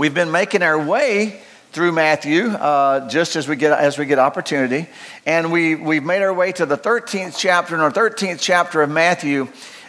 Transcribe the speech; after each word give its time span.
We've 0.00 0.14
been 0.14 0.30
making 0.30 0.62
our 0.62 0.82
way 0.82 1.42
through 1.72 1.92
Matthew 1.92 2.46
uh, 2.46 3.06
just 3.10 3.36
as 3.36 3.46
we 3.46 3.56
get 3.56 3.78
as 3.78 3.98
we 3.98 4.06
get 4.06 4.18
opportunity, 4.18 4.86
and 5.26 5.52
we 5.52 5.74
we've 5.74 6.02
made 6.02 6.22
our 6.22 6.32
way 6.32 6.52
to 6.52 6.64
the 6.64 6.78
13th 6.78 7.36
chapter. 7.36 7.74
And 7.74 7.82
our 7.82 7.92
13th 7.92 8.38
chapter 8.40 8.80
of 8.80 8.88
Matthew 8.88 9.48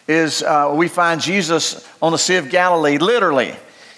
is 0.09 0.43
uh, 0.43 0.73
we 0.75 0.89
find 0.89 1.21
Jesus 1.21 1.87
on 2.01 2.11
the 2.11 2.17
Sea 2.17 2.35
of 2.35 2.49
Galilee, 2.49 2.97
literally. 2.97 3.55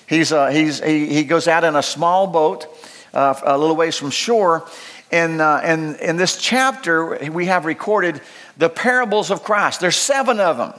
He's, 0.08 0.32
uh, 0.32 0.50
he's, 0.50 0.84
he, 0.84 1.08
he 1.08 1.24
goes 1.24 1.48
out 1.48 1.64
in 1.64 1.76
a 1.76 1.82
small 1.82 2.28
boat 2.28 2.68
uh, 3.16 3.34
a 3.44 3.58
little 3.58 3.76
ways 3.76 3.98
from 3.98 4.12
shore. 4.12 4.70
And, 5.12 5.42
uh, 5.42 5.62
and 5.64 5.96
in 5.96 6.18
this 6.18 6.38
chapter, 6.38 7.18
we 7.32 7.48
have 7.48 7.66
recorded 7.66 8.22
the 8.56 8.70
parables 8.70 9.32
of 9.32 9.44
Christ. 9.44 9.80
There's 9.80 9.96
seven 9.96 10.40
of 10.40 10.58
them. 10.58 10.74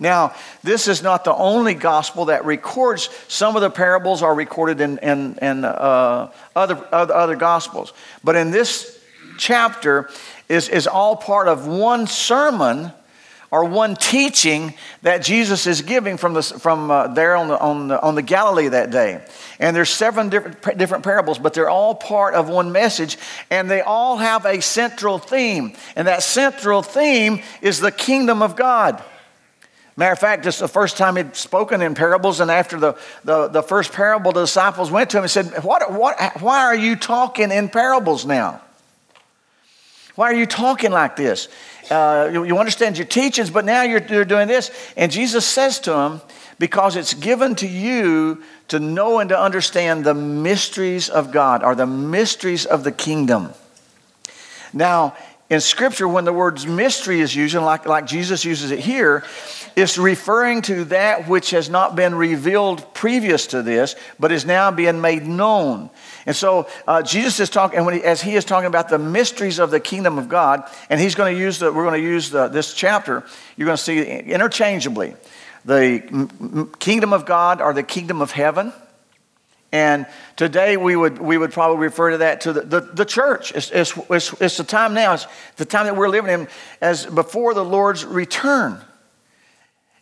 Now, 0.00 0.34
this 0.62 0.86
is 0.86 1.02
not 1.02 1.24
the 1.24 1.34
only 1.34 1.74
gospel 1.74 2.26
that 2.26 2.44
records. 2.44 3.10
Some 3.26 3.56
of 3.56 3.62
the 3.62 3.70
parables 3.70 4.22
are 4.22 4.34
recorded 4.34 4.80
in, 4.80 4.98
in, 4.98 5.38
in 5.42 5.64
uh, 5.64 6.30
other, 6.54 6.86
other, 6.92 7.14
other 7.14 7.36
gospels. 7.36 7.92
But 8.22 8.36
in 8.36 8.50
this 8.50 8.98
chapter 9.38 10.08
is, 10.48 10.68
is 10.68 10.86
all 10.86 11.16
part 11.16 11.48
of 11.48 11.66
one 11.66 12.06
sermon 12.06 12.92
or 13.50 13.64
one 13.64 13.96
teaching 13.96 14.74
that 15.02 15.22
Jesus 15.22 15.66
is 15.66 15.80
giving 15.82 16.18
from, 16.18 16.34
the, 16.34 16.42
from 16.42 16.90
uh, 16.90 17.08
there 17.08 17.34
on 17.34 17.48
the, 17.48 17.58
on, 17.58 17.88
the, 17.88 18.00
on 18.00 18.14
the 18.14 18.22
Galilee 18.22 18.68
that 18.68 18.90
day. 18.90 19.24
And 19.58 19.74
there's 19.74 19.88
seven 19.88 20.28
different, 20.28 20.78
different 20.78 21.02
parables, 21.02 21.38
but 21.38 21.54
they're 21.54 21.70
all 21.70 21.94
part 21.94 22.34
of 22.34 22.48
one 22.48 22.72
message, 22.72 23.16
and 23.50 23.70
they 23.70 23.80
all 23.80 24.18
have 24.18 24.44
a 24.44 24.60
central 24.60 25.18
theme. 25.18 25.74
And 25.96 26.06
that 26.08 26.22
central 26.22 26.82
theme 26.82 27.42
is 27.62 27.80
the 27.80 27.92
kingdom 27.92 28.42
of 28.42 28.54
God. 28.54 29.02
Matter 29.98 30.12
of 30.12 30.20
fact, 30.20 30.44
just 30.44 30.60
the 30.60 30.68
first 30.68 30.96
time 30.96 31.16
he'd 31.16 31.34
spoken 31.34 31.82
in 31.82 31.96
parables, 31.96 32.38
and 32.38 32.52
after 32.52 32.78
the, 32.78 32.96
the, 33.24 33.48
the 33.48 33.64
first 33.64 33.92
parable, 33.92 34.30
the 34.30 34.42
disciples 34.42 34.92
went 34.92 35.10
to 35.10 35.16
him 35.16 35.24
and 35.24 35.30
said, 35.30 35.64
what, 35.64 35.92
what, 35.92 36.40
Why 36.40 36.60
are 36.60 36.76
you 36.76 36.94
talking 36.94 37.50
in 37.50 37.68
parables 37.68 38.24
now? 38.24 38.60
Why 40.14 40.26
are 40.26 40.34
you 40.34 40.46
talking 40.46 40.92
like 40.92 41.16
this? 41.16 41.48
Uh, 41.90 42.30
you, 42.32 42.44
you, 42.44 42.58
understand 42.58 42.96
your 42.96 43.08
teachings, 43.08 43.50
but 43.50 43.64
now 43.64 43.82
you're, 43.82 44.00
you're 44.06 44.24
doing 44.24 44.46
this. 44.46 44.70
And 44.96 45.10
Jesus 45.10 45.44
says 45.44 45.80
to 45.80 45.92
him, 45.98 46.20
Because 46.60 46.94
it's 46.94 47.14
given 47.14 47.56
to 47.56 47.66
you 47.66 48.44
to 48.68 48.78
know 48.78 49.18
and 49.18 49.28
to 49.30 49.40
understand 49.40 50.04
the 50.04 50.14
mysteries 50.14 51.08
of 51.08 51.32
God, 51.32 51.64
or 51.64 51.74
the 51.74 51.86
mysteries 51.86 52.66
of 52.66 52.84
the 52.84 52.92
kingdom. 52.92 53.52
Now, 54.72 55.16
in 55.50 55.60
Scripture, 55.60 56.06
when 56.06 56.24
the 56.24 56.32
word 56.32 56.66
mystery 56.68 57.20
is 57.20 57.34
used, 57.34 57.54
like, 57.54 57.86
like 57.86 58.06
Jesus 58.06 58.44
uses 58.44 58.70
it 58.70 58.80
here, 58.80 59.24
it's 59.76 59.96
referring 59.96 60.60
to 60.62 60.84
that 60.86 61.26
which 61.26 61.50
has 61.52 61.70
not 61.70 61.96
been 61.96 62.14
revealed 62.14 62.92
previous 62.92 63.46
to 63.48 63.62
this, 63.62 63.96
but 64.20 64.30
is 64.30 64.44
now 64.44 64.70
being 64.70 65.00
made 65.00 65.26
known. 65.26 65.88
And 66.26 66.36
so 66.36 66.68
uh, 66.86 67.02
Jesus 67.02 67.40
is 67.40 67.48
talking, 67.48 67.78
and 67.78 67.94
he, 67.94 68.04
as 68.04 68.20
he 68.20 68.34
is 68.36 68.44
talking 68.44 68.66
about 68.66 68.90
the 68.90 68.98
mysteries 68.98 69.58
of 69.58 69.70
the 69.70 69.80
kingdom 69.80 70.18
of 70.18 70.28
God, 70.28 70.68
and 70.90 71.00
he's 71.00 71.14
going 71.14 71.34
to 71.34 71.40
use 71.40 71.58
the, 71.60 71.72
we're 71.72 71.84
going 71.84 72.00
to 72.00 72.06
use 72.06 72.28
the, 72.28 72.48
this 72.48 72.74
chapter, 72.74 73.24
you're 73.56 73.66
going 73.66 73.78
to 73.78 73.82
see 73.82 74.02
interchangeably 74.02 75.14
the 75.64 76.68
kingdom 76.78 77.12
of 77.14 77.24
God 77.24 77.62
or 77.62 77.72
the 77.72 77.82
kingdom 77.82 78.20
of 78.20 78.32
heaven 78.32 78.72
and 79.70 80.06
today 80.36 80.76
we 80.76 80.96
would, 80.96 81.18
we 81.18 81.36
would 81.36 81.52
probably 81.52 81.78
refer 81.78 82.12
to 82.12 82.18
that 82.18 82.42
to 82.42 82.52
the, 82.52 82.60
the, 82.62 82.80
the 82.80 83.04
church. 83.04 83.52
It's, 83.52 83.70
it's, 83.70 83.96
it's, 84.08 84.32
it's, 84.40 84.56
the 84.56 84.64
time 84.64 84.94
now, 84.94 85.14
it's 85.14 85.26
the 85.56 85.66
time 85.66 85.84
that 85.84 85.96
we're 85.96 86.08
living 86.08 86.30
in 86.32 86.48
as 86.80 87.04
before 87.04 87.52
the 87.52 87.64
Lord's 87.64 88.04
return. 88.04 88.80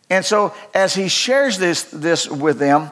And 0.09 0.23
so 0.23 0.53
as 0.73 0.95
he 0.95 1.09
shares 1.09 1.57
this, 1.57 1.83
this 1.83 2.29
with 2.29 2.59
them, 2.59 2.91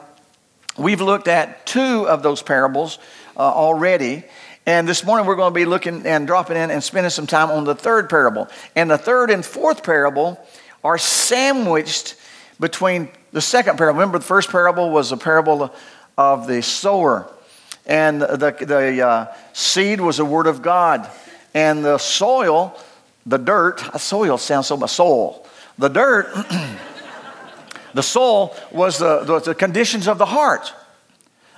we've 0.76 1.00
looked 1.00 1.28
at 1.28 1.64
two 1.64 2.06
of 2.06 2.22
those 2.22 2.42
parables 2.42 2.98
uh, 3.36 3.40
already. 3.40 4.24
And 4.66 4.86
this 4.86 5.02
morning 5.02 5.26
we're 5.26 5.36
going 5.36 5.52
to 5.52 5.58
be 5.58 5.64
looking 5.64 6.04
and 6.04 6.26
dropping 6.26 6.58
in 6.58 6.70
and 6.70 6.84
spending 6.84 7.10
some 7.10 7.26
time 7.26 7.50
on 7.50 7.64
the 7.64 7.74
third 7.74 8.10
parable. 8.10 8.48
And 8.74 8.90
the 8.90 8.98
third 8.98 9.30
and 9.30 9.42
fourth 9.42 9.82
parable 9.82 10.38
are 10.84 10.98
sandwiched 10.98 12.16
between 12.60 13.08
the 13.32 13.40
second 13.40 13.78
parable. 13.78 13.98
Remember, 13.98 14.18
the 14.18 14.24
first 14.24 14.50
parable 14.50 14.90
was 14.90 15.12
a 15.12 15.16
parable 15.16 15.74
of 16.16 16.46
the 16.46 16.62
sower. 16.62 17.30
And 17.86 18.20
the, 18.20 18.56
the 18.58 19.06
uh, 19.06 19.34
seed 19.52 20.00
was 20.00 20.16
the 20.16 20.24
word 20.24 20.46
of 20.46 20.62
God. 20.62 21.08
And 21.54 21.84
the 21.84 21.98
soil, 21.98 22.78
the 23.24 23.38
dirt, 23.38 23.80
soil 23.98 24.38
sounds 24.38 24.66
so 24.66 24.76
much, 24.76 24.90
soul. 24.90 25.46
The 25.78 25.88
dirt, 25.88 26.26
the 27.94 28.02
soul 28.02 28.56
was 28.72 28.98
the, 28.98 29.20
the, 29.24 29.40
the, 29.40 29.54
conditions 29.54 30.08
of 30.08 30.18
the 30.18 30.26
heart 30.26 30.72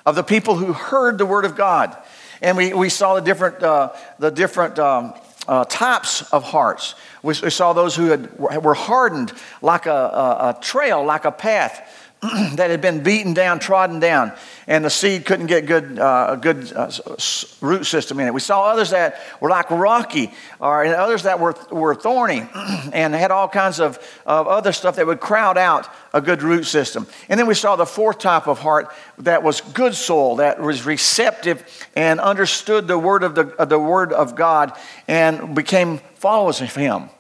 of 0.05 0.15
the 0.15 0.23
people 0.23 0.57
who 0.57 0.73
heard 0.73 1.19
the 1.19 1.27
word 1.27 1.45
of 1.45 1.57
God. 1.57 1.97
And 2.43 2.57
we, 2.57 2.73
we 2.73 2.89
saw 2.89 3.15
the 3.15 3.21
different, 3.21 3.63
uh, 3.63 3.93
the 4.19 4.31
different 4.31 4.79
um, 4.79 5.15
uh, 5.47 5.65
types 5.65 6.23
of 6.33 6.45
hearts. 6.45 6.95
We, 7.23 7.35
we, 7.43 7.51
saw 7.51 7.73
those 7.73 7.97
who 7.97 8.07
had, 8.07 8.39
were 8.39 8.75
hardened 8.75 9.33
like 9.63 9.87
a, 9.87 9.91
a, 9.91 10.49
a 10.51 10.59
trail, 10.61 11.05
like 11.05 11.25
a 11.25 11.33
path 11.33 11.98
that 12.23 12.71
had 12.71 12.81
been 12.81 13.05
beaten 13.05 13.33
down, 13.33 13.61
trodden 13.61 14.01
down, 14.01 14.33
and 14.67 14.85
the 14.85 14.91
seed 14.91 15.25
couldn't 15.25 15.47
get 15.47 15.67
good, 15.67 16.01
uh, 16.01 16.31
a 16.31 16.37
good 16.37 16.73
uh, 16.73 16.91
root 17.61 17.85
system 17.85 18.19
in 18.19 18.27
it. 18.27 18.35
We 18.35 18.41
saw 18.41 18.65
others 18.65 18.91
that 18.91 19.21
were 19.41 19.49
like 19.49 19.71
rocky, 19.71 20.33
or 20.59 20.83
and 20.83 20.95
others 20.95 21.23
that 21.23 21.39
were, 21.39 21.55
were 21.71 21.95
thorny, 21.95 22.49
and 22.93 23.15
had 23.15 23.31
all 23.31 23.47
kinds 23.47 23.79
of, 23.79 23.99
of 24.27 24.49
other 24.49 24.73
stuff 24.73 24.97
that 24.97 25.07
would 25.07 25.21
crowd 25.21 25.57
out 25.57 25.89
a 26.13 26.21
good 26.21 26.43
root 26.43 26.65
system. 26.65 27.07
And 27.29 27.39
then 27.39 27.47
we 27.47 27.55
saw 27.55 27.77
the 27.77 27.87
fourth 27.87 28.19
type 28.19 28.49
of 28.49 28.59
heart 28.59 28.93
that 29.19 29.45
was 29.45 29.61
good 29.61 29.95
soil, 29.95 30.37
that 30.37 30.61
was 30.61 30.85
receptive 30.85 31.87
and 31.95 32.19
understood 32.19 32.89
the 32.89 32.99
word 32.99 33.23
of 33.23 33.37
the, 33.37 33.55
uh, 33.61 33.65
the 33.65 33.79
word 33.79 34.13
of 34.13 34.35
God 34.35 34.73
and 35.07 35.55
became 35.55 35.99
followers 36.17 36.61
of 36.61 36.75
Him. 36.75 37.11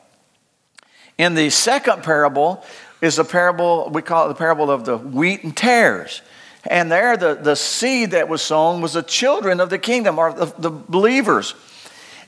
In 1.19 1.35
the 1.35 1.51
second 1.51 2.03
parable, 2.03 2.65
is 3.01 3.19
a 3.19 3.25
parable, 3.25 3.91
we 3.93 4.03
call 4.03 4.27
it 4.27 4.29
the 4.29 4.35
parable 4.35 4.71
of 4.71 4.85
the 4.85 4.97
wheat 4.97 5.45
and 5.45 5.57
tares. 5.57 6.23
And 6.67 6.91
there, 6.91 7.17
the, 7.17 7.35
the 7.35 7.55
seed 7.55 8.11
that 8.11 8.29
was 8.29 8.43
sown 8.43 8.81
was 8.81 8.95
the 8.95 9.03
children 9.03 9.61
of 9.61 9.71
the 9.71 9.79
kingdom, 9.79 10.19
or 10.19 10.33
the, 10.33 10.47
the 10.59 10.71
believers. 10.71 11.55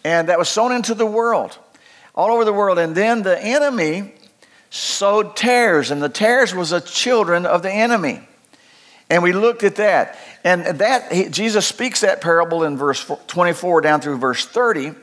And 0.04 0.28
that 0.28 0.38
was 0.38 0.48
sown 0.48 0.72
into 0.72 0.94
the 0.94 1.06
world, 1.06 1.58
all 2.14 2.30
over 2.30 2.44
the 2.44 2.52
world. 2.52 2.78
And 2.78 2.94
then 2.94 3.22
the 3.22 3.42
enemy 3.42 4.14
sowed 4.70 5.36
tares, 5.36 5.90
and 5.90 6.00
the 6.00 6.08
tares 6.08 6.54
was 6.54 6.70
the 6.70 6.80
children 6.80 7.44
of 7.44 7.62
the 7.62 7.72
enemy. 7.72 8.26
And 9.10 9.24
we 9.24 9.32
looked 9.32 9.64
at 9.64 9.76
that. 9.76 10.16
And 10.44 10.64
that 10.64 11.32
Jesus 11.32 11.66
speaks 11.66 12.00
that 12.00 12.20
parable 12.20 12.62
in 12.62 12.76
verse 12.76 13.10
24 13.26 13.80
down 13.80 14.00
through 14.00 14.18
verse 14.18 14.46
30. 14.46 14.94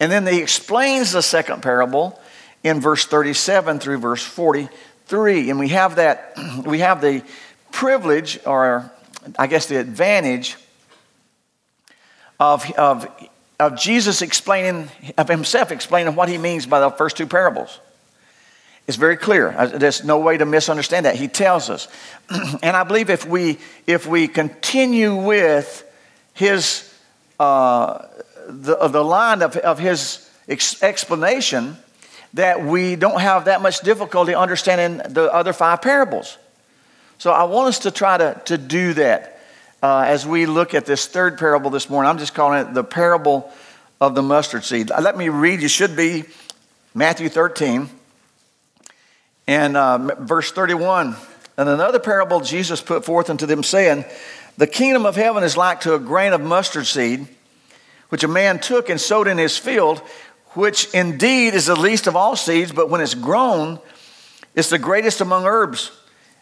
And 0.00 0.10
then 0.12 0.26
he 0.26 0.40
explains 0.40 1.12
the 1.12 1.22
second 1.22 1.62
parable 1.62 2.18
in 2.64 2.80
verse 2.80 3.04
37 3.04 3.78
through 3.78 3.98
verse 3.98 4.24
43. 4.24 5.50
And 5.50 5.60
we 5.60 5.68
have 5.68 5.96
that, 5.96 6.36
we 6.66 6.80
have 6.80 7.00
the 7.00 7.22
privilege, 7.70 8.40
or 8.44 8.90
I 9.38 9.46
guess 9.46 9.66
the 9.66 9.76
advantage, 9.76 10.56
of, 12.40 12.68
of, 12.72 13.06
of 13.60 13.78
Jesus 13.78 14.22
explaining, 14.22 14.88
of 15.16 15.28
himself 15.28 15.70
explaining 15.70 16.16
what 16.16 16.28
he 16.28 16.38
means 16.38 16.66
by 16.66 16.80
the 16.80 16.90
first 16.90 17.16
two 17.16 17.26
parables. 17.26 17.78
It's 18.86 18.96
very 18.96 19.16
clear. 19.16 19.70
There's 19.74 20.04
no 20.04 20.18
way 20.18 20.36
to 20.36 20.44
misunderstand 20.44 21.06
that. 21.06 21.16
He 21.16 21.28
tells 21.28 21.70
us. 21.70 21.88
and 22.62 22.76
I 22.76 22.84
believe 22.84 23.08
if 23.08 23.26
we, 23.26 23.58
if 23.86 24.06
we 24.06 24.28
continue 24.28 25.14
with 25.14 25.90
his, 26.34 26.92
uh, 27.38 28.06
the, 28.46 28.88
the 28.88 29.02
line 29.02 29.40
of, 29.42 29.56
of 29.56 29.78
his 29.78 30.28
ex- 30.48 30.82
explanation, 30.82 31.78
that 32.34 32.64
we 32.64 32.96
don't 32.96 33.20
have 33.20 33.46
that 33.46 33.62
much 33.62 33.80
difficulty 33.80 34.34
understanding 34.34 35.00
the 35.12 35.32
other 35.32 35.52
five 35.52 35.80
parables. 35.80 36.36
So 37.18 37.30
I 37.30 37.44
want 37.44 37.68
us 37.68 37.78
to 37.80 37.90
try 37.90 38.18
to, 38.18 38.40
to 38.46 38.58
do 38.58 38.92
that 38.94 39.40
uh, 39.82 40.04
as 40.06 40.26
we 40.26 40.46
look 40.46 40.74
at 40.74 40.84
this 40.84 41.06
third 41.06 41.38
parable 41.38 41.70
this 41.70 41.88
morning. 41.88 42.10
I'm 42.10 42.18
just 42.18 42.34
calling 42.34 42.66
it 42.66 42.74
the 42.74 42.84
parable 42.84 43.50
of 44.00 44.14
the 44.14 44.22
mustard 44.22 44.64
seed. 44.64 44.90
Let 44.90 45.16
me 45.16 45.28
read, 45.28 45.62
you 45.62 45.68
should 45.68 45.96
be 45.96 46.24
Matthew 46.92 47.28
13 47.28 47.88
and 49.46 49.76
uh, 49.76 49.98
verse 50.20 50.50
31. 50.50 51.16
And 51.56 51.68
another 51.68 52.00
parable 52.00 52.40
Jesus 52.40 52.80
put 52.80 53.04
forth 53.04 53.30
unto 53.30 53.46
them, 53.46 53.62
saying, 53.62 54.04
The 54.58 54.66
kingdom 54.66 55.06
of 55.06 55.14
heaven 55.14 55.44
is 55.44 55.56
like 55.56 55.82
to 55.82 55.94
a 55.94 56.00
grain 56.00 56.32
of 56.32 56.40
mustard 56.40 56.86
seed, 56.86 57.28
which 58.08 58.24
a 58.24 58.28
man 58.28 58.58
took 58.58 58.88
and 58.88 59.00
sowed 59.00 59.28
in 59.28 59.38
his 59.38 59.56
field 59.56 60.02
which 60.54 60.92
indeed 60.94 61.54
is 61.54 61.66
the 61.66 61.76
least 61.76 62.06
of 62.06 62.16
all 62.16 62.36
seeds, 62.36 62.72
but 62.72 62.88
when 62.88 63.00
it's 63.00 63.14
grown, 63.14 63.78
it's 64.54 64.70
the 64.70 64.78
greatest 64.78 65.20
among 65.20 65.46
herbs 65.46 65.90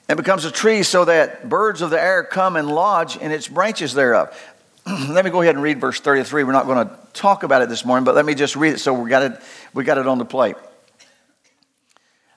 and 0.09 0.17
becomes 0.17 0.44
a 0.44 0.50
tree 0.50 0.82
so 0.82 1.05
that 1.05 1.49
birds 1.49 1.81
of 1.81 1.91
the 1.91 2.00
air 2.00 2.23
come 2.23 2.56
and 2.56 2.69
lodge 2.69 3.17
in 3.17 3.31
its 3.31 3.49
branches 3.49 3.94
thereof. 3.94 4.37
let 5.09 5.25
me 5.25 5.31
go 5.31 5.41
ahead 5.41 5.55
and 5.55 5.62
read 5.62 5.81
verse 5.81 6.00
33. 6.00 6.44
We're 6.44 6.53
not 6.53 6.67
going 6.67 6.87
to 6.87 6.99
talk 7.12 7.43
about 7.43 7.62
it 7.62 7.69
this 7.69 7.85
morning, 7.85 8.05
but 8.05 8.14
let 8.14 8.26
me 8.26 8.35
just 8.35 8.56
read 8.56 8.75
it 8.75 8.79
so 8.79 8.93
we 8.93 9.09
got 9.09 9.23
it, 9.23 9.41
we 9.73 9.85
got 9.85 9.99
it 9.99 10.06
on 10.06 10.19
the 10.19 10.25
plate. 10.25 10.56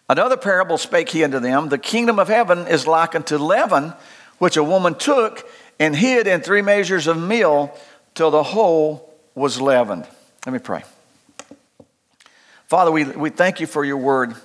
Another 0.07 0.38
parable 0.38 0.78
spake 0.78 1.10
he 1.10 1.24
unto 1.24 1.39
them 1.39 1.69
The 1.69 1.80
kingdom 1.80 2.19
of 2.19 2.28
heaven 2.28 2.68
is 2.68 2.86
like 2.86 3.16
unto 3.16 3.38
leaven, 3.38 3.94
which 4.38 4.56
a 4.56 4.63
woman 4.63 4.95
took 4.95 5.48
and 5.80 5.95
hid 5.95 6.28
in 6.28 6.42
three 6.42 6.62
measures 6.62 7.07
of 7.07 7.18
meal 7.18 7.75
till 8.13 8.31
the 8.31 8.44
whole 8.44 9.13
was 9.33 9.60
leavened. 9.60 10.07
Let 10.45 10.54
me 10.54 10.60
pray. 10.60 10.83
Father, 12.67 12.91
we, 12.91 13.03
we 13.06 13.29
thank 13.29 13.59
you 13.59 13.67
for 13.67 13.85
your 13.85 13.97
word. 13.97 14.35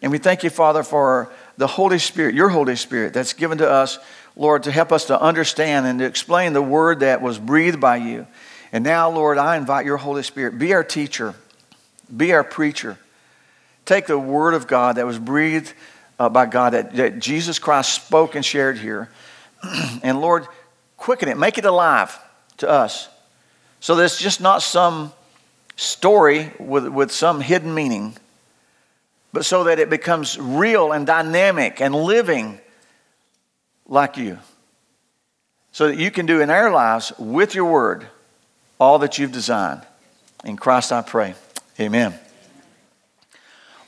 And 0.00 0.10
we 0.10 0.18
thank 0.18 0.42
you, 0.42 0.50
Father, 0.50 0.82
for 0.82 1.32
the 1.56 1.68
Holy 1.68 1.98
Spirit, 1.98 2.34
your 2.34 2.48
Holy 2.48 2.74
Spirit, 2.74 3.14
that's 3.14 3.34
given 3.34 3.58
to 3.58 3.70
us, 3.70 3.98
Lord, 4.34 4.64
to 4.64 4.72
help 4.72 4.90
us 4.90 5.04
to 5.06 5.20
understand 5.20 5.86
and 5.86 6.00
to 6.00 6.04
explain 6.04 6.54
the 6.54 6.62
word 6.62 7.00
that 7.00 7.22
was 7.22 7.38
breathed 7.38 7.80
by 7.80 7.96
you. 7.96 8.26
And 8.72 8.82
now, 8.82 9.10
Lord, 9.10 9.38
I 9.38 9.56
invite 9.56 9.86
your 9.86 9.98
Holy 9.98 10.24
Spirit, 10.24 10.58
be 10.58 10.74
our 10.74 10.82
teacher, 10.82 11.34
be 12.14 12.32
our 12.32 12.42
preacher. 12.42 12.98
Take 13.84 14.06
the 14.06 14.18
word 14.18 14.54
of 14.54 14.66
God 14.66 14.96
that 14.96 15.06
was 15.06 15.18
breathed 15.18 15.72
uh, 16.18 16.28
by 16.28 16.46
God, 16.46 16.72
that, 16.72 16.94
that 16.96 17.18
Jesus 17.20 17.58
Christ 17.58 17.92
spoke 17.92 18.34
and 18.34 18.44
shared 18.44 18.78
here. 18.78 19.08
and 20.02 20.20
Lord, 20.20 20.46
quicken 20.96 21.28
it, 21.28 21.36
make 21.36 21.58
it 21.58 21.64
alive 21.64 22.18
to 22.56 22.68
us. 22.68 23.08
So 23.78 23.94
that 23.96 24.04
it's 24.04 24.18
just 24.18 24.40
not 24.40 24.62
some 24.62 25.12
story 25.82 26.52
with, 26.58 26.86
with 26.86 27.10
some 27.10 27.40
hidden 27.40 27.74
meaning, 27.74 28.14
but 29.32 29.44
so 29.44 29.64
that 29.64 29.78
it 29.78 29.90
becomes 29.90 30.38
real 30.38 30.92
and 30.92 31.06
dynamic 31.06 31.80
and 31.80 31.94
living 31.94 32.60
like 33.86 34.16
you. 34.16 34.38
So 35.72 35.88
that 35.88 35.96
you 35.96 36.10
can 36.10 36.26
do 36.26 36.40
in 36.40 36.50
our 36.50 36.70
lives 36.70 37.12
with 37.18 37.54
your 37.54 37.64
word 37.64 38.06
all 38.78 38.98
that 39.00 39.18
you've 39.18 39.32
designed. 39.32 39.82
In 40.44 40.56
Christ 40.56 40.92
I 40.92 41.02
pray. 41.02 41.34
Amen. 41.80 42.14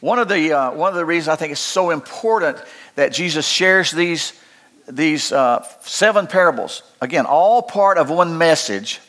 One 0.00 0.18
of 0.18 0.28
the, 0.28 0.52
uh, 0.52 0.72
one 0.72 0.90
of 0.90 0.96
the 0.96 1.04
reasons 1.04 1.28
I 1.28 1.36
think 1.36 1.52
it's 1.52 1.60
so 1.60 1.90
important 1.90 2.58
that 2.94 3.12
Jesus 3.12 3.46
shares 3.46 3.90
these, 3.90 4.32
these 4.88 5.32
uh, 5.32 5.66
seven 5.80 6.26
parables, 6.26 6.82
again, 7.00 7.26
all 7.26 7.62
part 7.62 7.98
of 7.98 8.10
one 8.10 8.36
message, 8.36 9.00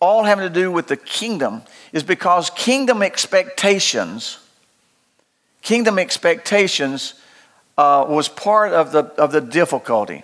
all 0.00 0.24
having 0.24 0.48
to 0.48 0.52
do 0.52 0.72
with 0.72 0.88
the 0.88 0.96
kingdom, 0.96 1.62
is 1.92 2.02
because 2.02 2.50
kingdom 2.50 3.02
expectations 3.02 4.38
kingdom 5.62 5.98
expectations 5.98 7.14
uh, 7.78 8.04
was 8.08 8.28
part 8.28 8.72
of 8.72 8.92
the, 8.92 9.04
of 9.20 9.32
the 9.32 9.40
difficulty. 9.40 10.22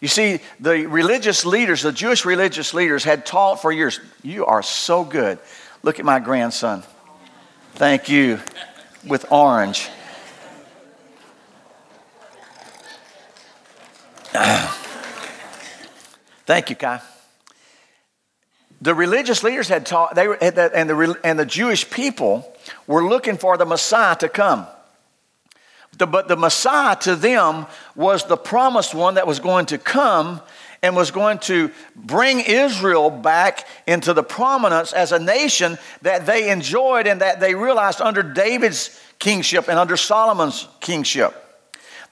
You 0.00 0.08
see, 0.08 0.40
the 0.60 0.86
religious 0.86 1.46
leaders, 1.46 1.82
the 1.82 1.92
Jewish 1.92 2.24
religious 2.24 2.74
leaders, 2.74 3.04
had 3.04 3.24
taught 3.24 3.62
for 3.62 3.72
years. 3.72 4.00
You 4.22 4.44
are 4.46 4.62
so 4.62 5.04
good. 5.04 5.38
Look 5.82 5.98
at 5.98 6.04
my 6.04 6.18
grandson. 6.18 6.82
Thank 7.74 8.08
you. 8.08 8.40
With 9.06 9.30
orange. 9.30 9.88
Thank 16.46 16.70
you, 16.70 16.76
Kai. 16.76 17.00
The 18.84 18.94
religious 18.94 19.42
leaders 19.42 19.68
had 19.68 19.86
taught, 19.86 20.14
they, 20.14 20.28
were, 20.28 20.34
and, 20.34 20.54
the, 20.54 21.18
and 21.24 21.38
the 21.38 21.46
Jewish 21.46 21.88
people 21.88 22.54
were 22.86 23.02
looking 23.02 23.38
for 23.38 23.56
the 23.56 23.64
Messiah 23.64 24.14
to 24.16 24.28
come. 24.28 24.66
The, 25.96 26.06
but 26.06 26.28
the 26.28 26.36
Messiah 26.36 26.94
to 26.96 27.16
them 27.16 27.64
was 27.96 28.26
the 28.26 28.36
promised 28.36 28.94
one 28.94 29.14
that 29.14 29.26
was 29.26 29.38
going 29.38 29.66
to 29.66 29.78
come 29.78 30.42
and 30.82 30.94
was 30.94 31.10
going 31.10 31.38
to 31.38 31.70
bring 31.96 32.40
Israel 32.40 33.08
back 33.08 33.66
into 33.86 34.12
the 34.12 34.22
prominence 34.22 34.92
as 34.92 35.12
a 35.12 35.18
nation 35.18 35.78
that 36.02 36.26
they 36.26 36.50
enjoyed 36.50 37.06
and 37.06 37.22
that 37.22 37.40
they 37.40 37.54
realized 37.54 38.02
under 38.02 38.22
David's 38.22 39.00
kingship 39.18 39.68
and 39.68 39.78
under 39.78 39.96
Solomon's 39.96 40.68
kingship. 40.80 41.43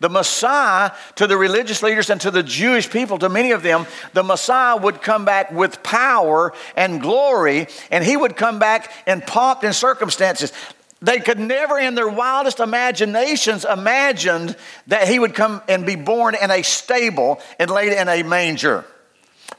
The 0.03 0.11
Messiah, 0.11 0.91
to 1.15 1.29
the 1.29 1.37
religious 1.37 1.81
leaders 1.81 2.11
and 2.11 2.21
to 2.23 2.33
the 2.33 2.43
Jewish 2.43 2.91
people, 2.91 3.21
to 3.21 3.29
many 3.29 3.53
of 3.53 3.63
them, 3.63 3.87
the 4.15 4.25
Messiah 4.25 4.77
would 4.77 5.01
come 5.01 5.25
back 5.25 5.53
with 5.53 5.81
power 5.85 6.53
and 6.77 7.01
glory, 7.01 7.69
and 7.89 8.03
he 8.03 8.17
would 8.17 8.37
come 8.37 8.59
back 8.59 8.93
in 9.07 9.21
pomp 9.21 9.63
and 9.63 9.73
circumstances. 9.73 10.53
They 11.01 11.21
could 11.21 11.39
never, 11.39 11.79
in 11.79 11.95
their 11.95 12.09
wildest 12.09 12.59
imaginations, 12.59 13.65
imagined 13.65 14.57
that 14.89 15.07
he 15.07 15.21
would 15.21 15.37
come 15.37 15.63
and 15.69 15.87
be 15.87 15.95
born 15.95 16.35
in 16.35 16.51
a 16.51 16.63
stable 16.63 17.41
and 17.61 17.71
laid 17.71 17.93
in 17.93 18.09
a 18.09 18.25
manger. 18.25 18.85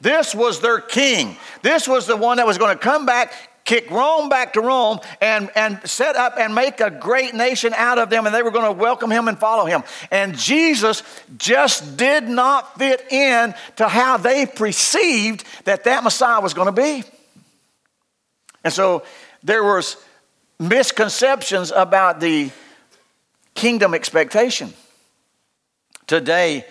This 0.01 0.35
was 0.35 0.59
their 0.59 0.81
king. 0.81 1.37
This 1.61 1.87
was 1.87 2.05
the 2.05 2.17
one 2.17 2.35
that 2.35 2.45
was 2.45 2.57
going 2.57 2.77
to 2.77 2.83
come 2.83 3.05
back 3.05 3.31
kick 3.65 3.89
Rome 3.89 4.29
back 4.29 4.53
to 4.53 4.61
Rome 4.61 4.99
and, 5.21 5.49
and 5.55 5.79
set 5.87 6.15
up 6.15 6.37
and 6.37 6.53
make 6.53 6.79
a 6.79 6.91
great 6.91 7.33
nation 7.33 7.73
out 7.73 7.97
of 7.97 8.09
them, 8.09 8.25
and 8.25 8.35
they 8.35 8.43
were 8.43 8.51
going 8.51 8.65
to 8.65 8.79
welcome 8.79 9.11
him 9.11 9.27
and 9.27 9.39
follow 9.39 9.65
him. 9.65 9.83
And 10.11 10.37
Jesus 10.37 11.03
just 11.37 11.97
did 11.97 12.27
not 12.27 12.77
fit 12.77 13.11
in 13.11 13.55
to 13.77 13.87
how 13.87 14.17
they 14.17 14.45
perceived 14.45 15.45
that 15.65 15.85
that 15.85 16.03
Messiah 16.03 16.41
was 16.41 16.53
going 16.53 16.73
to 16.73 16.81
be. 16.81 17.03
And 18.63 18.73
so 18.73 19.03
there 19.43 19.63
was 19.63 19.97
misconceptions 20.59 21.71
about 21.71 22.19
the 22.19 22.51
kingdom 23.55 23.93
expectation. 23.93 24.73
Today, 26.07 26.65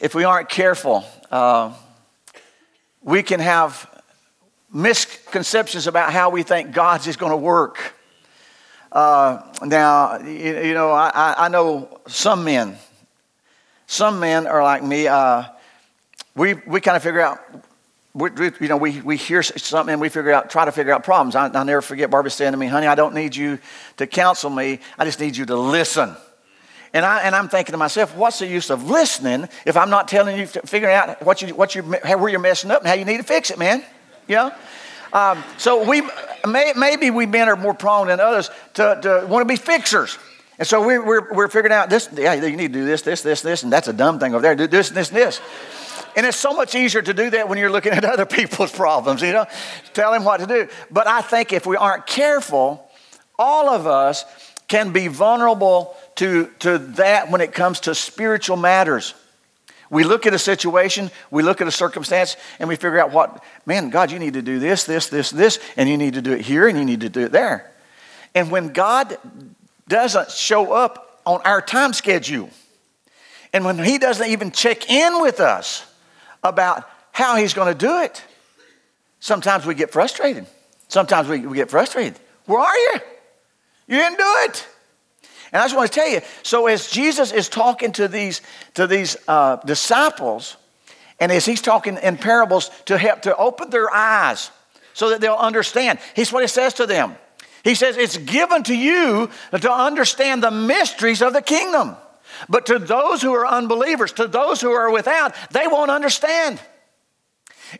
if 0.00 0.14
we 0.14 0.24
aren't 0.24 0.48
careful, 0.48 1.04
uh, 1.30 1.72
we 3.02 3.22
can 3.22 3.40
have 3.40 3.87
misconceptions 4.72 5.86
about 5.86 6.12
how 6.12 6.30
we 6.30 6.42
think 6.42 6.72
God's 6.72 7.06
is 7.06 7.16
going 7.16 7.32
to 7.32 7.36
work. 7.36 7.94
Uh, 8.90 9.40
now, 9.64 10.18
you, 10.18 10.60
you 10.62 10.74
know, 10.74 10.90
I, 10.90 11.34
I, 11.36 11.48
know 11.48 12.00
some 12.06 12.44
men. 12.44 12.76
Some 13.86 14.18
men 14.20 14.46
are 14.46 14.62
like 14.62 14.82
me. 14.82 15.06
Uh, 15.06 15.44
we 16.34 16.54
we 16.54 16.80
kind 16.80 16.96
of 16.96 17.02
figure 17.02 17.20
out. 17.20 17.38
We, 18.14 18.30
we, 18.30 18.50
you 18.60 18.68
know, 18.68 18.78
we, 18.78 19.00
we 19.02 19.16
hear 19.16 19.42
something 19.42 19.92
and 19.92 20.00
we 20.00 20.08
figure 20.08 20.32
out, 20.32 20.50
try 20.50 20.64
to 20.64 20.72
figure 20.72 20.92
out 20.92 21.04
problems. 21.04 21.36
I, 21.36 21.48
will 21.48 21.64
never 21.64 21.82
forget 21.82 22.10
Barbara 22.10 22.30
saying 22.30 22.52
to 22.52 22.58
me, 22.58 22.66
honey, 22.66 22.86
I 22.86 22.94
don't 22.94 23.14
need 23.14 23.36
you 23.36 23.58
to 23.98 24.06
counsel 24.06 24.50
me. 24.50 24.80
I 24.98 25.04
just 25.04 25.20
need 25.20 25.36
you 25.36 25.44
to 25.44 25.56
listen. 25.56 26.16
And, 26.92 27.04
I, 27.04 27.20
and 27.20 27.34
I'm 27.34 27.48
thinking 27.48 27.72
to 27.72 27.78
myself, 27.78 28.16
what's 28.16 28.38
the 28.40 28.46
use 28.46 28.70
of 28.70 28.90
listening 28.90 29.48
if 29.66 29.76
I'm 29.76 29.90
not 29.90 30.08
telling 30.08 30.38
you, 30.38 30.46
figuring 30.46 30.94
out 30.94 31.22
what 31.22 31.42
you, 31.42 31.54
what 31.54 31.74
you, 31.74 31.82
where 31.82 32.28
you're 32.28 32.40
messing 32.40 32.70
up 32.70 32.80
and 32.80 32.88
how 32.88 32.94
you 32.94 33.04
need 33.04 33.18
to 33.18 33.22
fix 33.22 33.50
it, 33.50 33.58
man? 33.58 33.84
Know? 34.36 34.52
Um, 35.12 35.42
so 35.56 35.88
we 35.88 36.02
may, 36.46 36.72
maybe 36.76 37.10
we 37.10 37.26
men 37.26 37.48
are 37.48 37.56
more 37.56 37.74
prone 37.74 38.08
than 38.08 38.20
others 38.20 38.50
to, 38.74 38.98
to 39.02 39.26
want 39.26 39.46
to 39.46 39.52
be 39.52 39.56
fixers. 39.56 40.18
And 40.58 40.66
so 40.66 40.84
we, 40.84 40.98
we're, 40.98 41.32
we're 41.32 41.48
figuring 41.48 41.72
out 41.72 41.88
this, 41.88 42.08
yeah, 42.12 42.34
you 42.34 42.56
need 42.56 42.72
to 42.72 42.80
do 42.80 42.84
this, 42.84 43.02
this, 43.02 43.22
this, 43.22 43.42
this, 43.42 43.62
and 43.62 43.72
that's 43.72 43.88
a 43.88 43.92
dumb 43.92 44.18
thing 44.18 44.34
over 44.34 44.42
there. 44.42 44.56
Do 44.56 44.66
this, 44.66 44.90
this, 44.90 45.08
and 45.08 45.16
this. 45.16 45.40
And 46.16 46.26
it's 46.26 46.36
so 46.36 46.52
much 46.52 46.74
easier 46.74 47.00
to 47.00 47.14
do 47.14 47.30
that 47.30 47.48
when 47.48 47.58
you're 47.58 47.70
looking 47.70 47.92
at 47.92 48.04
other 48.04 48.26
people's 48.26 48.72
problems, 48.72 49.22
you 49.22 49.32
know, 49.32 49.46
tell 49.94 50.12
them 50.12 50.24
what 50.24 50.40
to 50.40 50.46
do. 50.46 50.68
But 50.90 51.06
I 51.06 51.20
think 51.20 51.52
if 51.52 51.64
we 51.64 51.76
aren't 51.76 52.06
careful, 52.06 52.90
all 53.38 53.70
of 53.70 53.86
us 53.86 54.24
can 54.66 54.92
be 54.92 55.06
vulnerable 55.06 55.96
to, 56.16 56.50
to 56.58 56.78
that 56.78 57.30
when 57.30 57.40
it 57.40 57.52
comes 57.52 57.80
to 57.80 57.94
spiritual 57.94 58.56
matters. 58.56 59.14
We 59.90 60.04
look 60.04 60.26
at 60.26 60.34
a 60.34 60.38
situation, 60.38 61.10
we 61.30 61.42
look 61.42 61.60
at 61.60 61.66
a 61.66 61.72
circumstance, 61.72 62.36
and 62.58 62.68
we 62.68 62.76
figure 62.76 63.00
out 63.00 63.10
what, 63.10 63.42
man, 63.64 63.88
God, 63.90 64.10
you 64.10 64.18
need 64.18 64.34
to 64.34 64.42
do 64.42 64.58
this, 64.58 64.84
this, 64.84 65.08
this, 65.08 65.30
this, 65.30 65.58
and 65.76 65.88
you 65.88 65.96
need 65.96 66.14
to 66.14 66.22
do 66.22 66.32
it 66.32 66.42
here, 66.42 66.68
and 66.68 66.78
you 66.78 66.84
need 66.84 67.00
to 67.00 67.08
do 67.08 67.20
it 67.20 67.32
there. 67.32 67.72
And 68.34 68.50
when 68.50 68.68
God 68.68 69.16
doesn't 69.88 70.30
show 70.30 70.72
up 70.72 71.20
on 71.24 71.40
our 71.42 71.62
time 71.62 71.94
schedule, 71.94 72.50
and 73.52 73.64
when 73.64 73.78
He 73.78 73.96
doesn't 73.98 74.28
even 74.28 74.50
check 74.50 74.90
in 74.90 75.22
with 75.22 75.40
us 75.40 75.90
about 76.44 76.88
how 77.12 77.36
He's 77.36 77.54
going 77.54 77.72
to 77.72 77.78
do 77.78 78.00
it, 78.00 78.22
sometimes 79.20 79.64
we 79.64 79.74
get 79.74 79.90
frustrated. 79.90 80.46
Sometimes 80.88 81.28
we, 81.28 81.40
we 81.46 81.56
get 81.56 81.70
frustrated. 81.70 82.18
Where 82.44 82.60
are 82.60 82.76
you? 82.76 82.94
You 83.88 83.96
didn't 83.96 84.18
do 84.18 84.34
it. 84.44 84.68
And 85.52 85.62
I 85.62 85.64
just 85.64 85.76
want 85.76 85.90
to 85.90 85.98
tell 85.98 86.08
you 86.08 86.20
so, 86.42 86.66
as 86.66 86.90
Jesus 86.90 87.32
is 87.32 87.48
talking 87.48 87.92
to 87.92 88.08
these, 88.08 88.42
to 88.74 88.86
these 88.86 89.16
uh, 89.26 89.56
disciples, 89.56 90.56
and 91.20 91.32
as 91.32 91.44
he's 91.44 91.62
talking 91.62 91.96
in 91.96 92.16
parables 92.16 92.70
to 92.86 92.98
help 92.98 93.22
to 93.22 93.36
open 93.36 93.70
their 93.70 93.92
eyes 93.92 94.50
so 94.92 95.10
that 95.10 95.20
they'll 95.20 95.34
understand, 95.34 95.98
he's 96.14 96.32
what 96.32 96.42
he 96.42 96.48
says 96.48 96.74
to 96.74 96.86
them. 96.86 97.16
He 97.64 97.74
says, 97.74 97.96
It's 97.96 98.16
given 98.16 98.62
to 98.64 98.76
you 98.76 99.30
to 99.50 99.72
understand 99.72 100.42
the 100.42 100.50
mysteries 100.50 101.22
of 101.22 101.32
the 101.32 101.42
kingdom. 101.42 101.96
But 102.48 102.66
to 102.66 102.78
those 102.78 103.22
who 103.22 103.32
are 103.34 103.46
unbelievers, 103.46 104.12
to 104.12 104.28
those 104.28 104.60
who 104.60 104.70
are 104.70 104.90
without, 104.90 105.34
they 105.50 105.66
won't 105.66 105.90
understand. 105.90 106.60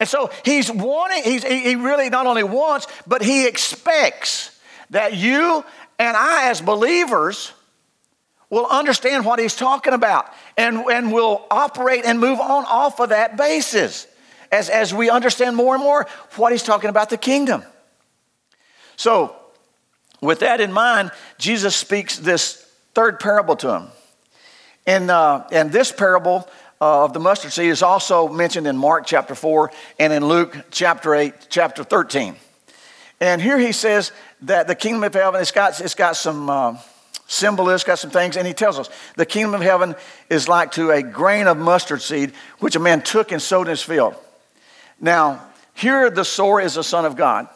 And 0.00 0.08
so 0.08 0.30
he's 0.44 0.70
wanting, 0.70 1.22
he's, 1.22 1.44
he 1.44 1.76
really 1.76 2.10
not 2.10 2.26
only 2.26 2.42
wants, 2.42 2.86
but 3.06 3.22
he 3.22 3.46
expects 3.46 4.58
that 4.90 5.14
you 5.14 5.64
and 5.98 6.16
I, 6.16 6.50
as 6.50 6.60
believers, 6.60 7.52
will 8.50 8.66
understand 8.66 9.24
what 9.24 9.38
he's 9.38 9.54
talking 9.54 9.92
about 9.92 10.32
and, 10.56 10.78
and 10.78 11.12
will 11.12 11.46
operate 11.50 12.04
and 12.04 12.18
move 12.18 12.40
on 12.40 12.64
off 12.64 13.00
of 13.00 13.10
that 13.10 13.36
basis 13.36 14.06
as, 14.50 14.68
as 14.70 14.94
we 14.94 15.10
understand 15.10 15.54
more 15.54 15.74
and 15.74 15.82
more 15.82 16.06
what 16.36 16.52
he's 16.52 16.62
talking 16.62 16.90
about 16.90 17.10
the 17.10 17.18
kingdom. 17.18 17.62
So, 18.96 19.36
with 20.20 20.40
that 20.40 20.60
in 20.60 20.72
mind, 20.72 21.12
Jesus 21.38 21.76
speaks 21.76 22.18
this 22.18 22.66
third 22.94 23.20
parable 23.20 23.54
to 23.56 23.74
him. 23.74 23.88
And, 24.86 25.10
uh, 25.10 25.44
and 25.52 25.70
this 25.70 25.92
parable 25.92 26.48
uh, 26.80 27.04
of 27.04 27.12
the 27.12 27.20
mustard 27.20 27.52
seed 27.52 27.70
is 27.70 27.82
also 27.82 28.28
mentioned 28.28 28.66
in 28.66 28.76
Mark 28.76 29.06
chapter 29.06 29.34
4 29.34 29.70
and 29.98 30.12
in 30.12 30.26
Luke 30.26 30.56
chapter 30.70 31.14
8, 31.14 31.34
chapter 31.48 31.84
13. 31.84 32.36
And 33.20 33.42
here 33.42 33.58
he 33.58 33.72
says 33.72 34.12
that 34.42 34.66
the 34.66 34.74
kingdom 34.74 35.04
of 35.04 35.12
heaven, 35.12 35.40
it's 35.40 35.50
got, 35.50 35.80
it's 35.80 35.94
got 35.94 36.16
some 36.16 36.48
uh, 36.48 36.76
symbolism, 37.26 37.74
it's 37.74 37.84
got 37.84 37.98
some 37.98 38.10
things, 38.10 38.36
and 38.36 38.46
he 38.46 38.54
tells 38.54 38.78
us 38.78 38.88
the 39.16 39.26
kingdom 39.26 39.54
of 39.54 39.60
heaven 39.60 39.94
is 40.30 40.48
like 40.48 40.72
to 40.72 40.90
a 40.90 41.02
grain 41.02 41.46
of 41.46 41.56
mustard 41.58 42.02
seed, 42.02 42.32
which 42.58 42.74
a 42.74 42.80
man 42.80 43.02
took 43.02 43.32
and 43.32 43.40
sowed 43.40 43.66
in 43.66 43.70
his 43.70 43.82
field. 43.82 44.14
Now, 45.00 45.44
here 45.74 46.10
the 46.10 46.24
sower 46.24 46.60
is 46.60 46.74
the 46.74 46.82
Son 46.82 47.04
of 47.04 47.16
God. 47.16 47.48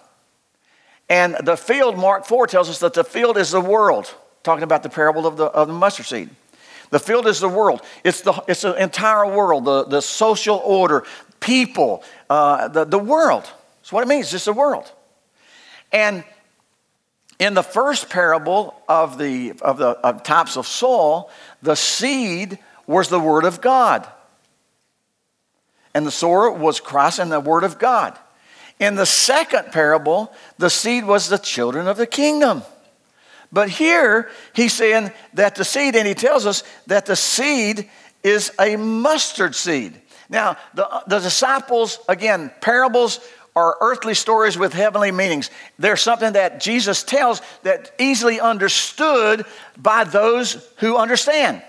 And 1.09 1.37
the 1.45 1.57
field, 1.57 1.99
Mark 1.99 2.25
4 2.25 2.47
tells 2.47 2.71
us 2.71 2.79
that 2.79 2.95
the 2.95 3.05
field 3.05 3.37
is 3.37 3.51
the 3.51 3.61
world, 3.61 4.15
talking 4.43 4.63
about 4.63 4.83
the 4.83 4.89
parable 4.89 5.27
of 5.27 5.37
the, 5.37 5.47
of 5.47 5.69
the 5.69 5.75
mustard 5.75 6.07
seed. 6.07 6.31
The 6.91 7.01
field 7.01 7.27
is 7.27 7.41
the 7.41 7.49
world. 7.49 7.81
It's 8.05 8.21
the, 8.21 8.33
it's 8.47 8.63
the 8.63 8.75
entire 8.75 9.27
world, 9.27 9.65
the, 9.65 9.85
the 9.85 10.03
social 10.03 10.57
order, 10.59 11.05
people, 11.41 12.05
uh, 12.31 12.69
the, 12.69 12.85
the 12.85 12.99
world. 12.99 13.45
That's 13.81 13.93
what 13.93 14.03
it 14.05 14.09
means, 14.09 14.31
just 14.31 14.45
the 14.45 14.53
world. 14.53 14.91
And 15.91 16.23
in 17.39 17.55
the 17.55 17.63
first 17.63 18.09
parable 18.11 18.75
of 18.89 19.19
the, 19.19 19.53
of 19.63 19.79
the 19.79 19.89
of 19.89 20.23
types 20.23 20.57
of 20.57 20.67
soil, 20.67 21.31
the 21.63 21.75
seed 21.75 22.59
was 22.87 23.09
the 23.09 23.21
Word 23.21 23.45
of 23.45 23.61
God. 23.61 24.07
And 25.95 26.07
the 26.07 26.11
sower 26.11 26.51
was 26.51 26.81
Christ 26.81 27.19
and 27.19 27.31
the 27.31 27.41
Word 27.41 27.65
of 27.65 27.79
God. 27.79 28.19
In 28.79 28.97
the 28.97 29.07
second 29.07 29.73
parable, 29.73 30.33
the 30.59 30.71
seed 30.71 31.05
was 31.05 31.29
the 31.29 31.39
children 31.39 31.87
of 31.87 31.97
the 31.97 32.07
kingdom. 32.07 32.63
But 33.53 33.69
here 33.69 34.31
he's 34.55 34.73
saying 34.73 35.13
that 35.35 35.55
the 35.55 35.65
seed, 35.65 35.95
and 35.95 36.09
he 36.09 36.15
tells 36.15 36.47
us 36.47 36.65
that 36.87 37.07
the 37.07 37.17
seed 37.17 37.89
is 38.23 38.51
a 38.59 38.77
mustard 38.77 39.55
seed. 39.55 40.01
Now, 40.29 40.57
the, 40.75 40.89
the 41.07 41.19
disciples, 41.19 41.99
again, 42.09 42.51
parables 42.61 43.21
are 43.55 43.77
earthly 43.81 44.15
stories 44.15 44.57
with 44.57 44.73
heavenly 44.73 45.13
meanings. 45.13 45.51
They're 45.79 45.97
something 45.97 46.33
that 46.33 46.61
Jesus 46.61 47.03
tells 47.03 47.43
that 47.63 47.93
easily 47.99 48.41
understood 48.41 49.45
by 49.77 50.05
those 50.05 50.67
who 50.79 50.97
understand. 50.97 51.63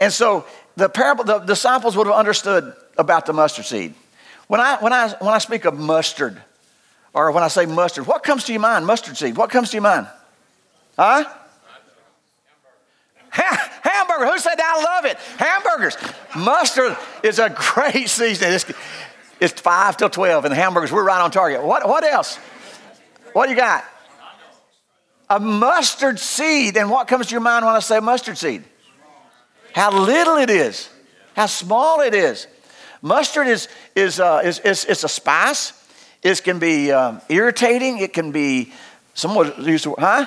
And 0.00 0.12
so 0.12 0.44
the 0.76 0.88
parable, 0.88 1.24
the 1.24 1.38
disciples 1.38 1.96
would 1.96 2.06
have 2.06 2.16
understood 2.16 2.74
about 2.96 3.26
the 3.26 3.32
mustard 3.32 3.64
seed. 3.64 3.94
When 4.48 4.60
I, 4.60 4.76
when 4.76 4.92
I, 4.92 5.08
when 5.18 5.34
I 5.34 5.38
speak 5.38 5.64
of 5.64 5.78
mustard, 5.78 6.40
or 7.14 7.32
when 7.32 7.42
I 7.42 7.48
say 7.48 7.66
mustard, 7.66 8.06
what 8.06 8.22
comes 8.22 8.44
to 8.44 8.52
your 8.52 8.60
mind? 8.60 8.86
Mustard 8.86 9.16
seed. 9.16 9.36
What 9.36 9.50
comes 9.50 9.70
to 9.70 9.76
your 9.76 9.82
mind? 9.82 10.06
Huh? 10.96 11.24
Ha- 13.30 13.80
hamburger. 13.82 14.30
Who 14.30 14.38
said 14.38 14.54
I 14.58 14.82
love 14.82 15.04
it? 15.04 15.16
Hamburgers. 15.38 15.96
Mustard 16.36 16.96
is 17.22 17.38
a 17.38 17.50
great 17.74 18.08
seasoning. 18.08 18.54
It's, 18.54 18.64
it's 19.40 19.60
5 19.60 19.96
till 19.96 20.10
12, 20.10 20.44
and 20.44 20.52
the 20.52 20.56
hamburgers, 20.56 20.92
we're 20.92 21.04
right 21.04 21.20
on 21.20 21.30
target. 21.30 21.62
What, 21.62 21.86
what 21.88 22.04
else? 22.04 22.36
What 23.32 23.46
do 23.46 23.50
you 23.50 23.56
got? 23.56 23.84
A 25.30 25.38
mustard 25.38 26.18
seed. 26.18 26.76
And 26.76 26.90
what 26.90 27.08
comes 27.08 27.26
to 27.26 27.32
your 27.32 27.40
mind 27.40 27.64
when 27.64 27.74
I 27.74 27.80
say 27.80 28.00
mustard 28.00 28.38
seed? 28.38 28.64
How 29.74 29.90
little 29.90 30.36
it 30.36 30.50
is, 30.50 30.88
how 31.34 31.46
small 31.46 32.00
it 32.00 32.14
is. 32.14 32.46
Mustard 33.00 33.46
is, 33.46 33.68
is, 33.94 34.18
uh, 34.18 34.40
is, 34.44 34.58
is, 34.60 34.84
is 34.86 35.04
a 35.04 35.08
spice. 35.08 35.72
It 36.22 36.42
can 36.42 36.58
be 36.58 36.90
um, 36.90 37.20
irritating. 37.28 37.98
It 37.98 38.12
can 38.12 38.32
be, 38.32 38.72
someone 39.14 39.52
used 39.64 39.84
to, 39.84 39.94
huh? 39.96 40.26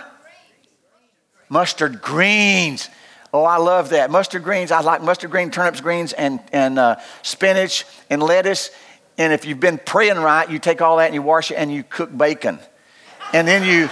Mustard 1.49 2.01
greens. 2.01 2.89
Oh, 3.33 3.43
I 3.43 3.57
love 3.57 3.89
that. 3.89 4.09
Mustard 4.09 4.43
greens. 4.43 4.71
I 4.71 4.81
like 4.81 5.01
mustard 5.01 5.31
green, 5.31 5.51
turnips 5.51 5.81
greens, 5.81 6.13
and, 6.13 6.39
and 6.53 6.79
uh, 6.79 6.97
spinach 7.23 7.85
and 8.09 8.23
lettuce. 8.23 8.71
And 9.21 9.31
if 9.33 9.45
you've 9.45 9.59
been 9.59 9.77
praying 9.77 10.17
right, 10.17 10.49
you 10.49 10.57
take 10.57 10.81
all 10.81 10.97
that 10.97 11.05
and 11.05 11.13
you 11.13 11.21
wash 11.21 11.51
it 11.51 11.55
and 11.55 11.71
you 11.71 11.83
cook 11.83 12.15
bacon. 12.17 12.57
And 13.33 13.47
then 13.47 13.63
you 13.63 13.87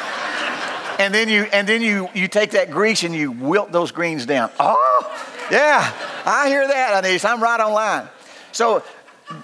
and 0.98 1.13
then 1.13 1.29
you 1.29 1.43
and 1.43 1.69
then 1.69 1.83
you 1.83 2.09
you 2.15 2.27
take 2.27 2.51
that 2.51 2.71
grease 2.71 3.03
and 3.03 3.13
you 3.13 3.29
wilt 3.29 3.71
those 3.71 3.91
greens 3.91 4.25
down. 4.25 4.50
Oh, 4.59 5.27
yeah. 5.51 5.93
I 6.25 6.48
hear 6.48 6.67
that, 6.67 7.05
Anise. 7.05 7.25
I'm 7.25 7.43
right 7.43 7.59
online. 7.59 8.09
So 8.53 8.81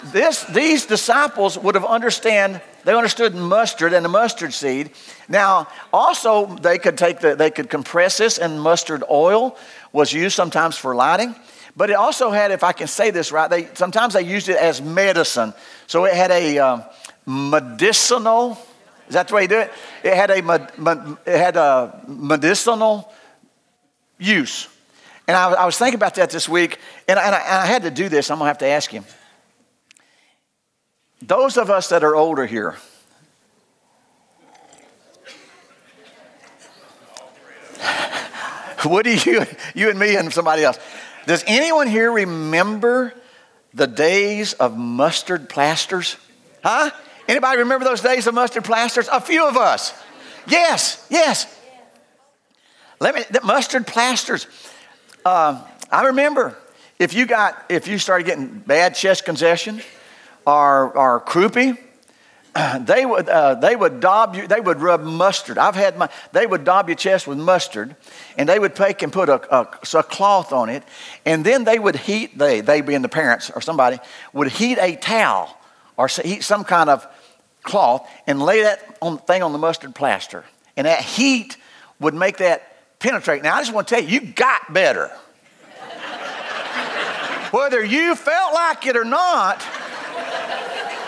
this, 0.05 0.43
these 0.45 0.87
disciples 0.87 1.55
would 1.55 1.75
have 1.75 1.85
understand 1.85 2.61
they 2.83 2.95
understood 2.95 3.35
mustard 3.35 3.93
and 3.93 4.03
the 4.03 4.09
mustard 4.09 4.53
seed 4.53 4.89
now 5.29 5.67
also 5.93 6.47
they 6.47 6.79
could 6.79 6.97
take 6.97 7.19
the 7.19 7.35
they 7.35 7.51
could 7.51 7.69
compress 7.69 8.17
this 8.17 8.39
and 8.39 8.59
mustard 8.59 9.03
oil 9.11 9.55
was 9.91 10.11
used 10.11 10.35
sometimes 10.35 10.75
for 10.75 10.95
lighting 10.95 11.35
but 11.75 11.89
it 11.89 11.94
also 11.94 12.32
had 12.32 12.51
if 12.51 12.63
i 12.63 12.72
can 12.72 12.88
say 12.88 13.12
this 13.12 13.32
right 13.32 13.50
they 13.50 13.67
sometimes 13.74 14.13
they 14.13 14.22
used 14.22 14.50
it 14.50 14.58
as 14.58 14.82
medicine. 14.82 15.53
So 15.88 16.05
it 16.05 16.13
had 16.13 16.32
a 16.32 16.58
uh, 16.58 16.82
medicinal 17.25 18.58
is 19.08 19.13
that 19.13 19.27
the 19.27 19.36
way 19.36 19.44
you 19.44 19.48
do 19.48 19.60
it? 19.60 19.72
It 20.03 20.15
had 20.15 20.32
a 20.32 21.17
it 21.25 21.38
had 21.38 21.58
a 21.58 22.01
medicinal 22.08 23.13
use. 24.17 24.67
And 25.27 25.38
I, 25.38 25.51
I 25.51 25.65
was 25.65 25.77
thinking 25.77 25.96
about 25.96 26.15
that 26.15 26.32
this 26.32 26.50
week 26.50 26.79
and, 27.08 27.20
and, 27.20 27.36
I, 27.36 27.39
and 27.39 27.55
I 27.55 27.65
had 27.65 27.84
to 27.84 27.91
do 27.91 28.10
this 28.10 28.29
i'm 28.29 28.39
to 28.39 28.46
have 28.46 28.60
to 28.60 28.67
ask 28.67 28.94
you 28.94 29.03
those 31.22 31.58
of 31.58 31.70
us 31.70 31.89
that 31.89 32.03
are 32.03 32.15
older 32.15 32.46
here, 32.46 32.75
Woody, 38.86 39.17
you, 39.25 39.46
you 39.74 39.89
and 39.89 39.98
me 39.98 40.15
and 40.15 40.32
somebody 40.32 40.63
else. 40.63 40.77
Does 41.25 41.44
anyone 41.48 41.88
here 41.88 42.12
remember 42.12 43.13
the 43.74 43.88
days 43.88 44.53
of 44.53 44.77
mustard 44.77 45.50
plasters? 45.50 46.17
Huh? 46.63 46.91
Anybody 47.27 47.60
remember 47.60 47.86
those 47.86 48.01
days 48.01 48.27
of 48.27 48.34
mustard 48.34 48.63
plasters? 48.63 49.10
A 49.12 49.20
few 49.20 49.48
of 49.48 49.58
us. 49.58 49.94
Yes, 50.48 51.05
yes. 51.10 51.51
Let 53.00 53.15
me, 53.15 53.24
the 53.29 53.41
mustard 53.41 53.88
plasters. 53.88 54.48
Uh, 55.25 55.62
I 55.91 56.05
remember 56.08 56.58
if 57.00 57.13
you 57.13 57.25
got, 57.25 57.65
if 57.70 57.88
you 57.88 57.98
started 57.98 58.25
getting 58.25 58.48
bad 58.48 58.96
chest 58.96 59.25
congestion, 59.25 59.82
or, 60.46 60.96
or 60.96 61.22
croupy, 61.22 61.77
they 62.81 63.05
would, 63.05 63.27
uh, 63.27 63.55
they 63.55 63.75
would 63.75 64.00
daub 64.00 64.35
you, 64.35 64.47
they 64.47 64.59
would 64.59 64.81
rub 64.81 65.01
mustard. 65.01 65.57
I've 65.57 65.75
had 65.75 65.97
my, 65.97 66.09
they 66.31 66.47
would 66.47 66.63
daub 66.63 66.88
your 66.88 66.95
chest 66.95 67.27
with 67.27 67.38
mustard 67.38 67.95
and 68.38 68.47
they 68.47 68.59
would 68.59 68.75
take 68.75 69.01
and 69.01 69.12
put 69.12 69.29
a, 69.29 69.55
a, 69.55 69.62
a 69.62 70.03
throth 70.03 70.53
on 70.53 70.69
it 70.69 70.83
and 71.25 71.45
then 71.45 71.65
they 71.65 71.77
would 71.77 71.95
heat, 71.95 72.38
they, 72.38 72.62
they 72.62 72.81
being 72.81 73.01
the 73.01 73.09
parents 73.09 73.50
or 73.50 73.62
somebody, 73.62 74.00
would 74.31 74.50
heat 74.50 74.77
a 74.79 74.95
towel 74.95 75.55
or 75.97 76.07
heat 76.07 76.43
some 76.43 76.63
kind 76.63 76.89
of 76.89 77.05
cloth 77.63 78.09
and 78.25 78.41
lay 78.41 78.62
that 78.62 78.97
on, 79.01 79.17
thing 79.17 79.43
on 79.43 79.51
the 79.51 79.57
mustard 79.57 79.93
plaster. 79.93 80.45
And 80.77 80.88
that 80.88 81.01
heat 81.01 81.57
would 82.00 82.13
make 82.13 82.38
that 82.38 83.00
penetrate. 83.00 83.43
Now, 83.43 83.55
I 83.55 83.59
just 83.59 83.74
want 83.74 83.88
to 83.89 83.95
tell 83.95 84.03
you, 84.03 84.21
you 84.21 84.33
got 84.33 84.74
better. 84.74 85.07
Whether 87.51 87.83
you 87.83 88.15
felt 88.15 88.53
like 88.53 88.85
it 88.85 88.95
or 88.95 89.05
not, 89.05 89.65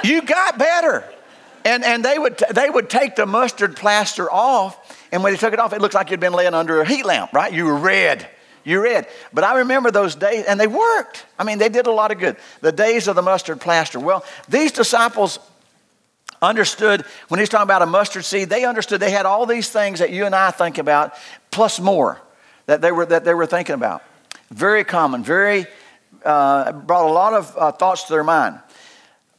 you 0.03 0.21
got 0.21 0.57
better. 0.57 1.05
And, 1.67 1.83
and 1.83 2.05
they, 2.05 2.17
would, 2.17 2.41
they 2.51 2.69
would 2.69 2.89
take 2.89 3.17
the 3.17 3.25
mustard 3.25 3.75
plaster 3.75 4.31
off, 4.31 4.97
and 5.11 5.21
when 5.21 5.33
they 5.33 5.37
took 5.37 5.51
it 5.51 5.59
off, 5.59 5.73
it 5.73 5.81
looked 5.81 5.95
like 5.95 6.11
you'd 6.11 6.21
been 6.21 6.31
laying 6.31 6.53
under 6.53 6.79
a 6.79 6.87
heat 6.87 7.05
lamp, 7.05 7.33
right? 7.33 7.51
You 7.51 7.65
were 7.65 7.75
red. 7.75 8.25
You 8.63 8.81
red. 8.81 9.05
But 9.33 9.43
I 9.43 9.57
remember 9.57 9.91
those 9.91 10.15
days, 10.15 10.45
and 10.45 10.57
they 10.57 10.67
worked. 10.67 11.25
I 11.37 11.43
mean, 11.43 11.57
they 11.57 11.67
did 11.67 11.85
a 11.85 11.91
lot 11.91 12.11
of 12.11 12.19
good. 12.19 12.37
The 12.61 12.71
days 12.71 13.09
of 13.09 13.17
the 13.17 13.21
mustard 13.21 13.59
plaster. 13.59 13.99
Well, 13.99 14.23
these 14.47 14.71
disciples 14.71 15.39
understood 16.41 17.03
when 17.27 17.41
he's 17.41 17.49
talking 17.49 17.63
about 17.63 17.81
a 17.81 17.85
mustard 17.85 18.23
seed, 18.23 18.49
they 18.49 18.63
understood 18.63 19.01
they 19.01 19.11
had 19.11 19.25
all 19.25 19.45
these 19.45 19.69
things 19.69 19.99
that 19.99 20.11
you 20.11 20.25
and 20.25 20.33
I 20.33 20.51
think 20.51 20.77
about, 20.77 21.15
plus 21.51 21.81
more 21.81 22.21
that 22.67 22.79
they 22.79 22.93
were, 22.93 23.05
that 23.07 23.25
they 23.25 23.33
were 23.33 23.45
thinking 23.45 23.75
about. 23.75 24.03
Very 24.51 24.85
common, 24.85 25.21
very, 25.21 25.65
uh, 26.23 26.71
brought 26.71 27.09
a 27.09 27.11
lot 27.11 27.33
of 27.33 27.57
uh, 27.57 27.71
thoughts 27.73 28.03
to 28.03 28.13
their 28.13 28.23
mind. 28.23 28.57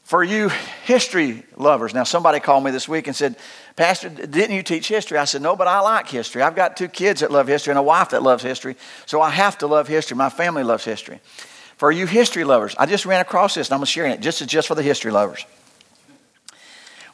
For 0.09 0.25
you 0.25 0.49
history 0.85 1.43
lovers, 1.59 1.93
now 1.93 2.05
somebody 2.05 2.41
called 2.41 2.65
me 2.65 2.71
this 2.71 2.89
week 2.89 3.09
and 3.09 3.15
said, 3.15 3.37
Pastor, 3.77 4.09
didn't 4.09 4.57
you 4.57 4.63
teach 4.63 4.89
history? 4.89 5.19
I 5.19 5.27
said, 5.27 5.43
No, 5.43 5.55
but 5.55 5.69
I 5.69 5.81
like 5.81 6.09
history. 6.09 6.41
I've 6.41 6.57
got 6.57 6.79
two 6.79 6.89
kids 6.89 7.21
that 7.21 7.31
love 7.31 7.47
history 7.47 7.73
and 7.73 7.79
a 7.79 7.83
wife 7.83 8.09
that 8.09 8.23
loves 8.23 8.43
history, 8.43 8.77
so 9.05 9.21
I 9.21 9.29
have 9.29 9.59
to 9.59 9.67
love 9.67 9.87
history. 9.87 10.17
My 10.17 10.31
family 10.31 10.63
loves 10.63 10.83
history. 10.83 11.21
For 11.77 11.93
you 11.93 12.07
history 12.07 12.45
lovers, 12.45 12.75
I 12.79 12.87
just 12.87 13.05
ran 13.05 13.21
across 13.21 13.55
this 13.55 13.69
and 13.69 13.79
I'm 13.79 13.85
sharing 13.85 14.13
it 14.13 14.21
just, 14.21 14.49
just 14.49 14.67
for 14.67 14.75
the 14.75 14.83
history 14.83 15.11
lovers. 15.11 15.45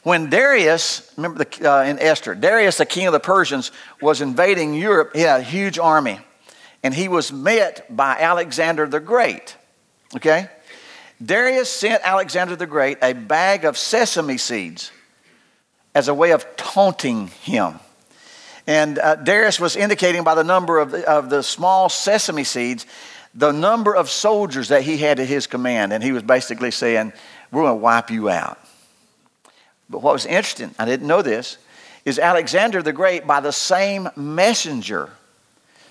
When 0.05 0.31
Darius, 0.31 1.13
remember 1.17 1.43
the, 1.43 1.69
uh, 1.69 1.83
in 1.83 1.99
Esther, 1.99 2.37
Darius, 2.37 2.79
the 2.79 2.87
king 2.87 3.09
of 3.09 3.13
the 3.13 3.19
Persians, 3.19 3.73
was 4.01 4.21
invading 4.21 4.73
Europe, 4.73 5.17
he 5.17 5.23
had 5.23 5.41
a 5.41 5.43
huge 5.43 5.81
army, 5.81 6.21
and 6.85 6.95
he 6.95 7.09
was 7.09 7.33
met 7.33 7.85
by 7.91 8.21
Alexander 8.21 8.87
the 8.87 9.01
Great. 9.01 9.57
Okay? 10.15 10.49
Darius 11.23 11.71
sent 11.71 12.03
Alexander 12.05 12.57
the 12.57 12.67
Great 12.67 12.99
a 13.03 13.13
bag 13.13 13.65
of 13.65 13.79
sesame 13.79 14.39
seeds 14.39 14.91
as 15.95 16.09
a 16.09 16.15
way 16.15 16.33
of 16.33 16.57
taunting 16.57 17.29
him. 17.29 17.79
And 18.67 18.99
uh, 18.99 19.17
Darius 19.17 19.61
was 19.61 19.77
indicating 19.77 20.25
by 20.25 20.35
the 20.35 20.45
number 20.45 20.79
of 20.79 20.91
the, 20.91 21.09
of 21.09 21.31
the 21.31 21.43
small 21.43 21.89
sesame 21.89 22.45
seeds 22.45 22.87
the 23.35 23.53
number 23.53 23.95
of 23.95 24.09
soldiers 24.09 24.69
that 24.69 24.83
he 24.83 24.97
had 24.97 25.19
at 25.19 25.27
his 25.27 25.47
command. 25.47 25.93
And 25.93 26.03
he 26.03 26.13
was 26.13 26.23
basically 26.23 26.71
saying, 26.71 27.13
We're 27.51 27.63
going 27.63 27.73
to 27.73 27.83
wipe 27.83 28.11
you 28.11 28.29
out. 28.29 28.59
But 29.91 30.03
what 30.03 30.13
was 30.13 30.25
interesting, 30.25 30.75
I 30.79 30.85
didn't 30.85 31.07
know 31.07 31.21
this, 31.21 31.59
is 32.05 32.19
Alexander 32.19 32.83
the 32.83 32.93
Great, 32.93 33.27
by 33.27 33.41
the 33.41 33.53
same 33.53 34.09
messenger, 34.17 35.11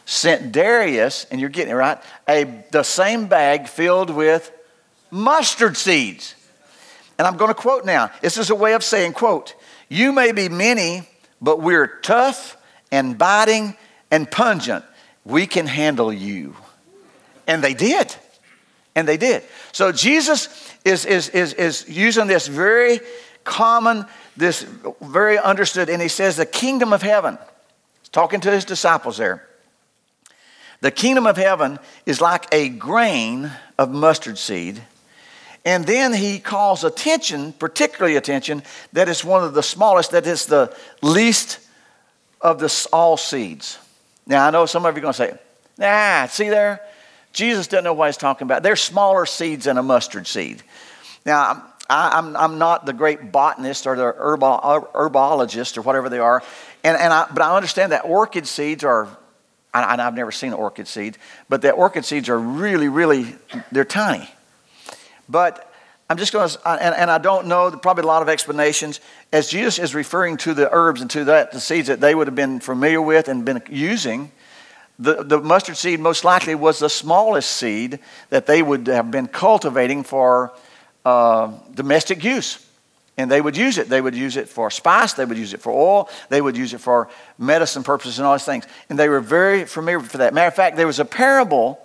sent 0.05 0.51
Darius, 0.51 1.25
and 1.29 1.39
you're 1.39 1.49
getting 1.49 1.71
it 1.71 1.75
right, 1.75 1.97
a, 2.27 2.63
the 2.71 2.83
same 2.83 3.27
bag 3.27 3.67
filled 3.67 4.09
with 4.09 4.51
mustard 5.13 5.77
seeds. 5.77 6.35
And 7.17 7.27
I'm 7.27 7.37
going 7.37 7.49
to 7.49 7.55
quote 7.55 7.85
now. 7.85 8.09
This 8.21 8.37
is 8.37 8.49
a 8.49 8.55
way 8.55 8.73
of 8.73 8.83
saying, 8.83 9.13
quote, 9.13 9.53
you 9.87 10.11
may 10.11 10.31
be 10.31 10.49
many, 10.49 11.07
but 11.39 11.61
we're 11.61 11.99
tough 11.99 12.57
and 12.91 13.17
biting 13.17 13.75
and 14.09 14.29
pungent. 14.29 14.83
We 15.23 15.45
can 15.45 15.67
handle 15.67 16.11
you. 16.11 16.55
And 17.47 17.63
they 17.63 17.75
did. 17.75 18.15
And 18.95 19.07
they 19.07 19.17
did. 19.17 19.43
So 19.71 19.91
Jesus 19.91 20.73
is, 20.83 21.05
is, 21.05 21.29
is, 21.29 21.53
is 21.53 21.85
using 21.87 22.27
this 22.27 22.47
very 22.47 22.99
common, 23.43 24.05
this 24.35 24.63
very 25.01 25.37
understood, 25.37 25.89
and 25.89 26.01
he 26.01 26.07
says, 26.07 26.37
the 26.37 26.45
kingdom 26.45 26.91
of 26.91 27.03
heaven. 27.03 27.37
He's 28.01 28.09
talking 28.09 28.39
to 28.41 28.51
his 28.51 28.65
disciples 28.65 29.17
there. 29.17 29.47
The 30.81 30.91
kingdom 30.91 31.27
of 31.27 31.37
heaven 31.37 31.79
is 32.05 32.19
like 32.19 32.51
a 32.51 32.69
grain 32.69 33.51
of 33.77 33.91
mustard 33.91 34.37
seed. 34.37 34.81
And 35.65 35.85
then 35.85 36.13
he 36.13 36.39
calls 36.39 36.83
attention, 36.83 37.53
particularly 37.53 38.17
attention, 38.17 38.63
that 38.91 39.07
is 39.07 39.23
one 39.23 39.43
of 39.43 39.53
the 39.53 39.63
smallest, 39.63 40.11
that 40.11 40.27
is 40.27 40.45
the 40.45 40.75
least 41.01 41.59
of 42.41 42.59
the 42.59 42.87
all 42.91 43.15
seeds. 43.15 43.77
Now, 44.27 44.47
I 44.47 44.51
know 44.51 44.65
some 44.65 44.85
of 44.85 44.93
you 44.95 44.99
are 44.99 45.01
going 45.01 45.13
to 45.13 45.17
say, 45.17 45.37
nah, 45.77 46.27
see 46.27 46.49
there? 46.49 46.81
Jesus 47.31 47.67
doesn't 47.67 47.83
know 47.83 47.93
what 47.93 48.07
he's 48.07 48.17
talking 48.17 48.45
about. 48.45 48.61
They're 48.61 48.75
smaller 48.75 49.25
seeds 49.25 49.65
than 49.65 49.77
a 49.77 49.83
mustard 49.83 50.27
seed. 50.27 50.61
Now, 51.25 51.65
I, 51.89 52.17
am 52.17 52.35
I'm, 52.35 52.37
I'm 52.37 52.57
not 52.59 52.85
the 52.85 52.93
great 52.93 53.31
botanist 53.31 53.87
or 53.87 53.95
the 53.95 54.13
herbo, 54.13 54.91
herbologist 54.93 55.77
or 55.77 55.81
whatever 55.81 56.09
they 56.09 56.19
are, 56.19 56.43
and, 56.83 56.97
and 56.97 57.13
I, 57.13 57.27
but 57.33 57.41
I 57.41 57.55
understand 57.55 57.91
that 57.91 58.05
orchid 58.05 58.47
seeds 58.47 58.83
are 58.83 59.07
I, 59.73 59.95
I've 60.05 60.13
never 60.13 60.31
seen 60.31 60.53
an 60.53 60.59
orchid 60.59 60.87
seed, 60.87 61.17
but 61.49 61.61
the 61.61 61.71
orchid 61.71 62.05
seeds 62.05 62.29
are 62.29 62.37
really, 62.37 62.89
really, 62.89 63.35
they're 63.71 63.85
tiny. 63.85 64.29
But 65.33 65.73
I'm 66.11 66.17
just 66.17 66.31
going 66.31 66.47
to, 66.47 66.69
and, 66.69 66.93
and 66.93 67.09
I 67.09 67.17
don't 67.17 67.47
know, 67.47 67.71
probably 67.71 68.03
a 68.03 68.07
lot 68.07 68.21
of 68.21 68.29
explanations. 68.29 68.99
As 69.31 69.49
Jesus 69.49 69.79
is 69.79 69.95
referring 69.95 70.37
to 70.37 70.53
the 70.53 70.71
herbs 70.71 71.01
and 71.01 71.09
to 71.09 71.23
that, 71.25 71.51
the 71.51 71.59
seeds 71.59 71.87
that 71.87 71.99
they 71.99 72.13
would 72.13 72.27
have 72.27 72.35
been 72.35 72.59
familiar 72.59 73.01
with 73.01 73.27
and 73.27 73.43
been 73.43 73.63
using, 73.67 74.31
the, 74.99 75.23
the 75.23 75.39
mustard 75.39 75.75
seed 75.75 75.99
most 75.99 76.23
likely 76.23 76.53
was 76.53 76.77
the 76.77 76.89
smallest 76.89 77.51
seed 77.51 77.97
that 78.29 78.45
they 78.45 78.61
would 78.61 78.85
have 78.85 79.09
been 79.09 79.25
cultivating 79.27 80.03
for 80.03 80.53
uh, 81.03 81.51
domestic 81.73 82.23
use. 82.23 82.63
And 83.17 83.31
they 83.31 83.41
would 83.41 83.57
use 83.57 83.79
it. 83.79 83.89
They 83.89 84.01
would 84.01 84.15
use 84.15 84.37
it 84.37 84.47
for 84.47 84.69
spice, 84.69 85.13
they 85.13 85.25
would 85.25 85.37
use 85.37 85.55
it 85.55 85.61
for 85.61 85.71
oil, 85.71 86.09
they 86.29 86.41
would 86.41 86.55
use 86.55 86.75
it 86.75 86.79
for 86.79 87.09
medicine 87.39 87.81
purposes 87.81 88.19
and 88.19 88.27
all 88.27 88.35
these 88.35 88.45
things. 88.45 88.67
And 88.87 88.99
they 88.99 89.09
were 89.09 89.19
very 89.19 89.65
familiar 89.65 89.99
for 89.99 90.19
that. 90.19 90.35
Matter 90.35 90.47
of 90.47 90.55
fact, 90.55 90.77
there 90.77 90.85
was 90.85 90.99
a 90.99 91.05
parable 91.05 91.79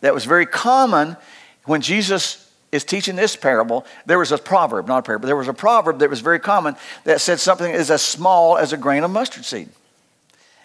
that 0.00 0.14
was 0.14 0.24
very 0.24 0.46
common 0.46 1.18
when 1.64 1.82
Jesus 1.82 2.43
is 2.74 2.84
teaching 2.84 3.16
this 3.16 3.36
parable. 3.36 3.86
There 4.04 4.18
was 4.18 4.32
a 4.32 4.38
proverb, 4.38 4.88
not 4.88 4.98
a 4.98 5.02
parable, 5.02 5.26
there 5.26 5.36
was 5.36 5.48
a 5.48 5.54
proverb 5.54 6.00
that 6.00 6.10
was 6.10 6.20
very 6.20 6.40
common 6.40 6.76
that 7.04 7.20
said 7.20 7.38
something 7.38 7.72
is 7.72 7.90
as 7.90 8.02
small 8.02 8.58
as 8.58 8.72
a 8.72 8.76
grain 8.76 9.04
of 9.04 9.10
mustard 9.10 9.44
seed. 9.44 9.68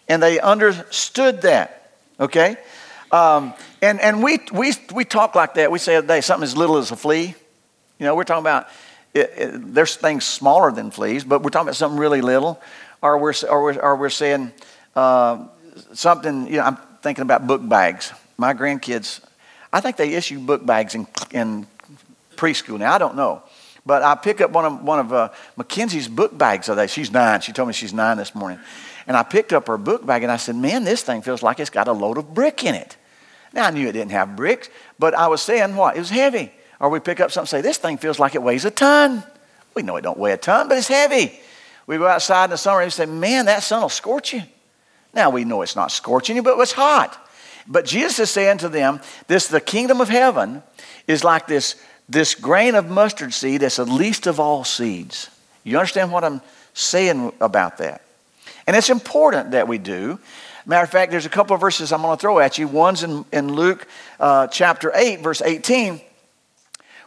And 0.08 0.24
they 0.24 0.40
understood 0.40 1.44
that, 1.44 1.92
okay? 2.20 2.58
Um, 3.12 3.54
and 3.82 4.02
and 4.02 4.24
we, 4.24 4.40
we, 4.52 4.74
we 4.94 5.06
talk 5.06 5.36
like 5.36 5.54
that. 5.54 5.72
We 5.72 5.80
say 5.80 6.02
something 6.22 6.44
as 6.44 6.58
little 6.58 6.78
as 6.78 6.92
a 6.92 6.96
flea. 6.96 7.36
You 8.00 8.06
know, 8.06 8.16
we're 8.16 8.24
talking 8.24 8.44
about 8.44 8.68
it, 9.14 9.32
it, 9.38 9.74
there's 9.74 9.96
things 9.96 10.26
smaller 10.26 10.72
than 10.72 10.90
fleas, 10.92 11.24
but 11.24 11.44
we're 11.44 11.50
talking 11.52 11.68
about 11.68 11.76
something 11.76 12.00
really 12.00 12.22
little, 12.22 12.60
or 13.02 13.18
we're, 13.18 13.34
or 13.50 13.64
we're, 13.64 13.80
or 13.80 13.96
we're 13.96 14.10
saying 14.10 14.52
uh, 14.96 15.46
something, 15.94 16.48
you 16.48 16.58
know, 16.58 16.64
I'm 16.64 16.78
thinking 17.02 17.22
about 17.22 17.46
book 17.46 17.68
bags. 17.68 18.12
My 18.38 18.54
grandkids, 18.54 19.22
I 19.72 19.80
think 19.82 19.98
they 19.98 20.14
issue 20.14 20.40
book 20.40 20.66
bags 20.66 20.96
in, 20.96 21.08
in 21.32 21.68
preschool. 22.40 22.80
Now, 22.80 22.94
I 22.94 22.98
don't 22.98 23.16
know. 23.16 23.44
But 23.86 24.04
I 24.04 24.16
pick 24.16 24.42
up 24.42 24.52
one 24.52 24.66
of, 24.66 24.82
one 24.84 25.00
of 25.00 25.14
uh, 25.14 25.30
Mackenzie's 25.58 26.08
book 26.08 26.38
bags 26.38 26.68
today. 26.68 26.88
She's 26.88 27.12
nine. 27.12 27.42
She 27.42 27.52
told 27.52 27.68
me 27.68 27.74
she's 27.74 27.94
nine 27.94 28.18
this 28.18 28.36
morning. 28.36 28.60
And 29.08 29.18
I 29.18 29.24
picked 29.24 29.54
up 29.54 29.68
her 29.68 29.78
book 29.78 30.06
bag 30.06 30.24
and 30.24 30.32
I 30.32 30.38
said, 30.38 30.56
Man, 30.56 30.84
this 30.84 31.02
thing 31.02 31.22
feels 31.22 31.42
like 31.42 31.60
it's 31.60 31.70
got 31.70 31.88
a 31.88 31.92
load 31.92 32.18
of 32.18 32.34
brick 32.34 32.64
in 32.64 32.76
it. 32.76 32.98
Now, 33.54 33.66
I 33.66 33.72
knew 33.72 33.88
it 33.88 33.94
didn't 33.94 34.12
have 34.12 34.36
bricks, 34.36 34.70
but 35.00 35.16
I 35.16 35.28
was 35.28 35.42
saying 35.42 35.76
what? 35.76 35.96
It 35.96 36.00
was 36.00 36.10
heavy. 36.10 36.52
Or 36.80 36.90
we 36.90 37.00
pick 37.00 37.20
up 37.20 37.32
something 37.32 37.58
and 37.58 37.64
say, 37.64 37.68
this 37.68 37.78
thing 37.78 37.98
feels 37.98 38.20
like 38.20 38.36
it 38.36 38.44
weighs 38.44 38.66
a 38.66 38.72
ton. 38.72 39.24
We 39.74 39.82
know 39.82 39.98
it 39.98 40.02
don't 40.02 40.18
weigh 40.18 40.34
a 40.34 40.38
ton, 40.38 40.70
but 40.70 40.78
it's 40.78 40.88
heavy. 40.88 41.40
We 41.88 41.98
go 41.98 42.08
outside 42.08 42.46
in 42.46 42.50
the 42.52 42.58
summer 42.58 42.82
and 42.82 42.88
we 42.88 42.92
say, 42.92 43.06
man, 43.06 43.46
that 43.46 43.64
sun 43.64 43.82
will 43.82 43.90
scorch 43.90 44.34
you. 44.34 44.44
Now 45.14 45.32
we 45.32 45.44
know 45.44 45.64
it's 45.64 45.76
not 45.76 45.92
scorching 45.92 46.36
you, 46.36 46.44
but 46.44 46.60
it's 46.60 46.72
hot. 46.72 47.28
But 47.68 47.86
Jesus 47.86 48.20
is 48.20 48.30
saying 48.30 48.60
to 48.60 48.70
them, 48.70 49.02
this 49.28 49.48
the 49.48 49.62
kingdom 49.62 50.02
of 50.02 50.10
heaven 50.10 50.64
is 51.08 51.24
like 51.24 51.48
this, 51.48 51.82
this 52.10 52.36
grain 52.36 52.76
of 52.76 52.90
mustard 52.90 53.34
seed 53.34 53.62
that's 53.62 53.78
the 53.78 53.86
least 53.86 54.28
of 54.28 54.40
all 54.40 54.64
seeds. 54.64 55.30
You 55.64 55.78
understand 55.78 56.12
what 56.12 56.24
I'm 56.24 56.42
saying 56.74 57.32
about 57.40 57.78
that? 57.78 58.02
And 58.68 58.76
it's 58.76 58.90
important 58.90 59.52
that 59.52 59.68
we 59.68 59.78
do. 59.78 60.20
Matter 60.66 60.84
of 60.84 60.90
fact, 60.90 61.12
there's 61.12 61.26
a 61.26 61.30
couple 61.30 61.54
of 61.54 61.62
verses 61.62 61.92
I'm 61.92 62.02
going 62.02 62.18
to 62.18 62.22
throw 62.22 62.40
at 62.40 62.58
you. 62.58 62.68
One's 62.68 63.04
in, 63.04 63.26
in 63.32 63.54
Luke 63.54 63.88
uh, 64.20 64.48
chapter 64.48 64.92
8, 64.94 65.22
verse 65.22 65.42
18 65.42 66.02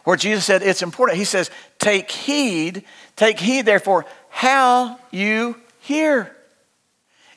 where 0.03 0.17
Jesus 0.17 0.45
said 0.45 0.61
it's 0.61 0.81
important. 0.81 1.17
He 1.17 1.25
says, 1.25 1.49
Take 1.79 2.11
heed, 2.11 2.83
take 3.15 3.39
heed, 3.39 3.65
therefore, 3.65 4.05
how 4.29 4.99
you 5.11 5.55
hear. 5.79 6.35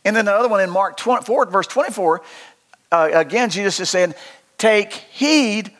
And 0.04 0.14
then 0.14 0.24
the 0.24 0.32
other 0.32 0.48
one 0.48 0.60
in 0.60 0.70
Mark 0.70 0.96
24, 0.96 1.46
verse 1.46 1.66
24, 1.66 2.22
uh, 2.92 3.10
again, 3.12 3.50
Jesus 3.50 3.80
is 3.80 3.90
saying, 3.90 4.14
Take 4.58 4.92
heed 4.92 5.72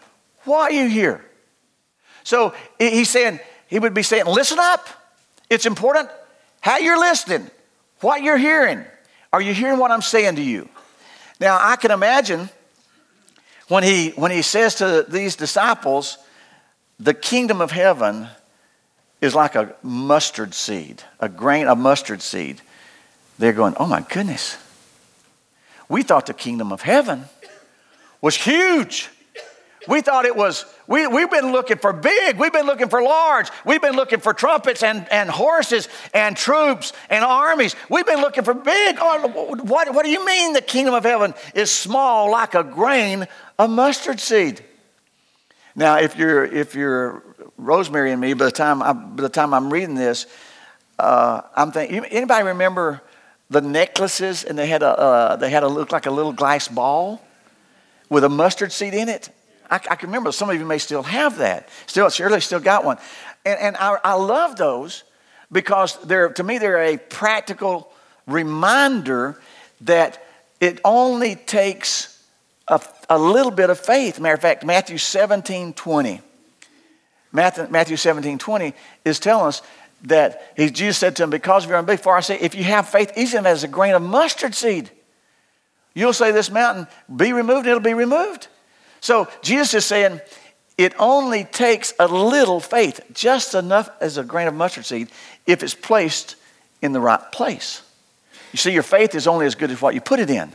what 0.44 0.72
you 0.72 0.88
hear. 0.88 1.24
So 2.26 2.54
he's 2.76 3.08
saying, 3.08 3.38
he 3.68 3.78
would 3.78 3.94
be 3.94 4.02
saying, 4.02 4.26
Listen 4.26 4.58
up. 4.58 4.88
It's 5.48 5.64
important 5.64 6.10
how 6.60 6.78
you're 6.78 6.98
listening, 6.98 7.48
what 8.00 8.20
you're 8.20 8.36
hearing. 8.36 8.84
Are 9.32 9.40
you 9.40 9.54
hearing 9.54 9.78
what 9.78 9.92
I'm 9.92 10.02
saying 10.02 10.34
to 10.34 10.42
you? 10.42 10.68
Now, 11.38 11.56
I 11.60 11.76
can 11.76 11.92
imagine 11.92 12.48
when 13.68 13.84
he, 13.84 14.10
when 14.10 14.32
he 14.32 14.42
says 14.42 14.74
to 14.76 15.06
these 15.08 15.36
disciples, 15.36 16.18
the 16.98 17.14
kingdom 17.14 17.60
of 17.60 17.70
heaven 17.70 18.26
is 19.20 19.36
like 19.36 19.54
a 19.54 19.76
mustard 19.84 20.52
seed, 20.52 21.04
a 21.20 21.28
grain 21.28 21.68
of 21.68 21.78
mustard 21.78 22.22
seed. 22.22 22.60
They're 23.38 23.52
going, 23.52 23.76
oh 23.78 23.86
my 23.86 24.00
goodness. 24.00 24.56
We 25.88 26.02
thought 26.02 26.26
the 26.26 26.34
kingdom 26.34 26.72
of 26.72 26.82
heaven 26.82 27.26
was 28.20 28.34
huge. 28.34 29.10
We 29.88 30.00
thought 30.00 30.24
it 30.24 30.36
was, 30.36 30.64
we, 30.86 31.06
we've 31.06 31.30
been 31.30 31.52
looking 31.52 31.78
for 31.78 31.92
big, 31.92 32.38
we've 32.38 32.52
been 32.52 32.66
looking 32.66 32.88
for 32.88 33.02
large, 33.02 33.48
we've 33.64 33.80
been 33.80 33.96
looking 33.96 34.20
for 34.20 34.34
trumpets 34.34 34.82
and, 34.82 35.06
and 35.10 35.30
horses 35.30 35.88
and 36.12 36.36
troops 36.36 36.92
and 37.10 37.24
armies. 37.24 37.76
We've 37.88 38.06
been 38.06 38.20
looking 38.20 38.44
for 38.44 38.54
big. 38.54 38.96
Oh, 39.00 39.28
what, 39.62 39.92
what 39.94 40.04
do 40.04 40.10
you 40.10 40.24
mean 40.24 40.52
the 40.52 40.60
kingdom 40.60 40.94
of 40.94 41.04
heaven 41.04 41.34
is 41.54 41.70
small 41.70 42.30
like 42.30 42.54
a 42.54 42.64
grain 42.64 43.26
of 43.58 43.70
mustard 43.70 44.20
seed? 44.20 44.62
Now, 45.74 45.98
if 45.98 46.16
you're, 46.16 46.44
if 46.44 46.74
you're 46.74 47.22
Rosemary 47.58 48.10
and 48.12 48.20
me, 48.20 48.32
by 48.34 48.46
the 48.46 48.50
time, 48.50 48.82
I, 48.82 48.92
by 48.92 49.22
the 49.22 49.28
time 49.28 49.52
I'm 49.52 49.72
reading 49.72 49.94
this, 49.94 50.26
uh, 50.98 51.42
I'm 51.54 51.72
thinking, 51.72 52.04
anybody 52.06 52.44
remember 52.44 53.02
the 53.50 53.60
necklaces 53.60 54.42
and 54.44 54.58
they 54.58 54.66
had 54.66 54.82
a, 54.82 54.98
uh, 54.98 55.36
they 55.36 55.50
had 55.50 55.62
a 55.62 55.68
look 55.68 55.92
like 55.92 56.06
a 56.06 56.10
little 56.10 56.32
glass 56.32 56.68
ball 56.68 57.22
with 58.08 58.24
a 58.24 58.28
mustard 58.28 58.72
seed 58.72 58.94
in 58.94 59.08
it? 59.08 59.28
I, 59.70 59.76
I, 59.76 59.96
can 59.96 60.08
remember 60.08 60.32
some 60.32 60.50
of 60.50 60.58
you 60.58 60.64
may 60.64 60.78
still 60.78 61.02
have 61.02 61.38
that. 61.38 61.68
Still, 61.86 62.08
surely 62.08 62.40
still 62.40 62.60
got 62.60 62.84
one. 62.84 62.98
And, 63.44 63.58
and 63.60 63.76
I, 63.76 63.98
I 64.04 64.14
love 64.14 64.56
those 64.56 65.04
because 65.50 65.98
they're, 66.02 66.30
to 66.30 66.42
me, 66.42 66.58
they're 66.58 66.82
a 66.82 66.96
practical 66.96 67.90
reminder 68.26 69.40
that 69.82 70.24
it 70.60 70.80
only 70.84 71.36
takes 71.36 72.22
a, 72.68 72.80
a 73.08 73.18
little 73.18 73.52
bit 73.52 73.70
of 73.70 73.78
faith. 73.78 74.18
Matter 74.18 74.34
of 74.34 74.40
fact, 74.40 74.64
Matthew 74.64 74.98
17 74.98 75.72
20. 75.72 76.20
Matthew, 77.32 77.66
Matthew 77.68 77.96
17 77.96 78.38
20 78.38 78.74
is 79.04 79.18
telling 79.18 79.48
us 79.48 79.62
that 80.02 80.52
he, 80.56 80.70
Jesus 80.70 80.98
said 80.98 81.16
to 81.16 81.24
him, 81.24 81.30
Because 81.30 81.64
of 81.64 81.70
your 81.70 81.78
unbelief, 81.78 82.00
for 82.00 82.16
I 82.16 82.20
say, 82.20 82.38
if 82.38 82.54
you 82.54 82.64
have 82.64 82.88
faith, 82.88 83.12
even 83.16 83.46
as 83.46 83.64
a 83.64 83.68
grain 83.68 83.94
of 83.94 84.02
mustard 84.02 84.54
seed, 84.54 84.90
you'll 85.94 86.12
say 86.12 86.30
this 86.30 86.50
mountain, 86.50 86.86
be 87.14 87.32
removed, 87.32 87.66
it'll 87.66 87.80
be 87.80 87.94
removed. 87.94 88.48
So 89.06 89.28
Jesus 89.40 89.72
is 89.72 89.84
saying, 89.84 90.20
it 90.76 90.92
only 90.98 91.44
takes 91.44 91.94
a 92.00 92.08
little 92.08 92.58
faith, 92.58 93.00
just 93.12 93.54
enough 93.54 93.88
as 94.00 94.18
a 94.18 94.24
grain 94.24 94.48
of 94.48 94.54
mustard 94.54 94.84
seed, 94.84 95.10
if 95.46 95.62
it's 95.62 95.74
placed 95.74 96.34
in 96.82 96.90
the 96.90 96.98
right 96.98 97.20
place. 97.30 97.82
You 98.50 98.56
see, 98.56 98.72
your 98.72 98.82
faith 98.82 99.14
is 99.14 99.28
only 99.28 99.46
as 99.46 99.54
good 99.54 99.70
as 99.70 99.80
what 99.80 99.94
you 99.94 100.00
put 100.00 100.18
it 100.18 100.28
in. 100.28 100.52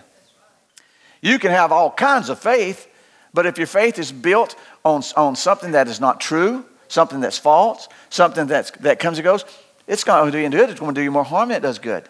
You 1.21 1.39
can 1.39 1.51
have 1.51 1.71
all 1.71 1.91
kinds 1.91 2.27
of 2.27 2.39
faith, 2.39 2.89
But 3.33 3.45
if 3.45 3.57
your 3.57 3.67
faith 3.67 3.97
is 3.97 4.11
built 4.11 4.55
on, 4.83 5.03
on 5.15 5.35
something 5.35 5.71
that 5.71 5.87
is 5.87 5.99
not 5.99 6.19
true, 6.19 6.65
something 6.87 7.21
that's 7.21 7.37
false, 7.37 7.87
something 8.09 8.47
that's, 8.47 8.71
that 8.71 8.99
comes 8.99 9.17
and 9.17 9.23
goes, 9.23 9.45
it's 9.87 10.05
not 10.05 10.21
going 10.21 10.31
to 10.31 10.37
do 10.37 10.43
you 10.43 10.49
good. 10.49 10.69
It's 10.69 10.79
going 10.79 10.93
to 10.93 10.99
do 10.99 11.03
you 11.03 11.11
more 11.11 11.23
harm 11.23 11.49
than 11.49 11.57
it 11.57 11.61
does 11.61 11.79
good. 11.79 12.07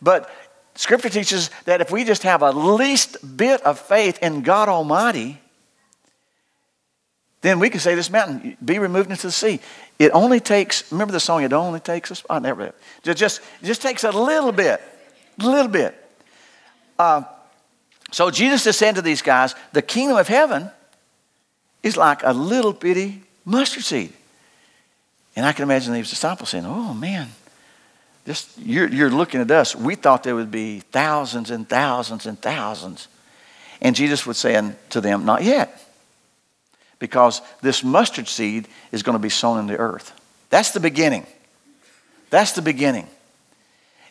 But 0.00 0.30
Scripture 0.76 1.08
teaches 1.08 1.50
that 1.64 1.80
if 1.80 1.90
we 1.90 2.04
just 2.04 2.22
have 2.22 2.42
a 2.42 2.52
least 2.52 3.36
bit 3.36 3.60
of 3.62 3.78
faith 3.78 4.18
in 4.22 4.42
God 4.42 4.68
Almighty, 4.68 5.40
then 7.44 7.58
we 7.58 7.68
can 7.68 7.78
say 7.78 7.94
this 7.94 8.08
mountain 8.08 8.56
be 8.64 8.78
removed 8.78 9.10
into 9.10 9.26
the 9.26 9.32
sea. 9.32 9.60
It 9.98 10.12
only 10.14 10.40
takes, 10.40 10.90
remember 10.90 11.12
the 11.12 11.20
song, 11.20 11.42
it 11.42 11.52
only 11.52 11.78
takes 11.78 12.10
a 12.10 12.14
spot. 12.14 12.40
Never, 12.40 12.72
it 13.04 13.14
just, 13.14 13.42
just 13.62 13.82
takes 13.82 14.02
a 14.02 14.10
little 14.10 14.50
bit, 14.50 14.80
a 15.38 15.46
little 15.46 15.70
bit. 15.70 15.94
Uh, 16.98 17.24
so 18.10 18.30
Jesus 18.30 18.66
is 18.66 18.78
saying 18.78 18.94
to 18.94 19.02
these 19.02 19.20
guys, 19.20 19.54
the 19.74 19.82
kingdom 19.82 20.16
of 20.16 20.26
heaven 20.26 20.70
is 21.82 21.98
like 21.98 22.22
a 22.22 22.32
little 22.32 22.72
bitty 22.72 23.22
mustard 23.44 23.84
seed. 23.84 24.14
And 25.36 25.44
I 25.44 25.52
can 25.52 25.64
imagine 25.64 25.92
these 25.92 26.08
disciples 26.08 26.48
saying, 26.48 26.64
oh 26.64 26.94
man, 26.94 27.28
this, 28.24 28.56
you're, 28.56 28.88
you're 28.88 29.10
looking 29.10 29.42
at 29.42 29.50
us. 29.50 29.76
We 29.76 29.96
thought 29.96 30.22
there 30.22 30.34
would 30.34 30.50
be 30.50 30.80
thousands 30.80 31.50
and 31.50 31.68
thousands 31.68 32.24
and 32.24 32.40
thousands. 32.40 33.06
And 33.82 33.94
Jesus 33.94 34.24
would 34.24 34.36
say 34.36 34.72
to 34.88 35.00
them, 35.02 35.26
not 35.26 35.42
yet 35.42 35.82
because 36.98 37.42
this 37.62 37.84
mustard 37.84 38.28
seed 38.28 38.68
is 38.92 39.02
going 39.02 39.14
to 39.14 39.22
be 39.22 39.28
sown 39.28 39.58
in 39.58 39.66
the 39.66 39.76
earth. 39.76 40.12
That's 40.50 40.70
the 40.70 40.80
beginning. 40.80 41.26
That's 42.30 42.52
the 42.52 42.62
beginning. 42.62 43.08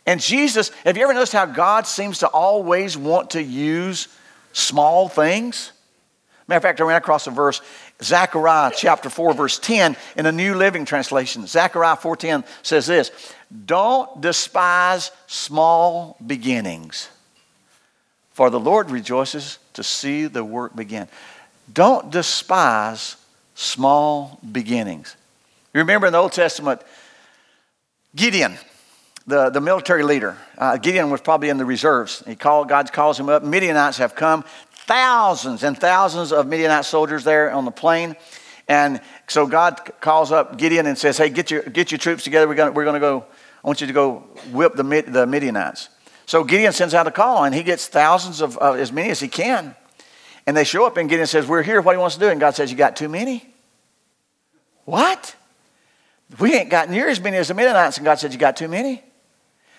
And 0.06 0.20
Jesus, 0.20 0.70
have 0.86 0.98
you 0.98 1.04
ever 1.04 1.14
noticed 1.14 1.34
how 1.34 1.46
God 1.46 1.88
seems 1.88 2.20
to 2.20 2.28
always 2.28 2.98
want 2.98 3.32
to 3.32 3.42
use 3.42 4.08
small 4.52 5.08
things? 5.08 5.72
Matter 6.48 6.58
of 6.58 6.64
fact, 6.64 6.82
I 6.82 6.84
ran 6.84 6.98
across 6.98 7.26
a 7.28 7.32
verse, 7.32 7.62
Zechariah 8.02 8.74
chapter 8.76 9.10
4, 9.10 9.34
verse 9.34 9.60
10, 9.60 9.96
in 10.18 10.26
the 10.26 10.32
New 10.32 10.56
Living 10.56 10.84
Translation. 10.84 11.48
Zechariah 11.48 11.96
4:10 11.96 12.44
says 12.64 12.86
this: 12.86 13.12
Don't 13.66 14.20
despise 14.20 15.12
small 15.28 16.18
beginnings, 16.26 17.08
for 18.32 18.50
the 18.50 18.60
Lord 18.60 18.92
rejoices 18.92 19.58
to 19.74 19.84
see 19.84 20.26
the 20.26 20.44
work 20.44 20.76
begin. 20.76 21.08
Don't 21.72 22.12
despise 22.12 23.16
small 23.56 24.40
beginnings. 24.52 25.16
You 25.74 25.80
remember 25.80 26.08
in 26.08 26.14
the 26.14 26.20
Old 26.20 26.34
Testament, 26.34 26.82
Gideon, 28.16 28.58
the, 29.26 29.50
the 29.50 29.62
military 29.62 30.04
leader. 30.04 30.38
Uh, 30.58 30.78
Gideon 30.78 31.10
was 31.10 31.22
probably 31.22 31.50
in 31.50 31.58
the 31.58 31.66
reserves. 31.66 32.24
He 32.28 32.36
called, 32.36 32.70
God 32.70 32.92
calls 32.92 33.20
him 33.20 33.30
up. 33.30 33.44
Midianites 33.44 33.98
have 33.98 34.16
come. 34.16 34.44
Thousands 34.72 35.64
and 35.64 35.78
thousands 35.78 36.32
of 36.32 36.46
Midianite 36.48 36.86
soldiers 36.86 37.24
there 37.24 37.52
on 37.52 37.66
the 37.66 37.72
plain. 37.72 38.16
And 38.68 39.02
so 39.28 39.48
God 39.48 39.80
calls 40.02 40.32
up 40.32 40.58
Gideon 40.58 40.86
and 40.86 40.98
says, 40.98 41.18
Hey, 41.18 41.30
get 41.30 41.50
your, 41.50 41.64
get 41.64 41.92
your 41.92 41.98
troops 41.98 42.24
together. 42.24 42.48
We're 42.48 42.56
going 42.56 42.74
we're 42.74 42.86
to 42.86 43.00
go, 43.00 43.26
I 43.64 43.68
want 43.68 43.82
you 43.82 43.88
to 43.88 43.94
go 43.94 44.20
whip 44.52 44.76
the, 44.76 44.84
the 45.08 45.26
Midianites. 45.26 45.90
So 46.26 46.44
Gideon 46.44 46.74
sends 46.74 46.94
out 46.94 47.08
a 47.08 47.12
call 47.12 47.44
and 47.44 47.56
he 47.56 47.64
gets 47.64 47.88
thousands 47.88 48.42
of, 48.42 48.58
uh, 48.62 48.74
as 48.74 48.92
many 48.92 49.10
as 49.10 49.20
he 49.20 49.28
can. 49.28 49.76
And 50.46 50.58
they 50.58 50.64
show 50.64 50.86
up 50.86 50.98
and 50.98 51.10
Gideon 51.10 51.28
says, 51.28 51.48
We're 51.48 51.64
here. 51.64 51.82
What 51.82 51.94
do 51.94 51.98
you 51.98 52.00
want 52.02 52.12
us 52.12 52.16
to 52.16 52.20
do? 52.22 52.30
And 52.30 52.40
God 52.40 52.56
says, 52.56 52.72
You 52.72 52.78
got 52.78 52.96
too 52.96 53.10
many? 53.10 53.46
What? 54.86 55.36
We 56.40 56.54
ain't 56.56 56.70
got 56.70 56.90
near 56.90 57.08
as 57.08 57.22
many 57.22 57.38
as 57.38 57.48
the 57.48 57.54
Midianites. 57.54 57.98
And 57.98 58.06
God 58.06 58.20
said, 58.20 58.34
You 58.34 58.40
got 58.40 58.58
too 58.58 58.68
many? 58.68 59.04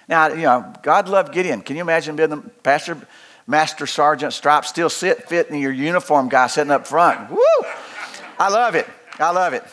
Now, 0.08 0.28
you 0.28 0.42
know, 0.42 0.72
God 0.82 1.08
loved 1.08 1.32
Gideon. 1.32 1.62
Can 1.62 1.76
you 1.76 1.82
imagine 1.82 2.16
being 2.16 2.30
the 2.30 2.38
pastor, 2.62 2.98
master 3.46 3.86
sergeant, 3.86 4.32
stripes, 4.32 4.68
still 4.68 4.90
sit, 4.90 5.28
fit 5.28 5.48
in 5.48 5.58
your 5.58 5.72
uniform 5.72 6.28
guy 6.28 6.46
sitting 6.46 6.70
up 6.70 6.86
front? 6.86 7.30
Woo! 7.30 7.38
I 8.38 8.48
love 8.48 8.74
it. 8.74 8.86
I 9.18 9.30
love 9.30 9.52
it. 9.52 9.64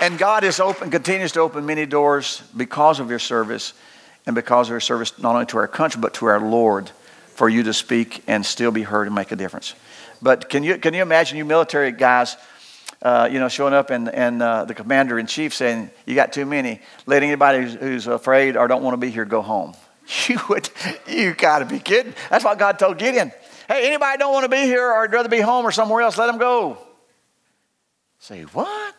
And 0.00 0.18
God 0.18 0.44
is 0.44 0.60
open, 0.60 0.90
continues 0.90 1.32
to 1.32 1.40
open 1.40 1.64
many 1.64 1.86
doors 1.86 2.42
because 2.56 3.00
of 3.00 3.08
your 3.08 3.18
service 3.18 3.72
and 4.26 4.34
because 4.34 4.68
of 4.68 4.72
your 4.72 4.80
service 4.80 5.18
not 5.18 5.34
only 5.34 5.46
to 5.46 5.58
our 5.58 5.68
country 5.68 6.00
but 6.00 6.14
to 6.14 6.26
our 6.26 6.40
Lord 6.40 6.90
for 7.34 7.48
you 7.48 7.64
to 7.64 7.74
speak 7.74 8.22
and 8.26 8.44
still 8.46 8.70
be 8.70 8.82
heard 8.82 9.06
and 9.06 9.14
make 9.14 9.32
a 9.32 9.36
difference. 9.36 9.74
But 10.22 10.48
can 10.48 10.62
you, 10.62 10.78
can 10.78 10.94
you 10.94 11.02
imagine 11.02 11.36
you 11.36 11.44
military 11.44 11.92
guys, 11.92 12.36
uh, 13.02 13.28
you 13.30 13.38
know, 13.38 13.48
showing 13.48 13.74
up 13.74 13.90
and, 13.90 14.08
and 14.08 14.40
uh, 14.40 14.64
the 14.64 14.74
commander 14.74 15.18
in 15.18 15.26
chief 15.26 15.52
saying, 15.52 15.90
You 16.06 16.14
got 16.14 16.32
too 16.32 16.46
many, 16.46 16.80
letting 17.06 17.28
anybody 17.28 17.62
who's, 17.62 17.74
who's 17.74 18.06
afraid 18.06 18.56
or 18.56 18.68
don't 18.68 18.82
want 18.82 18.94
to 18.94 18.98
be 18.98 19.10
here 19.10 19.24
go 19.24 19.42
home? 19.42 19.74
You 20.28 20.38
would, 20.50 20.68
you 21.06 21.32
got 21.32 21.60
to 21.60 21.64
be 21.64 21.78
kidding. 21.78 22.12
That's 22.28 22.44
what 22.44 22.58
God 22.58 22.78
told 22.78 22.98
Gideon. 22.98 23.32
Hey, 23.66 23.86
anybody 23.86 24.18
don't 24.18 24.34
want 24.34 24.44
to 24.44 24.50
be 24.50 24.62
here 24.62 24.86
or 24.86 25.00
would 25.00 25.12
rather 25.12 25.30
be 25.30 25.40
home 25.40 25.66
or 25.66 25.72
somewhere 25.72 26.02
else, 26.02 26.18
let 26.18 26.26
them 26.26 26.36
go. 26.36 26.76
Say, 28.18 28.42
what? 28.42 28.94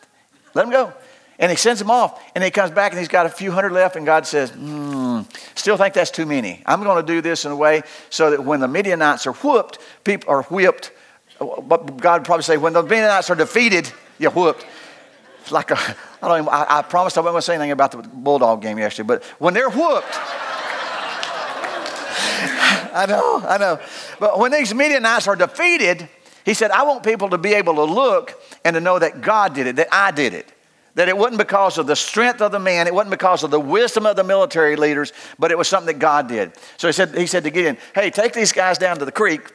Let 0.54 0.62
them 0.62 0.72
go. 0.72 0.92
And 1.38 1.50
he 1.50 1.56
sends 1.56 1.80
them 1.80 1.90
off, 1.90 2.22
and 2.34 2.42
he 2.42 2.50
comes 2.50 2.70
back 2.70 2.92
and 2.92 2.98
he's 2.98 3.08
got 3.08 3.26
a 3.26 3.28
few 3.28 3.52
hundred 3.52 3.72
left, 3.72 3.94
and 3.96 4.06
God 4.06 4.26
says, 4.26 4.50
hmm, 4.50 5.20
still 5.54 5.76
think 5.76 5.92
that's 5.92 6.10
too 6.10 6.24
many. 6.24 6.62
I'm 6.64 6.82
going 6.82 7.04
to 7.04 7.06
do 7.06 7.20
this 7.20 7.44
in 7.44 7.52
a 7.52 7.56
way 7.56 7.82
so 8.08 8.30
that 8.30 8.42
when 8.42 8.60
the 8.60 8.68
Midianites 8.68 9.26
are 9.26 9.32
whooped, 9.32 9.78
people 10.04 10.30
are 10.30 10.44
whipped. 10.44 10.92
But 11.38 11.98
God 11.98 12.22
would 12.22 12.26
probably 12.26 12.42
say, 12.42 12.56
when 12.56 12.72
the 12.72 12.82
Midianites 12.82 13.28
are 13.28 13.34
defeated, 13.34 13.92
you're 14.18 14.30
whooped. 14.30 14.64
Like 15.50 15.70
a, 15.70 15.76
I 16.22 16.28
don't 16.28 16.38
even, 16.38 16.48
I, 16.48 16.78
I 16.78 16.82
promised 16.82 17.18
I 17.18 17.20
wasn't 17.20 17.34
going 17.34 17.40
to 17.40 17.42
say 17.42 17.54
anything 17.54 17.72
about 17.72 17.92
the 17.92 17.98
Bulldog 17.98 18.62
game 18.62 18.78
yesterday, 18.78 19.06
but 19.06 19.22
when 19.38 19.52
they're 19.52 19.68
whooped, 19.68 20.08
I 22.94 23.04
know, 23.06 23.42
I 23.46 23.58
know. 23.58 23.78
But 24.18 24.38
when 24.38 24.52
these 24.52 24.72
Midianites 24.72 25.28
are 25.28 25.36
defeated, 25.36 26.08
he 26.46 26.54
said, 26.54 26.70
I 26.70 26.84
want 26.84 27.02
people 27.02 27.28
to 27.30 27.38
be 27.38 27.52
able 27.52 27.74
to 27.74 27.84
look 27.84 28.40
and 28.64 28.72
to 28.72 28.80
know 28.80 28.98
that 28.98 29.20
God 29.20 29.52
did 29.54 29.66
it, 29.66 29.76
that 29.76 29.88
I 29.92 30.12
did 30.12 30.32
it 30.32 30.50
that 30.96 31.08
it 31.10 31.16
wasn't 31.16 31.36
because 31.38 31.76
of 31.76 31.86
the 31.86 31.94
strength 31.94 32.40
of 32.40 32.52
the 32.52 32.58
man, 32.58 32.86
it 32.86 32.94
wasn't 32.94 33.10
because 33.10 33.44
of 33.44 33.50
the 33.50 33.60
wisdom 33.60 34.06
of 34.06 34.16
the 34.16 34.24
military 34.24 34.76
leaders, 34.76 35.12
but 35.38 35.52
it 35.52 35.58
was 35.58 35.68
something 35.68 35.94
that 35.94 36.00
God 36.00 36.26
did. 36.26 36.52
So 36.78 36.88
he 36.88 36.92
said, 36.92 37.16
he 37.16 37.26
said 37.26 37.44
to 37.44 37.50
Gideon, 37.50 37.76
Hey, 37.94 38.10
take 38.10 38.32
these 38.32 38.50
guys 38.50 38.78
down 38.78 38.98
to 38.98 39.04
the 39.04 39.12
creek 39.12 39.52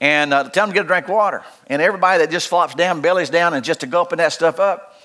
and 0.00 0.34
uh, 0.34 0.42
tell 0.50 0.66
them 0.66 0.72
to 0.72 0.74
get 0.74 0.84
a 0.84 0.88
drink 0.88 1.06
of 1.06 1.14
water. 1.14 1.44
And 1.68 1.80
everybody 1.80 2.18
that 2.18 2.32
just 2.32 2.48
flops 2.48 2.74
down, 2.74 3.00
bellies 3.00 3.30
down, 3.30 3.54
and 3.54 3.64
just 3.64 3.80
to 3.80 3.86
gulping 3.86 4.18
that 4.18 4.32
stuff 4.32 4.58
up, 4.58 5.00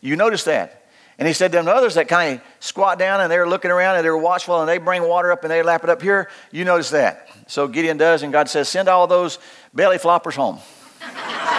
you 0.00 0.16
notice 0.16 0.42
that. 0.44 0.86
And 1.20 1.28
he 1.28 1.34
said 1.34 1.52
to 1.52 1.58
them 1.58 1.68
others 1.68 1.94
that 1.94 2.08
kind 2.08 2.40
of 2.40 2.44
squat 2.58 2.98
down 2.98 3.20
and 3.20 3.30
they're 3.30 3.48
looking 3.48 3.70
around 3.70 3.94
and 3.94 4.04
they're 4.04 4.16
watchful 4.16 4.58
and 4.58 4.68
they 4.68 4.78
bring 4.78 5.06
water 5.06 5.30
up 5.30 5.44
and 5.44 5.52
they 5.52 5.62
lap 5.62 5.84
it 5.84 5.90
up 5.90 6.02
here, 6.02 6.28
you 6.50 6.64
notice 6.64 6.90
that. 6.90 7.28
So 7.46 7.68
Gideon 7.68 7.96
does, 7.96 8.24
and 8.24 8.32
God 8.32 8.48
says, 8.48 8.68
Send 8.68 8.88
all 8.88 9.06
those 9.06 9.38
belly 9.72 9.98
floppers 9.98 10.34
home. 10.34 10.58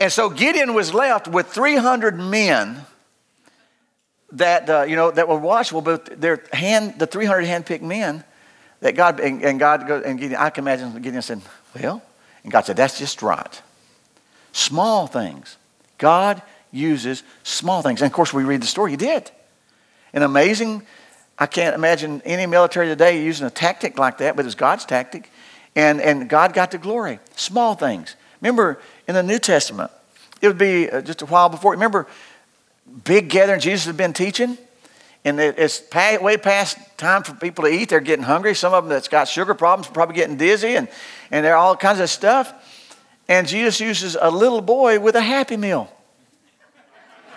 And 0.00 0.12
so 0.12 0.30
Gideon 0.30 0.74
was 0.74 0.94
left 0.94 1.26
with 1.28 1.48
300 1.48 2.18
men 2.18 2.84
that, 4.32 4.68
uh, 4.68 4.82
you 4.82 4.96
know, 4.96 5.10
that 5.10 5.28
were 5.28 5.38
watchful, 5.38 5.80
but 5.80 6.20
their 6.20 6.42
hand, 6.52 6.98
the 6.98 7.06
300 7.06 7.44
handpicked 7.46 7.82
men 7.82 8.24
that 8.80 8.94
God, 8.94 9.20
and, 9.20 9.42
and 9.42 9.58
God, 9.58 9.90
and 9.90 10.18
Gideon, 10.18 10.40
I 10.40 10.50
can 10.50 10.64
imagine 10.64 10.92
Gideon 11.02 11.22
said, 11.22 11.40
well, 11.74 12.02
and 12.44 12.52
God 12.52 12.64
said, 12.64 12.76
that's 12.76 12.98
just 12.98 13.22
right. 13.22 13.62
Small 14.52 15.06
things. 15.06 15.56
God 15.98 16.42
uses 16.70 17.22
small 17.42 17.82
things. 17.82 18.00
And 18.02 18.06
of 18.06 18.12
course, 18.12 18.32
we 18.32 18.44
read 18.44 18.62
the 18.62 18.66
story, 18.66 18.92
he 18.92 18.96
did. 18.96 19.30
An 20.12 20.22
amazing, 20.22 20.82
I 21.38 21.46
can't 21.46 21.74
imagine 21.74 22.22
any 22.24 22.46
military 22.46 22.86
today 22.86 23.22
using 23.22 23.46
a 23.46 23.50
tactic 23.50 23.98
like 23.98 24.18
that, 24.18 24.36
but 24.36 24.46
it's 24.46 24.54
God's 24.54 24.84
tactic. 24.84 25.30
And, 25.74 26.00
and 26.00 26.28
God 26.28 26.54
got 26.54 26.70
the 26.70 26.78
glory. 26.78 27.18
Small 27.36 27.74
things. 27.74 28.16
Remember 28.40 28.80
in 29.08 29.14
the 29.14 29.22
New 29.22 29.40
Testament, 29.40 29.90
it 30.40 30.46
would 30.46 30.58
be 30.58 30.88
uh, 30.88 31.00
just 31.00 31.22
a 31.22 31.26
while 31.26 31.48
before. 31.48 31.72
Remember, 31.72 32.06
big 33.04 33.28
gathering, 33.28 33.58
Jesus 33.58 33.86
had 33.86 33.96
been 33.96 34.12
teaching, 34.12 34.56
and 35.24 35.40
it's 35.40 35.82
way 35.92 36.36
past 36.36 36.78
time 36.96 37.24
for 37.24 37.34
people 37.34 37.64
to 37.64 37.70
eat. 37.70 37.88
They're 37.88 38.00
getting 38.00 38.24
hungry. 38.24 38.54
Some 38.54 38.72
of 38.72 38.84
them 38.84 38.90
that's 38.90 39.08
got 39.08 39.26
sugar 39.26 39.54
problems 39.54 39.88
probably 39.92 40.14
getting 40.14 40.36
dizzy, 40.36 40.76
and, 40.76 40.88
and 41.32 41.44
they're 41.44 41.56
all 41.56 41.76
kinds 41.76 41.98
of 41.98 42.08
stuff. 42.08 42.54
And 43.26 43.48
Jesus 43.48 43.80
uses 43.80 44.16
a 44.20 44.30
little 44.30 44.60
boy 44.60 45.00
with 45.00 45.16
a 45.16 45.20
happy 45.20 45.56
meal. 45.56 45.92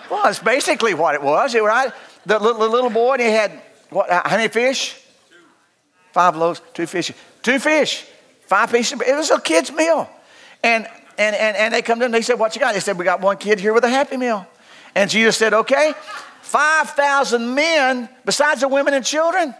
Well, 0.09 0.23
that's 0.23 0.39
basically 0.39 0.93
what 0.93 1.15
it 1.15 1.23
was, 1.23 1.55
right? 1.55 1.91
The 2.25 2.37
little, 2.37 2.59
the 2.59 2.69
little 2.69 2.89
boy, 2.89 3.13
and 3.13 3.21
he 3.21 3.29
had 3.29 3.51
what? 3.89 4.09
How 4.09 4.37
many 4.37 4.47
fish? 4.47 4.97
Five 6.11 6.35
loaves, 6.35 6.61
two 6.73 6.85
fish, 6.85 7.11
two 7.41 7.59
fish, 7.59 8.05
five 8.45 8.71
pieces. 8.71 8.99
It 9.01 9.15
was 9.15 9.31
a 9.31 9.39
kid's 9.39 9.71
meal. 9.71 10.09
And, 10.63 10.87
and, 11.21 11.35
and, 11.35 11.57
and 11.57 11.73
they 11.73 11.81
come 11.81 11.99
to 11.99 12.05
him, 12.05 12.07
and 12.07 12.13
they 12.13 12.21
said, 12.21 12.39
What 12.39 12.55
you 12.55 12.59
got? 12.59 12.73
They 12.73 12.79
said, 12.79 12.97
We 12.97 13.05
got 13.05 13.21
one 13.21 13.37
kid 13.37 13.59
here 13.59 13.73
with 13.73 13.83
a 13.83 13.89
happy 13.89 14.17
meal. 14.17 14.47
And 14.95 15.09
Jesus 15.09 15.37
said, 15.37 15.53
Okay, 15.53 15.93
5,000 16.41 17.55
men 17.55 18.09
besides 18.25 18.61
the 18.61 18.67
women 18.67 18.93
and 18.93 19.05
children. 19.05 19.53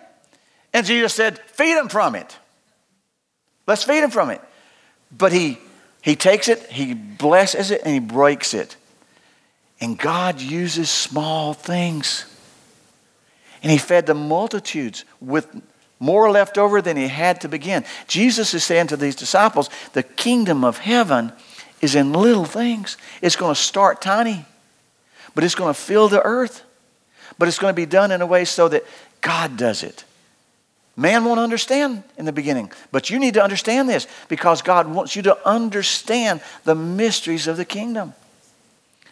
And 0.74 0.86
Jesus 0.86 1.14
said, 1.14 1.40
Feed 1.40 1.76
them 1.76 1.90
from 1.90 2.16
it. 2.16 2.38
Let's 3.68 3.84
feed 3.84 4.02
them 4.02 4.12
from 4.12 4.30
it. 4.32 4.42
But 5.16 5.32
he, 5.32 5.60
he 6.02 6.16
takes 6.16 6.50
it, 6.50 6.60
he 6.72 6.94
blesses 6.94 7.72
it, 7.72 7.82
and 7.84 7.94
he 7.94 8.00
breaks 8.00 8.54
it. 8.54 8.76
And 9.80 9.98
God 9.98 10.42
uses 10.42 10.90
small 10.90 11.54
things. 11.54 12.26
And 13.64 13.72
he 13.72 13.78
fed 13.78 14.06
the 14.08 14.14
multitudes 14.14 15.06
with 15.20 15.48
more 16.00 16.32
left 16.32 16.58
over 16.58 16.82
than 16.82 16.98
he 16.98 17.08
had 17.08 17.42
to 17.42 17.48
begin. 17.48 17.86
Jesus 18.08 18.54
is 18.54 18.64
saying 18.64 18.88
to 18.88 18.98
these 18.98 19.16
disciples, 19.16 19.70
the 19.94 20.02
kingdom 20.02 20.64
of 20.64 20.80
heaven 20.80 21.32
is 21.82 21.96
in 21.96 22.14
little 22.14 22.46
things. 22.46 22.98
It's 23.22 23.36
going 23.36 23.54
to 23.54 23.60
start 23.60 24.02
tiny, 24.02 24.46
but 25.36 25.44
it's 25.44 25.56
going 25.56 25.74
to 25.74 25.80
fill 25.80 26.08
the 26.08 26.22
earth. 26.22 26.64
But 27.38 27.48
it's 27.48 27.58
going 27.58 27.72
to 27.72 27.76
be 27.76 27.86
done 27.86 28.12
in 28.12 28.22
a 28.22 28.26
way 28.26 28.46
so 28.46 28.68
that 28.68 28.84
God 29.22 29.58
does 29.58 29.84
it. 29.84 30.04
Man 30.96 31.24
won't 31.24 31.40
understand 31.40 32.04
in 32.18 32.26
the 32.26 32.34
beginning, 32.34 32.72
but 32.92 33.10
you 33.10 33.18
need 33.18 33.36
to 33.36 33.44
understand 33.44 33.90
this 33.90 34.06
because 34.28 34.62
God 34.62 34.88
wants 34.88 35.16
you 35.16 35.22
to 35.24 35.48
understand 35.48 36.42
the 36.66 36.76
mysteries 36.76 37.48
of 37.48 37.58
the 37.58 37.66
kingdom. 37.66 38.14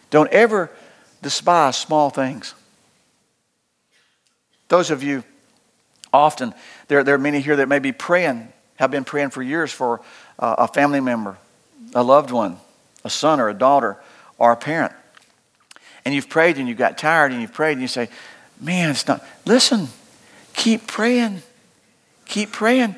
Don't 0.09 0.29
ever 0.31 0.69
despise 1.21 1.77
small 1.77 2.09
things. 2.09 2.53
Those 4.67 4.91
of 4.91 5.01
you, 5.01 5.23
often, 6.13 6.53
there, 6.89 7.03
there 7.03 7.15
are 7.15 7.19
many 7.19 7.39
here 7.39 7.55
that 7.55 7.69
may 7.69 7.79
be 7.79 7.91
praying, 7.91 8.51
have 8.75 8.91
been 8.91 9.05
praying 9.05 9.29
for 9.31 9.41
years 9.41 9.71
for 9.71 10.01
uh, 10.37 10.55
a 10.59 10.67
family 10.67 10.99
member, 10.99 11.37
a 11.93 12.03
loved 12.03 12.31
one, 12.31 12.57
a 13.03 13.09
son 13.09 13.39
or 13.39 13.49
a 13.49 13.53
daughter, 13.53 13.97
or 14.37 14.51
a 14.51 14.55
parent. 14.55 14.93
And 16.05 16.13
you've 16.15 16.29
prayed 16.29 16.57
and 16.57 16.67
you 16.67 16.75
got 16.75 16.97
tired 16.97 17.31
and 17.31 17.41
you've 17.41 17.53
prayed 17.53 17.73
and 17.73 17.81
you 17.81 17.87
say, 17.87 18.09
Man, 18.59 18.89
it's 18.89 19.07
not. 19.07 19.23
Listen, 19.45 19.87
keep 20.53 20.85
praying. 20.87 21.41
Keep 22.25 22.51
praying. 22.51 22.95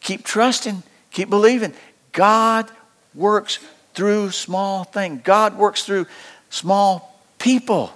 Keep 0.00 0.24
trusting. 0.24 0.82
Keep 1.10 1.30
believing. 1.30 1.74
God 2.12 2.70
works 3.14 3.58
through 3.94 4.30
small 4.30 4.84
things. 4.84 5.22
God 5.24 5.58
works 5.58 5.84
through 5.84 6.06
small 6.48 7.20
people. 7.38 7.92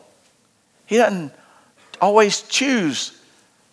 He 0.87 0.97
doesn't 0.97 1.33
always 2.01 2.43
choose 2.43 3.19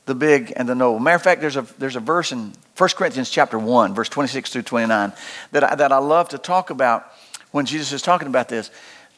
the 0.06 0.16
big 0.16 0.54
and 0.56 0.70
the 0.70 0.76
noble. 0.76 1.00
Matter 1.00 1.16
of 1.16 1.24
fact, 1.24 1.42
there's 1.42 1.58
a, 1.58 1.66
there's 1.78 1.96
a 1.96 2.00
verse 2.00 2.32
in 2.32 2.54
1 2.82 2.90
Corinthians 2.96 3.30
chapter 3.30 3.60
1, 3.60 3.94
verse 3.94 4.10
26 4.10 4.50
through 4.50 4.64
29, 4.64 5.14
that 5.52 5.64
I, 5.64 5.76
that 5.76 5.92
I 5.92 6.00
love 6.00 6.30
to 6.30 6.40
talk 6.40 6.72
about 6.72 7.06
when 7.52 7.68
Jesus 7.68 7.92
is 7.94 8.02
talking 8.02 8.28
about 8.28 8.50
this. 8.50 8.72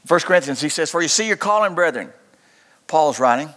1 0.05 0.19
Corinthians, 0.19 0.59
he 0.59 0.67
says, 0.67 0.91
For 0.91 1.01
you 1.01 1.07
see 1.07 1.27
your 1.27 1.37
calling, 1.37 1.73
brethren, 1.73 2.11
Paul's 2.87 3.21
writing, 3.21 3.47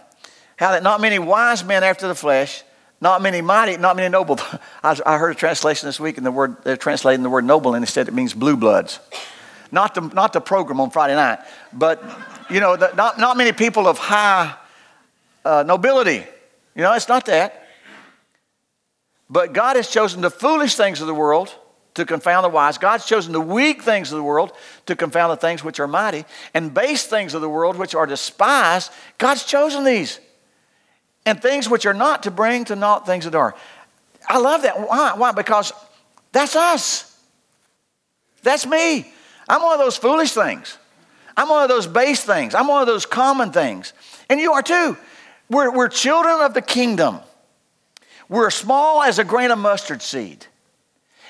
how 0.55 0.71
that 0.71 0.81
not 0.81 1.01
many 1.01 1.19
wise 1.19 1.61
men 1.65 1.83
after 1.83 2.07
the 2.07 2.15
flesh, 2.15 2.63
not 3.01 3.21
many 3.21 3.41
mighty, 3.41 3.75
not 3.75 3.97
many 3.97 4.07
noble. 4.07 4.39
I, 4.81 5.17
heard 5.17 5.31
a 5.31 5.35
translation 5.35 5.89
this 5.89 5.99
week, 5.99 6.15
and 6.15 6.25
the 6.25 6.31
word 6.31 6.55
they're 6.63 6.77
translating 6.77 7.21
the 7.21 7.29
word 7.29 7.43
noble, 7.43 7.73
and 7.73 7.83
instead 7.83 8.07
it 8.07 8.13
means 8.13 8.33
blue 8.33 8.55
bloods. 8.55 9.01
Not 9.73 9.93
the, 9.93 9.99
not 9.99 10.31
the 10.31 10.39
program 10.39 10.79
on 10.79 10.89
Friday 10.89 11.15
night, 11.15 11.39
but 11.73 12.01
you 12.49 12.61
know, 12.61 12.77
the, 12.77 12.93
not, 12.93 13.19
not 13.19 13.35
many 13.35 13.51
people 13.51 13.89
of 13.89 13.97
high 13.97 14.55
uh, 15.43 15.65
nobility. 15.67 16.23
You 16.75 16.83
know, 16.83 16.93
it's 16.93 17.09
not 17.09 17.25
that. 17.25 17.66
But 19.29 19.53
God 19.53 19.75
has 19.75 19.89
chosen 19.89 20.21
the 20.21 20.29
foolish 20.31 20.75
things 20.75 21.01
of 21.01 21.07
the 21.07 21.13
world 21.13 21.53
to 21.95 22.05
confound 22.05 22.43
the 22.43 22.49
wise. 22.49 22.77
God's 22.77 23.05
chosen 23.05 23.33
the 23.33 23.41
weak 23.41 23.81
things 23.81 24.11
of 24.11 24.17
the 24.17 24.23
world 24.23 24.51
to 24.85 24.95
confound 24.95 25.31
the 25.31 25.37
things 25.37 25.63
which 25.63 25.79
are 25.79 25.87
mighty, 25.87 26.25
and 26.53 26.73
base 26.73 27.05
things 27.05 27.33
of 27.33 27.41
the 27.41 27.49
world 27.49 27.77
which 27.77 27.95
are 27.95 28.05
despised. 28.05 28.91
God's 29.17 29.43
chosen 29.43 29.83
these. 29.83 30.19
And 31.25 31.41
things 31.41 31.67
which 31.69 31.85
are 31.85 31.93
not 31.93 32.23
to 32.23 32.31
bring 32.31 32.65
to 32.65 32.75
naught 32.75 33.05
things 33.05 33.25
that 33.25 33.35
are. 33.35 33.55
I 34.29 34.37
love 34.37 34.61
that. 34.61 34.79
Why? 34.87 35.13
Why? 35.15 35.31
Because 35.31 35.73
that's 36.31 36.55
us. 36.55 37.19
That's 38.43 38.65
me. 38.65 39.11
I'm 39.49 39.61
one 39.61 39.73
of 39.73 39.79
those 39.79 39.97
foolish 39.97 40.31
things. 40.31 40.77
I'm 41.35 41.49
one 41.49 41.63
of 41.63 41.69
those 41.69 41.87
base 41.87 42.23
things. 42.23 42.55
I'm 42.55 42.67
one 42.67 42.81
of 42.81 42.87
those 42.87 43.05
common 43.05 43.51
things. 43.51 43.93
And 44.29 44.39
you 44.39 44.53
are 44.53 44.61
too. 44.61 44.97
We're, 45.49 45.71
we're 45.71 45.89
children 45.89 46.41
of 46.41 46.53
the 46.53 46.61
kingdom. 46.61 47.19
We're 48.29 48.49
small 48.49 49.03
as 49.03 49.19
a 49.19 49.23
grain 49.23 49.51
of 49.51 49.59
mustard 49.59 50.01
seed. 50.01 50.45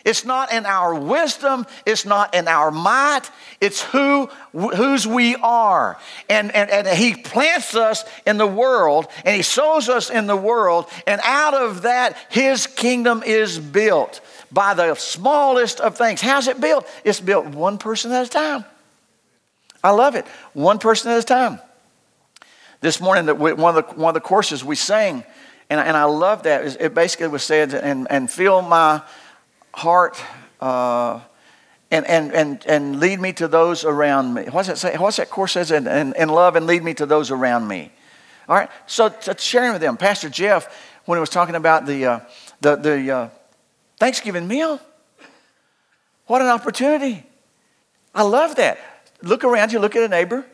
It's 0.06 0.24
not 0.24 0.54
in 0.54 0.66
our 0.66 0.96
wisdom, 0.96 1.66
it's 1.86 2.06
not 2.06 2.34
in 2.34 2.48
our 2.48 2.72
might, 2.72 3.30
it's 3.60 3.82
who 3.82 4.28
whose 4.54 5.06
we 5.06 5.36
are. 5.36 5.98
And, 6.30 6.56
and, 6.56 6.70
and 6.70 6.88
he 6.88 7.14
plants 7.16 7.76
us 7.76 8.06
in 8.26 8.38
the 8.38 8.48
world 8.48 9.08
and 9.26 9.36
he 9.36 9.42
sows 9.42 9.90
us 9.90 10.10
in 10.10 10.28
the 10.28 10.36
world, 10.36 10.86
and 11.06 11.20
out 11.26 11.54
of 11.54 11.82
that, 11.82 12.16
his 12.30 12.68
kingdom 12.68 13.22
is 13.26 13.60
built 13.60 14.22
by 14.50 14.74
the 14.74 14.96
smallest 14.96 15.82
of 15.82 15.98
things. 15.98 16.22
How's 16.22 16.48
it 16.48 16.62
built? 16.62 16.88
It's 17.04 17.20
built 17.20 17.48
one 17.48 17.78
person 17.78 18.12
at 18.14 18.26
a 18.26 18.30
time. 18.30 18.64
I 19.84 19.92
love 19.92 20.16
it. 20.16 20.26
One 20.54 20.80
person 20.80 21.12
at 21.12 21.20
a 21.20 21.24
time. 21.24 21.60
This 22.80 23.02
morning, 23.02 23.26
that 23.26 23.38
one 23.38 23.76
of 23.76 23.88
the, 23.88 23.96
one 23.96 24.10
of 24.10 24.14
the 24.14 24.22
courses 24.22 24.64
we 24.64 24.76
sang, 24.76 25.24
and, 25.70 25.80
and 25.80 25.98
I 25.98 26.06
love 26.06 26.44
that, 26.44 26.78
it 26.80 26.94
basically 26.94 27.28
was 27.28 27.44
said, 27.44 27.74
and, 27.74 28.08
and 28.10 28.32
fill 28.32 28.62
my 28.62 29.02
heart 29.74 30.22
uh, 30.62 31.20
and, 31.92 32.06
and, 32.06 32.34
and, 32.34 32.66
and 32.66 33.00
lead 33.00 33.20
me 33.20 33.34
to 33.34 33.48
those 33.48 33.84
around 33.84 34.34
me. 34.34 34.46
What's 34.46 34.68
that 34.68 34.78
say? 34.78 34.98
What's 34.98 35.18
that 35.18 35.30
course 35.30 35.54
says? 35.54 35.72
And, 35.72 35.88
and, 35.88 36.16
and 36.16 36.32
love 36.32 36.56
and 36.56 36.68
lead 36.68 36.84
me 36.84 36.94
to 36.96 37.06
those 37.06 37.32
around 37.32 37.68
me. 37.68 37.92
All 38.50 38.56
right. 38.56 38.70
So, 38.88 39.14
sharing 39.38 39.74
with 39.74 39.82
them, 39.82 39.98
Pastor 39.98 40.30
Jeff, 40.30 40.74
when 41.06 41.18
he 41.18 41.20
was 41.20 41.30
talking 41.30 41.56
about 41.56 41.86
the, 41.86 42.06
uh, 42.06 42.20
the, 42.62 42.76
the 42.76 43.12
uh, 43.12 43.30
Thanksgiving 43.98 44.48
meal, 44.48 44.80
what 46.28 46.42
an 46.42 46.48
opportunity. 46.48 47.26
I 48.14 48.24
love 48.24 48.56
that. 48.56 48.80
Look 49.22 49.44
around 49.44 49.72
you, 49.72 49.80
look 49.80 49.96
at 49.96 50.04
a 50.04 50.08
neighbor, 50.08 50.46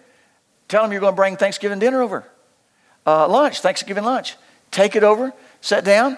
tell 0.67 0.83
them 0.83 0.91
you're 0.91 1.01
going 1.01 1.13
to 1.13 1.17
bring 1.17 1.35
Thanksgiving 1.35 1.79
dinner 1.79 2.01
over. 2.01 2.25
Uh, 3.05 3.27
lunch, 3.27 3.59
Thanksgiving 3.61 4.03
lunch. 4.03 4.35
Take 4.73 4.95
it 4.95 5.03
over, 5.03 5.31
sit 5.61 5.85
down, 5.85 6.17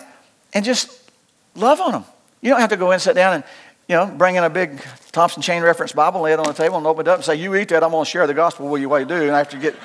and 0.53 0.63
just 0.63 1.11
love 1.55 1.81
on 1.81 1.91
them. 1.91 2.05
You 2.41 2.49
don't 2.49 2.61
have 2.61 2.69
to 2.69 2.77
go 2.77 2.91
in, 2.91 2.99
sit 2.99 3.13
down, 3.13 3.33
and 3.33 3.43
you 3.87 3.95
know, 3.95 4.07
bring 4.07 4.35
in 4.35 4.43
a 4.43 4.49
big 4.49 4.81
Thompson 5.11 5.41
Chain 5.41 5.61
Reference 5.61 5.91
Bible, 5.91 6.21
lay 6.21 6.31
it 6.31 6.39
on 6.39 6.45
the 6.45 6.53
table, 6.53 6.77
and 6.77 6.87
open 6.87 7.05
it 7.05 7.09
up 7.09 7.17
and 7.17 7.25
say, 7.25 7.35
"You 7.35 7.53
eat 7.55 7.69
that. 7.69 7.83
I'm 7.83 7.91
going 7.91 8.05
to 8.05 8.09
share 8.09 8.25
the 8.25 8.33
gospel 8.33 8.67
with 8.67 8.81
you 8.81 8.89
while 8.89 9.01
you 9.01 9.05
do." 9.05 9.15
And 9.15 9.31
after 9.31 9.57
you 9.57 9.61
get, 9.61 9.75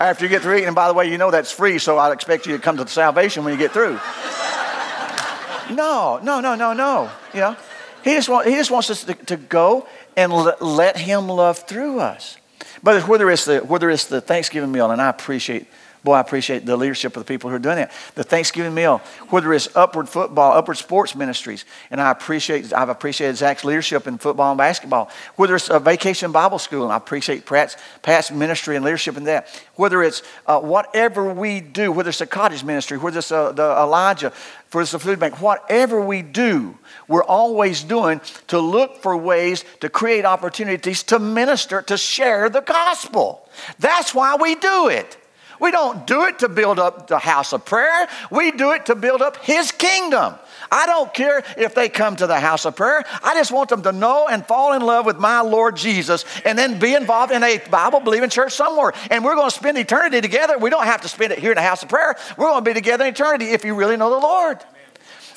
after 0.00 0.24
you 0.24 0.30
get 0.30 0.42
through 0.42 0.54
eating, 0.54 0.68
and 0.68 0.74
by 0.74 0.88
the 0.88 0.94
way, 0.94 1.08
you 1.08 1.18
know 1.18 1.30
that's 1.30 1.52
free, 1.52 1.78
so 1.78 1.98
I 1.98 2.12
expect 2.12 2.46
you 2.46 2.56
to 2.56 2.62
come 2.62 2.78
to 2.78 2.84
the 2.84 2.90
salvation 2.90 3.44
when 3.44 3.52
you 3.52 3.58
get 3.58 3.72
through. 3.72 3.92
no, 5.76 6.18
no, 6.22 6.40
no, 6.40 6.54
no, 6.54 6.72
no. 6.72 7.10
You 7.34 7.40
know, 7.40 7.56
he 8.02 8.14
just 8.14 8.30
want, 8.30 8.48
he 8.48 8.54
just 8.54 8.70
wants 8.70 8.90
us 8.90 9.04
to, 9.04 9.14
to 9.14 9.36
go 9.36 9.86
and 10.16 10.32
let, 10.32 10.62
let 10.62 10.96
him 10.96 11.28
love 11.28 11.58
through 11.58 12.00
us. 12.00 12.38
But 12.82 13.06
whether 13.06 13.30
it's 13.30 13.44
the 13.44 13.60
whether 13.60 13.90
it's 13.90 14.06
the 14.06 14.22
Thanksgiving 14.22 14.72
meal, 14.72 14.90
and 14.90 15.00
I 15.00 15.10
appreciate 15.10 15.66
Boy, 16.04 16.12
I 16.12 16.20
appreciate 16.20 16.66
the 16.66 16.76
leadership 16.76 17.16
of 17.16 17.24
the 17.24 17.26
people 17.26 17.48
who 17.48 17.56
are 17.56 17.58
doing 17.58 17.76
that. 17.76 17.90
The 18.14 18.24
Thanksgiving 18.24 18.74
meal, 18.74 18.98
whether 19.30 19.54
it's 19.54 19.74
upward 19.74 20.06
football, 20.06 20.52
upward 20.52 20.76
sports 20.76 21.14
ministries, 21.14 21.64
and 21.90 21.98
I 21.98 22.10
appreciate, 22.10 22.74
I've 22.74 22.90
appreciated 22.90 23.36
Zach's 23.36 23.64
leadership 23.64 24.06
in 24.06 24.18
football 24.18 24.50
and 24.50 24.58
basketball. 24.58 25.10
Whether 25.36 25.56
it's 25.56 25.70
a 25.70 25.80
vacation 25.80 26.30
Bible 26.30 26.58
school, 26.58 26.84
and 26.84 26.92
I 26.92 26.98
appreciate 26.98 27.46
Pat's, 27.46 27.78
Pat's 28.02 28.30
ministry 28.30 28.76
and 28.76 28.84
leadership 28.84 29.16
in 29.16 29.24
that. 29.24 29.48
Whether 29.76 30.02
it's 30.02 30.22
uh, 30.46 30.60
whatever 30.60 31.32
we 31.32 31.60
do, 31.60 31.90
whether 31.90 32.10
it's 32.10 32.20
a 32.20 32.26
cottage 32.26 32.62
ministry, 32.62 32.98
whether 32.98 33.20
it's 33.20 33.32
uh, 33.32 33.52
the 33.52 33.62
Elijah, 33.62 34.30
whether 34.72 34.82
it's 34.82 34.92
the 34.92 34.98
food 34.98 35.18
bank, 35.18 35.40
whatever 35.40 36.02
we 36.02 36.20
do, 36.20 36.76
we're 37.08 37.24
always 37.24 37.82
doing 37.82 38.20
to 38.48 38.58
look 38.58 38.98
for 38.98 39.16
ways 39.16 39.64
to 39.80 39.88
create 39.88 40.26
opportunities 40.26 41.02
to 41.04 41.18
minister, 41.18 41.80
to 41.80 41.96
share 41.96 42.50
the 42.50 42.60
gospel. 42.60 43.48
That's 43.78 44.14
why 44.14 44.36
we 44.36 44.54
do 44.54 44.88
it. 44.88 45.16
We 45.60 45.70
don't 45.70 46.06
do 46.06 46.24
it 46.24 46.40
to 46.40 46.48
build 46.48 46.78
up 46.78 47.06
the 47.06 47.18
house 47.18 47.52
of 47.52 47.64
prayer. 47.64 48.08
We 48.30 48.50
do 48.50 48.72
it 48.72 48.86
to 48.86 48.94
build 48.94 49.22
up 49.22 49.36
His 49.38 49.72
kingdom. 49.72 50.34
I 50.70 50.86
don't 50.86 51.12
care 51.12 51.44
if 51.56 51.74
they 51.74 51.88
come 51.88 52.16
to 52.16 52.26
the 52.26 52.40
house 52.40 52.64
of 52.64 52.76
prayer. 52.76 53.04
I 53.22 53.34
just 53.34 53.52
want 53.52 53.68
them 53.68 53.82
to 53.82 53.92
know 53.92 54.26
and 54.28 54.44
fall 54.44 54.72
in 54.72 54.82
love 54.82 55.06
with 55.06 55.18
my 55.18 55.40
Lord 55.40 55.76
Jesus 55.76 56.24
and 56.44 56.58
then 56.58 56.78
be 56.78 56.94
involved 56.94 57.32
in 57.32 57.42
a 57.42 57.58
Bible 57.70 58.00
believing 58.00 58.30
church 58.30 58.52
somewhere. 58.52 58.92
And 59.10 59.24
we're 59.24 59.36
going 59.36 59.50
to 59.50 59.54
spend 59.54 59.78
eternity 59.78 60.20
together. 60.20 60.58
We 60.58 60.70
don't 60.70 60.86
have 60.86 61.02
to 61.02 61.08
spend 61.08 61.32
it 61.32 61.38
here 61.38 61.52
in 61.52 61.56
the 61.56 61.62
house 61.62 61.82
of 61.82 61.88
prayer. 61.88 62.16
We're 62.36 62.48
going 62.48 62.64
to 62.64 62.70
be 62.70 62.74
together 62.74 63.04
in 63.04 63.12
eternity 63.12 63.46
if 63.50 63.64
you 63.64 63.74
really 63.74 63.96
know 63.96 64.10
the 64.10 64.18
Lord. 64.18 64.58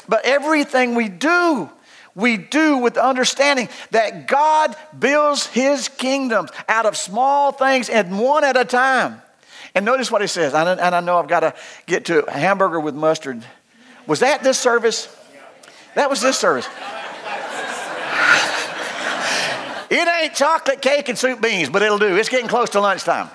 But 0.09 0.25
everything 0.25 0.95
we 0.95 1.09
do, 1.09 1.69
we 2.15 2.37
do 2.37 2.77
with 2.77 2.95
the 2.95 3.05
understanding 3.05 3.69
that 3.91 4.27
God 4.27 4.75
builds 4.97 5.45
his 5.45 5.87
kingdoms 5.87 6.49
out 6.67 6.85
of 6.85 6.97
small 6.97 7.51
things 7.51 7.89
and 7.89 8.19
one 8.19 8.43
at 8.43 8.57
a 8.57 8.65
time. 8.65 9.21
And 9.77 9.85
notice 9.85 10.09
what 10.09 10.21
he 10.21 10.27
says. 10.27 10.55
And 10.55 10.81
I 10.81 10.99
know 11.01 11.19
I've 11.19 11.27
got 11.27 11.41
to 11.41 11.53
get 11.85 12.05
to 12.05 12.25
a 12.25 12.31
hamburger 12.31 12.79
with 12.79 12.95
mustard. 12.95 13.45
Was 14.07 14.21
that 14.21 14.41
this 14.41 14.57
service? 14.57 15.07
That 15.93 16.09
was 16.09 16.19
this 16.19 16.35
service. 16.35 16.65
it 19.91 20.23
ain't 20.23 20.33
chocolate 20.33 20.81
cake 20.81 21.09
and 21.09 21.17
soup 21.17 21.41
beans, 21.41 21.69
but 21.69 21.83
it'll 21.83 21.99
do. 21.99 22.15
It's 22.15 22.27
getting 22.27 22.47
close 22.47 22.71
to 22.71 22.79
lunchtime. 22.79 23.29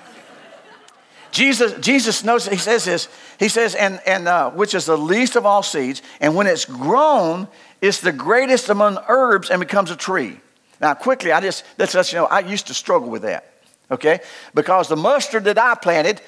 Jesus, 1.31 1.79
Jesus 1.79 2.25
knows, 2.25 2.45
he 2.45 2.57
says 2.57 2.83
this, 2.83 3.07
he 3.39 3.47
says, 3.47 3.73
and, 3.73 4.01
and 4.05 4.27
uh, 4.27 4.51
which 4.51 4.75
is 4.75 4.85
the 4.85 4.97
least 4.97 5.37
of 5.37 5.45
all 5.45 5.63
seeds, 5.63 6.01
and 6.19 6.35
when 6.35 6.45
it's 6.45 6.65
grown, 6.65 7.47
it's 7.79 8.01
the 8.01 8.11
greatest 8.11 8.67
among 8.67 8.99
herbs 9.07 9.49
and 9.49 9.61
becomes 9.61 9.91
a 9.91 9.95
tree. 9.95 10.41
Now, 10.81 10.93
quickly, 10.93 11.31
I 11.31 11.39
just, 11.39 11.63
let's 11.77 11.95
let 11.95 12.11
you 12.11 12.17
know, 12.17 12.25
I 12.25 12.41
used 12.41 12.67
to 12.67 12.73
struggle 12.73 13.09
with 13.09 13.21
that 13.21 13.53
okay? 13.93 14.19
Because 14.53 14.87
the 14.87 14.95
mustard 14.95 15.45
that 15.45 15.57
I 15.57 15.75
planted, 15.75 16.21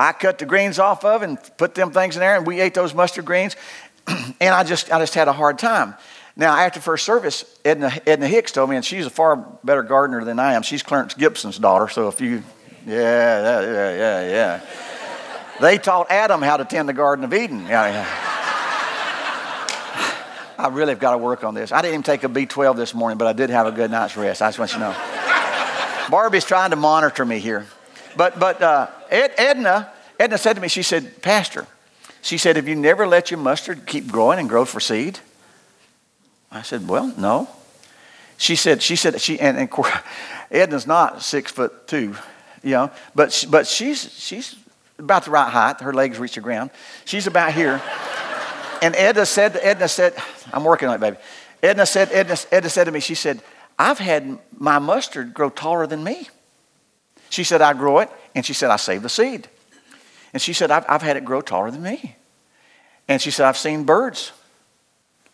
I 0.00 0.12
cut 0.12 0.38
the 0.38 0.46
greens 0.46 0.78
off 0.78 1.04
of 1.04 1.20
and 1.20 1.38
put 1.58 1.74
them 1.74 1.92
things 1.92 2.16
in 2.16 2.20
there, 2.20 2.34
and 2.34 2.46
we 2.46 2.58
ate 2.58 2.72
those 2.72 2.94
mustard 2.94 3.26
greens. 3.26 3.54
and 4.06 4.54
I 4.54 4.64
just, 4.64 4.90
I 4.90 4.98
just 4.98 5.12
had 5.12 5.28
a 5.28 5.32
hard 5.34 5.58
time. 5.58 5.94
Now, 6.36 6.56
after 6.56 6.80
first 6.80 7.04
service, 7.04 7.44
Edna, 7.66 7.92
Edna 8.06 8.26
Hicks 8.26 8.50
told 8.50 8.70
me, 8.70 8.76
and 8.76 8.84
she's 8.84 9.04
a 9.04 9.10
far 9.10 9.36
better 9.62 9.82
gardener 9.82 10.24
than 10.24 10.38
I 10.38 10.54
am. 10.54 10.62
She's 10.62 10.82
Clarence 10.82 11.12
Gibson's 11.12 11.58
daughter, 11.58 11.86
so 11.88 12.08
if 12.08 12.18
you, 12.22 12.42
yeah, 12.86 13.60
yeah, 13.60 13.94
yeah, 13.94 14.30
yeah. 14.30 14.60
they 15.60 15.76
taught 15.76 16.10
Adam 16.10 16.40
how 16.40 16.56
to 16.56 16.64
tend 16.64 16.88
the 16.88 16.94
Garden 16.94 17.22
of 17.22 17.34
Eden. 17.34 17.66
Yeah, 17.66 17.86
yeah. 17.86 18.06
I 20.64 20.68
really 20.72 20.92
have 20.92 20.98
got 21.00 21.12
to 21.12 21.18
work 21.18 21.44
on 21.44 21.52
this. 21.52 21.72
I 21.72 21.82
didn't 21.82 21.92
even 21.92 22.04
take 22.04 22.24
a 22.24 22.28
B12 22.28 22.74
this 22.76 22.94
morning, 22.94 23.18
but 23.18 23.26
I 23.26 23.34
did 23.34 23.50
have 23.50 23.66
a 23.66 23.72
good 23.72 23.90
night's 23.90 24.16
rest. 24.16 24.40
I 24.40 24.48
just 24.48 24.58
want 24.58 24.72
you 24.72 24.78
to 24.78 24.84
know. 24.84 24.96
Barbie's 26.08 26.46
trying 26.46 26.70
to 26.70 26.76
monitor 26.76 27.26
me 27.26 27.38
here. 27.38 27.66
But, 28.16 28.38
but 28.38 28.62
uh, 28.62 28.88
Ed, 29.10 29.32
Edna, 29.38 29.90
Edna 30.18 30.38
said 30.38 30.54
to 30.54 30.60
me, 30.60 30.68
she 30.68 30.82
said, 30.82 31.22
Pastor, 31.22 31.66
she 32.22 32.38
said, 32.38 32.56
have 32.56 32.68
you 32.68 32.74
never 32.74 33.06
let 33.06 33.30
your 33.30 33.38
mustard 33.38 33.86
keep 33.86 34.08
growing 34.08 34.38
and 34.38 34.48
grow 34.48 34.64
for 34.64 34.80
seed? 34.80 35.18
I 36.50 36.62
said, 36.62 36.88
well, 36.88 37.12
no. 37.16 37.48
She 38.36 38.56
said, 38.56 38.82
she 38.82 38.96
said, 38.96 39.20
she, 39.20 39.38
and, 39.38 39.56
and 39.56 39.70
Edna's 40.50 40.86
not 40.86 41.22
six 41.22 41.52
foot 41.52 41.86
two, 41.86 42.14
you 42.62 42.72
know, 42.72 42.90
but, 43.14 43.44
but 43.50 43.66
she's, 43.66 44.12
she's 44.12 44.56
about 44.98 45.24
the 45.24 45.30
right 45.30 45.50
height. 45.50 45.80
Her 45.80 45.92
legs 45.92 46.18
reach 46.18 46.34
the 46.34 46.40
ground. 46.40 46.70
She's 47.04 47.26
about 47.26 47.52
here. 47.52 47.80
and 48.82 48.94
Edna 48.96 49.26
said, 49.26 49.56
Edna 49.56 49.88
said, 49.88 50.14
I'm 50.52 50.64
working 50.64 50.88
on 50.88 50.94
it, 50.94 51.00
baby. 51.00 51.16
Edna 51.62 51.86
said, 51.86 52.10
Edna, 52.12 52.36
Edna 52.50 52.70
said 52.70 52.84
to 52.84 52.92
me, 52.92 53.00
she 53.00 53.14
said, 53.14 53.42
I've 53.78 53.98
had 53.98 54.38
my 54.56 54.78
mustard 54.78 55.32
grow 55.32 55.50
taller 55.50 55.86
than 55.86 56.02
me. 56.04 56.28
She 57.30 57.44
said, 57.44 57.62
I 57.62 57.72
grow 57.72 58.00
it, 58.00 58.10
and 58.34 58.44
she 58.44 58.52
said, 58.52 58.70
I 58.70 58.76
save 58.76 59.02
the 59.02 59.08
seed. 59.08 59.48
And 60.32 60.42
she 60.42 60.52
said, 60.52 60.70
I've, 60.70 60.84
I've 60.88 61.02
had 61.02 61.16
it 61.16 61.24
grow 61.24 61.40
taller 61.40 61.70
than 61.70 61.82
me. 61.82 62.16
And 63.08 63.22
she 63.22 63.30
said, 63.30 63.46
I've 63.46 63.56
seen 63.56 63.84
birds 63.84 64.32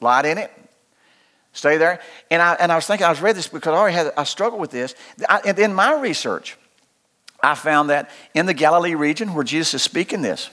light 0.01 0.27
in 0.27 0.39
it, 0.39 0.53
stay 1.53 1.79
there. 1.79 2.01
And 2.31 2.41
I, 2.41 2.55
and 2.55 2.71
I 2.71 2.77
was 2.77 2.87
thinking, 2.87 3.07
I 3.07 3.11
was 3.11 3.21
read 3.21 3.35
this 3.35 3.49
because 3.49 3.73
I 3.73 3.77
already 3.77 3.97
had, 3.97 4.13
I 4.17 4.25
struggled 4.25 4.61
with 4.61 4.71
this. 4.71 4.95
I, 5.29 5.41
and 5.47 5.59
in 5.59 5.75
my 5.75 5.99
research, 5.99 6.57
I 7.43 7.55
found 7.55 7.91
that 7.91 8.11
in 8.35 8.47
the 8.47 8.55
Galilee 8.55 8.95
region 8.95 9.35
where 9.35 9.45
Jesus 9.45 9.75
is 9.75 9.83
speaking 9.83 10.23
this, 10.23 10.51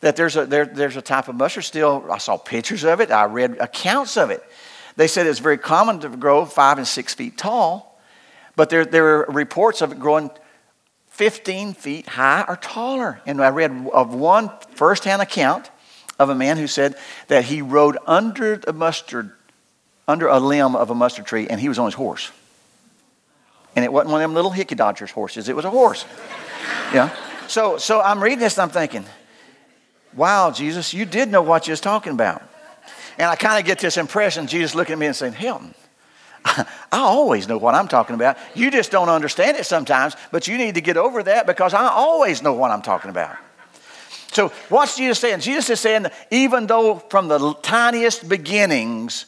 that 0.00 0.16
there's 0.16 0.36
a, 0.36 0.46
there, 0.46 0.66
there's 0.66 0.96
a 0.96 1.02
type 1.02 1.28
of 1.28 1.36
mustard 1.36 1.64
still. 1.64 2.06
I 2.10 2.18
saw 2.18 2.36
pictures 2.36 2.84
of 2.84 3.00
it. 3.00 3.10
I 3.10 3.24
read 3.24 3.58
accounts 3.58 4.16
of 4.16 4.30
it. 4.30 4.42
They 4.96 5.06
said 5.06 5.26
it's 5.26 5.38
very 5.38 5.58
common 5.58 6.00
to 6.00 6.08
grow 6.08 6.44
five 6.44 6.78
and 6.78 6.86
six 6.86 7.14
feet 7.14 7.38
tall, 7.38 8.00
but 8.56 8.70
there, 8.70 8.84
there 8.84 9.28
are 9.28 9.32
reports 9.32 9.80
of 9.80 9.92
it 9.92 10.00
growing 10.00 10.30
15 11.16 11.72
feet 11.72 12.06
high 12.06 12.44
or 12.46 12.56
taller. 12.56 13.22
And 13.24 13.42
I 13.42 13.48
read 13.48 13.88
of 13.94 14.14
one 14.14 14.50
firsthand 14.74 15.22
account 15.22 15.70
of 16.18 16.28
a 16.28 16.34
man 16.34 16.58
who 16.58 16.66
said 16.66 16.94
that 17.28 17.44
he 17.44 17.62
rode 17.62 17.96
under 18.06 18.56
the 18.56 18.74
mustard, 18.74 19.32
under 20.06 20.28
a 20.28 20.38
limb 20.38 20.76
of 20.76 20.90
a 20.90 20.94
mustard 20.94 21.24
tree, 21.24 21.46
and 21.48 21.58
he 21.58 21.70
was 21.70 21.78
on 21.78 21.86
his 21.86 21.94
horse. 21.94 22.30
And 23.74 23.82
it 23.82 23.90
wasn't 23.90 24.12
one 24.12 24.20
of 24.20 24.28
them 24.28 24.34
little 24.34 24.50
hickey 24.50 24.74
dodgers 24.74 25.10
horses, 25.10 25.48
it 25.48 25.56
was 25.56 25.64
a 25.64 25.70
horse. 25.70 26.04
yeah. 26.92 27.14
So, 27.48 27.78
so 27.78 28.02
I'm 28.02 28.22
reading 28.22 28.38
this 28.38 28.58
and 28.58 28.64
I'm 28.64 28.70
thinking, 28.70 29.06
wow, 30.14 30.50
Jesus, 30.50 30.92
you 30.92 31.06
did 31.06 31.30
know 31.30 31.40
what 31.40 31.66
you 31.66 31.72
was 31.72 31.80
talking 31.80 32.12
about. 32.12 32.42
And 33.16 33.26
I 33.26 33.36
kind 33.36 33.58
of 33.58 33.64
get 33.64 33.78
this 33.78 33.96
impression, 33.96 34.48
Jesus 34.48 34.74
looking 34.74 34.92
at 34.92 34.98
me 34.98 35.06
and 35.06 35.16
saying, 35.16 35.32
Hilton, 35.32 35.74
I 36.46 36.66
always 36.92 37.48
know 37.48 37.58
what 37.58 37.74
I'm 37.74 37.88
talking 37.88 38.14
about. 38.14 38.38
You 38.54 38.70
just 38.70 38.90
don't 38.90 39.08
understand 39.08 39.56
it 39.56 39.66
sometimes, 39.66 40.16
but 40.30 40.46
you 40.46 40.56
need 40.56 40.76
to 40.76 40.80
get 40.80 40.96
over 40.96 41.22
that 41.24 41.46
because 41.46 41.74
I 41.74 41.88
always 41.88 42.42
know 42.42 42.52
what 42.52 42.70
I'm 42.70 42.82
talking 42.82 43.10
about. 43.10 43.36
So, 44.32 44.48
what's 44.68 44.96
Jesus 44.96 45.18
saying? 45.18 45.40
Jesus 45.40 45.70
is 45.70 45.80
saying, 45.80 46.06
even 46.30 46.66
though 46.66 46.96
from 46.96 47.28
the 47.28 47.54
tiniest 47.62 48.28
beginnings, 48.28 49.26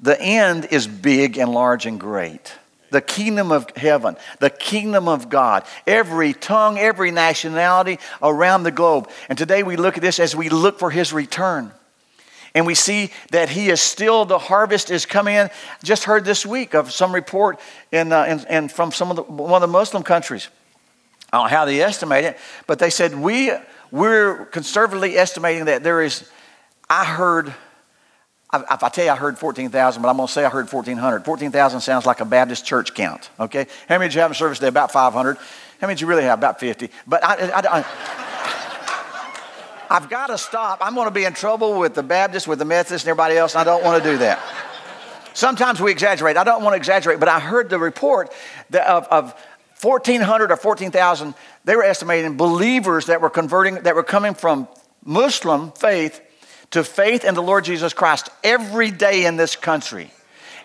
the 0.00 0.20
end 0.20 0.68
is 0.70 0.86
big 0.86 1.38
and 1.38 1.52
large 1.52 1.86
and 1.86 2.00
great. 2.00 2.52
The 2.90 3.00
kingdom 3.00 3.50
of 3.50 3.68
heaven, 3.76 4.16
the 4.40 4.50
kingdom 4.50 5.08
of 5.08 5.28
God, 5.28 5.64
every 5.86 6.32
tongue, 6.32 6.78
every 6.78 7.10
nationality 7.10 7.98
around 8.22 8.62
the 8.62 8.70
globe. 8.70 9.10
And 9.28 9.38
today 9.38 9.62
we 9.62 9.76
look 9.76 9.96
at 9.96 10.02
this 10.02 10.20
as 10.20 10.36
we 10.36 10.48
look 10.48 10.78
for 10.78 10.90
his 10.90 11.12
return 11.12 11.72
and 12.54 12.66
we 12.66 12.74
see 12.74 13.10
that 13.30 13.48
he 13.48 13.68
is 13.68 13.80
still 13.80 14.24
the 14.24 14.38
harvest 14.38 14.90
is 14.90 15.06
coming 15.06 15.34
in 15.34 15.50
just 15.82 16.04
heard 16.04 16.24
this 16.24 16.46
week 16.46 16.74
of 16.74 16.92
some 16.92 17.14
report 17.14 17.58
in, 17.90 18.12
uh, 18.12 18.24
in, 18.24 18.46
in 18.48 18.68
from 18.68 18.92
some 18.92 19.10
of 19.10 19.16
the, 19.16 19.22
one 19.22 19.62
of 19.62 19.68
the 19.68 19.72
muslim 19.72 20.02
countries 20.02 20.48
i 21.32 21.36
don't 21.36 21.46
know 21.46 21.56
how 21.56 21.64
they 21.64 21.80
estimate 21.80 22.24
it 22.24 22.38
but 22.66 22.78
they 22.78 22.90
said 22.90 23.14
we 23.14 23.50
we're 23.90 24.46
conservatively 24.46 25.16
estimating 25.16 25.66
that 25.66 25.82
there 25.82 26.02
is 26.02 26.28
i 26.88 27.04
heard 27.04 27.54
if 28.70 28.84
I 28.84 28.88
tell 28.88 29.04
you 29.04 29.10
I 29.10 29.16
heard 29.16 29.36
14,000, 29.36 30.00
but 30.00 30.08
I'm 30.08 30.16
going 30.16 30.28
to 30.28 30.32
say 30.32 30.44
I 30.44 30.48
heard 30.48 30.72
1,400. 30.72 31.24
14,000 31.24 31.80
sounds 31.80 32.06
like 32.06 32.20
a 32.20 32.24
Baptist 32.24 32.64
church 32.64 32.94
count, 32.94 33.30
okay? 33.40 33.66
How 33.88 33.98
many 33.98 34.08
did 34.10 34.14
you 34.14 34.20
have 34.20 34.30
in 34.30 34.34
service 34.36 34.58
today? 34.58 34.68
About 34.68 34.92
500. 34.92 35.36
How 35.36 35.42
many 35.80 35.94
did 35.94 36.02
you 36.02 36.06
really 36.06 36.22
have? 36.22 36.38
About 36.38 36.60
50. 36.60 36.88
But 37.04 37.24
I, 37.24 37.50
I, 37.50 37.78
I 37.78 37.84
I've 39.94 40.10
got 40.10 40.26
to 40.26 40.38
stop. 40.38 40.80
I'm 40.80 40.96
going 40.96 41.06
to 41.06 41.14
be 41.14 41.22
in 41.22 41.34
trouble 41.34 41.78
with 41.78 41.94
the 41.94 42.02
Baptists, 42.02 42.48
with 42.48 42.58
the 42.58 42.64
Methodists, 42.64 43.06
and 43.06 43.10
everybody 43.10 43.36
else, 43.36 43.54
and 43.54 43.60
I 43.60 43.64
don't 43.64 43.84
want 43.84 44.02
to 44.02 44.10
do 44.10 44.18
that. 44.18 44.42
Sometimes 45.34 45.80
we 45.80 45.92
exaggerate. 45.92 46.36
I 46.36 46.42
don't 46.42 46.64
want 46.64 46.72
to 46.72 46.78
exaggerate, 46.78 47.20
but 47.20 47.28
I 47.28 47.38
heard 47.38 47.70
the 47.70 47.78
report 47.78 48.34
of, 48.72 49.06
of 49.06 49.40
1,400 49.80 50.50
or 50.50 50.56
14,000, 50.56 51.34
they 51.64 51.76
were 51.76 51.84
estimating 51.84 52.36
believers 52.36 53.06
that 53.06 53.20
were 53.20 53.30
converting, 53.30 53.84
that 53.84 53.94
were 53.94 54.02
coming 54.02 54.34
from 54.34 54.66
Muslim 55.04 55.70
faith 55.70 56.20
to 56.72 56.82
faith 56.82 57.24
in 57.24 57.34
the 57.34 57.42
Lord 57.42 57.64
Jesus 57.64 57.92
Christ 57.92 58.30
every 58.42 58.90
day 58.90 59.26
in 59.26 59.36
this 59.36 59.54
country. 59.54 60.10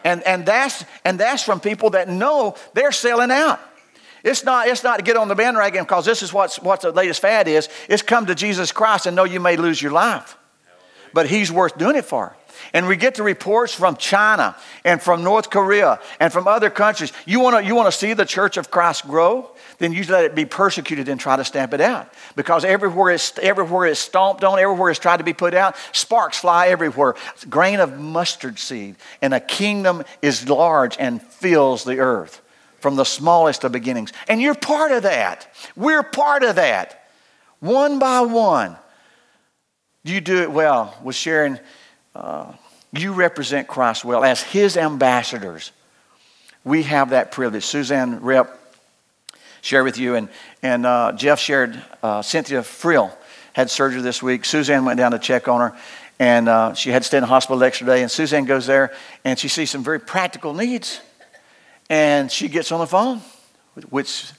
And, 0.03 0.23
and, 0.23 0.43
that's, 0.43 0.83
and 1.05 1.19
that's 1.19 1.43
from 1.43 1.59
people 1.59 1.91
that 1.91 2.09
know 2.09 2.55
they're 2.73 2.91
selling 2.91 3.29
out. 3.29 3.59
It's 4.23 4.43
not, 4.43 4.67
it's 4.67 4.83
not 4.83 4.97
to 4.97 5.03
get 5.03 5.17
on 5.17 5.27
the 5.27 5.35
bandwagon 5.35 5.83
because 5.83 6.05
this 6.05 6.21
is 6.21 6.33
what's, 6.33 6.59
what 6.59 6.81
the 6.81 6.91
latest 6.91 7.21
fad 7.21 7.47
is. 7.47 7.69
It's 7.87 8.01
come 8.01 8.25
to 8.25 8.35
Jesus 8.35 8.71
Christ 8.71 9.05
and 9.05 9.15
know 9.15 9.23
you 9.23 9.39
may 9.39 9.57
lose 9.57 9.81
your 9.81 9.91
life. 9.91 10.37
But 11.13 11.27
he's 11.27 11.51
worth 11.51 11.77
doing 11.77 11.95
it 11.95 12.05
for. 12.05 12.35
And 12.73 12.87
we 12.87 12.97
get 12.97 13.15
the 13.15 13.23
reports 13.23 13.73
from 13.73 13.95
China 13.95 14.55
and 14.83 15.01
from 15.01 15.23
North 15.23 15.49
Korea 15.49 15.99
and 16.19 16.31
from 16.31 16.47
other 16.47 16.69
countries. 16.69 17.13
You 17.25 17.39
want 17.39 17.55
to 17.55 17.65
you 17.65 17.73
wanna 17.73 17.91
see 17.91 18.13
the 18.13 18.25
church 18.25 18.57
of 18.57 18.69
Christ 18.69 19.07
grow? 19.07 19.49
Then 19.77 19.93
you 19.93 20.03
let 20.03 20.25
it 20.25 20.35
be 20.35 20.45
persecuted 20.45 21.07
and 21.07 21.19
try 21.19 21.37
to 21.37 21.45
stamp 21.45 21.73
it 21.73 21.79
out. 21.79 22.13
Because 22.35 22.65
everywhere 22.65 23.11
it's, 23.11 23.37
everywhere 23.39 23.85
it's 23.85 23.99
stomped 23.99 24.43
on, 24.43 24.59
everywhere 24.59 24.89
it's 24.89 24.99
tried 24.99 25.17
to 25.17 25.23
be 25.23 25.33
put 25.33 25.53
out, 25.53 25.75
sparks 25.93 26.39
fly 26.39 26.67
everywhere. 26.67 27.15
Grain 27.49 27.79
of 27.79 27.97
mustard 27.97 28.59
seed. 28.59 28.97
And 29.21 29.33
a 29.33 29.39
kingdom 29.39 30.03
is 30.21 30.49
large 30.49 30.97
and 30.99 31.21
fills 31.21 31.85
the 31.85 31.99
earth 31.99 32.41
from 32.81 32.95
the 32.95 33.03
smallest 33.03 33.63
of 33.63 33.71
beginnings. 33.71 34.13
And 34.27 34.41
you're 34.41 34.55
part 34.55 34.91
of 34.91 35.03
that. 35.03 35.47
We're 35.75 36.03
part 36.03 36.43
of 36.43 36.55
that. 36.55 37.07
One 37.59 37.99
by 37.99 38.21
one. 38.21 38.77
You 40.03 40.21
do 40.21 40.41
it 40.41 40.51
well 40.51 40.97
with 41.03 41.15
sharing. 41.15 41.59
Uh, 42.15 42.53
you 42.93 43.13
represent 43.13 43.67
Christ 43.67 44.05
well. 44.05 44.23
As 44.23 44.41
his 44.41 44.77
ambassadors, 44.77 45.71
we 46.63 46.83
have 46.83 47.11
that 47.11 47.31
privilege. 47.31 47.65
Suzanne 47.65 48.21
Rep 48.21 48.57
shared 49.61 49.83
with 49.83 49.97
you, 49.97 50.15
and, 50.15 50.29
and 50.63 50.85
uh, 50.85 51.11
Jeff 51.11 51.39
shared 51.39 51.81
uh, 52.01 52.21
Cynthia 52.21 52.63
Frill 52.63 53.15
had 53.53 53.69
surgery 53.69 54.01
this 54.01 54.23
week. 54.23 54.45
Suzanne 54.45 54.85
went 54.85 54.97
down 54.97 55.11
to 55.11 55.19
check 55.19 55.47
on 55.47 55.59
her, 55.59 55.77
and 56.17 56.47
uh, 56.47 56.73
she 56.73 56.91
had 56.91 57.01
to 57.01 57.07
stay 57.07 57.17
in 57.17 57.21
the 57.21 57.27
hospital 57.27 57.57
the 57.57 57.65
extra 57.65 57.85
day. 57.85 58.01
And 58.01 58.09
Suzanne 58.09 58.45
goes 58.45 58.65
there, 58.65 58.93
and 59.25 59.37
she 59.37 59.49
sees 59.49 59.69
some 59.69 59.83
very 59.83 59.99
practical 59.99 60.53
needs 60.53 61.01
and 61.89 62.31
she 62.31 62.47
gets 62.47 62.71
on 62.71 62.79
the 62.79 62.87
phone, 62.87 63.21
which 63.89 64.31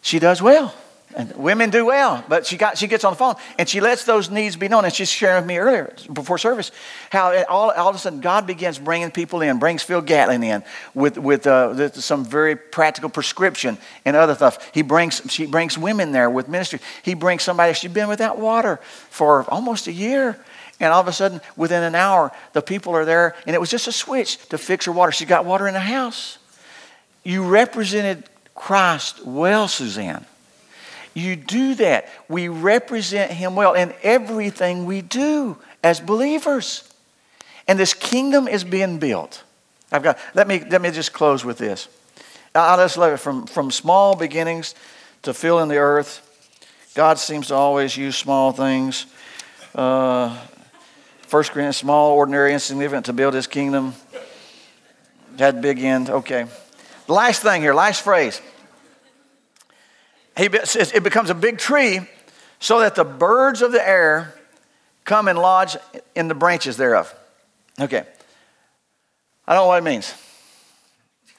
she 0.00 0.18
does 0.18 0.40
well. 0.40 0.74
And 1.14 1.34
women 1.34 1.70
do 1.70 1.86
well, 1.86 2.22
but 2.28 2.44
she, 2.44 2.58
got, 2.58 2.76
she 2.76 2.86
gets 2.86 3.02
on 3.02 3.12
the 3.14 3.16
phone 3.16 3.36
and 3.58 3.66
she 3.66 3.80
lets 3.80 4.04
those 4.04 4.28
needs 4.28 4.54
be 4.54 4.68
known. 4.68 4.84
And 4.84 4.92
she's 4.92 5.10
sharing 5.10 5.36
with 5.36 5.46
me 5.46 5.56
earlier 5.56 5.94
before 6.12 6.36
service 6.36 6.70
how 7.10 7.34
all, 7.46 7.70
all 7.70 7.88
of 7.88 7.96
a 7.96 7.98
sudden 7.98 8.20
God 8.20 8.46
begins 8.46 8.78
bringing 8.78 9.10
people 9.10 9.40
in, 9.40 9.58
brings 9.58 9.82
Phil 9.82 10.02
Gatlin 10.02 10.42
in 10.42 10.62
with, 10.92 11.16
with, 11.16 11.46
uh, 11.46 11.72
with 11.74 11.96
some 12.04 12.22
very 12.22 12.54
practical 12.54 13.08
prescription 13.08 13.78
and 14.04 14.14
other 14.14 14.34
stuff. 14.34 14.70
He 14.74 14.82
brings, 14.82 15.22
she 15.30 15.46
brings 15.46 15.78
women 15.78 16.12
there 16.12 16.28
with 16.28 16.48
ministry. 16.48 16.80
He 17.02 17.14
brings 17.14 17.42
somebody, 17.42 17.72
she's 17.72 17.90
been 17.90 18.08
without 18.08 18.38
water 18.38 18.78
for 19.08 19.50
almost 19.50 19.86
a 19.86 19.92
year. 19.92 20.38
And 20.80 20.92
all 20.92 21.00
of 21.00 21.08
a 21.08 21.12
sudden, 21.12 21.40
within 21.56 21.82
an 21.82 21.94
hour, 21.94 22.30
the 22.52 22.60
people 22.60 22.94
are 22.94 23.06
there, 23.06 23.34
and 23.46 23.56
it 23.56 23.58
was 23.58 23.70
just 23.70 23.88
a 23.88 23.92
switch 23.92 24.36
to 24.50 24.58
fix 24.58 24.84
her 24.84 24.92
water. 24.92 25.12
She 25.12 25.24
got 25.24 25.46
water 25.46 25.66
in 25.66 25.72
the 25.72 25.80
house. 25.80 26.36
You 27.26 27.42
represented 27.42 28.22
Christ 28.54 29.26
well, 29.26 29.66
Suzanne. 29.66 30.24
You 31.12 31.34
do 31.34 31.74
that. 31.74 32.08
We 32.28 32.46
represent 32.46 33.32
Him 33.32 33.56
well 33.56 33.74
in 33.74 33.92
everything 34.04 34.84
we 34.84 35.02
do 35.02 35.58
as 35.82 35.98
believers. 35.98 36.88
And 37.66 37.80
this 37.80 37.94
kingdom 37.94 38.46
is 38.46 38.62
being 38.62 39.00
built. 39.00 39.42
I've 39.90 40.04
got, 40.04 40.20
let 40.34 40.46
me, 40.46 40.62
let 40.70 40.80
me 40.80 40.92
just 40.92 41.12
close 41.12 41.44
with 41.44 41.58
this. 41.58 41.88
I 42.54 42.76
just 42.76 42.96
love 42.96 43.12
it 43.14 43.16
from, 43.16 43.48
from 43.48 43.72
small 43.72 44.14
beginnings 44.14 44.76
to 45.22 45.34
filling 45.34 45.66
the 45.66 45.78
earth. 45.78 46.22
God 46.94 47.18
seems 47.18 47.48
to 47.48 47.54
always 47.54 47.96
use 47.96 48.16
small 48.16 48.52
things. 48.52 49.06
Uh, 49.74 50.38
First 51.22 51.50
Corinthians, 51.50 51.76
small, 51.76 52.12
ordinary, 52.12 52.52
insignificant 52.52 53.06
to 53.06 53.12
build 53.12 53.34
his 53.34 53.48
kingdom. 53.48 53.94
Had 55.36 55.60
big 55.60 55.80
end. 55.80 56.08
Okay. 56.08 56.46
Last 57.08 57.42
thing 57.42 57.62
here, 57.62 57.74
last 57.74 58.02
phrase. 58.02 58.40
He 60.36 60.44
it 60.44 61.02
becomes 61.02 61.30
a 61.30 61.34
big 61.34 61.58
tree 61.58 62.00
so 62.58 62.80
that 62.80 62.94
the 62.94 63.04
birds 63.04 63.62
of 63.62 63.72
the 63.72 63.86
air 63.86 64.34
come 65.04 65.28
and 65.28 65.38
lodge 65.38 65.76
in 66.14 66.28
the 66.28 66.34
branches 66.34 66.76
thereof. 66.76 67.14
Okay. 67.80 68.04
I 69.46 69.54
don't 69.54 69.64
know 69.64 69.68
what 69.68 69.78
it 69.78 69.84
means. 69.84 70.14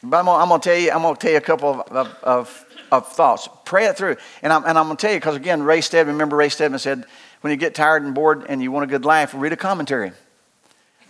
But 0.02 0.20
I'm 0.20 0.26
gonna, 0.26 0.60
tell 0.60 0.78
you, 0.78 0.92
I'm 0.92 1.02
gonna 1.02 1.18
tell 1.18 1.32
you 1.32 1.38
a 1.38 1.42
couple 1.42 1.82
of, 1.82 1.92
of, 1.92 2.18
of, 2.24 2.66
of 2.92 3.08
thoughts. 3.12 3.50
Pray 3.66 3.86
it 3.86 3.98
through. 3.98 4.16
And 4.42 4.54
I'm, 4.54 4.64
and 4.64 4.78
I'm 4.78 4.86
gonna 4.86 4.96
tell 4.96 5.12
you, 5.12 5.18
because 5.18 5.36
again, 5.36 5.64
Ray 5.64 5.82
Stedman, 5.82 6.16
remember 6.16 6.38
Ray 6.38 6.50
Stedman 6.50 6.80
said, 6.80 7.06
when 7.42 7.52
you 7.52 7.58
get 7.58 7.76
tired 7.76 8.04
and 8.04 8.16
bored 8.16 8.46
and 8.48 8.62
you 8.62 8.72
want 8.72 8.86
a 8.86 8.88
good 8.88 9.06
laugh, 9.06 9.34
read 9.36 9.54
a 9.54 9.58
commentary. 9.58 10.12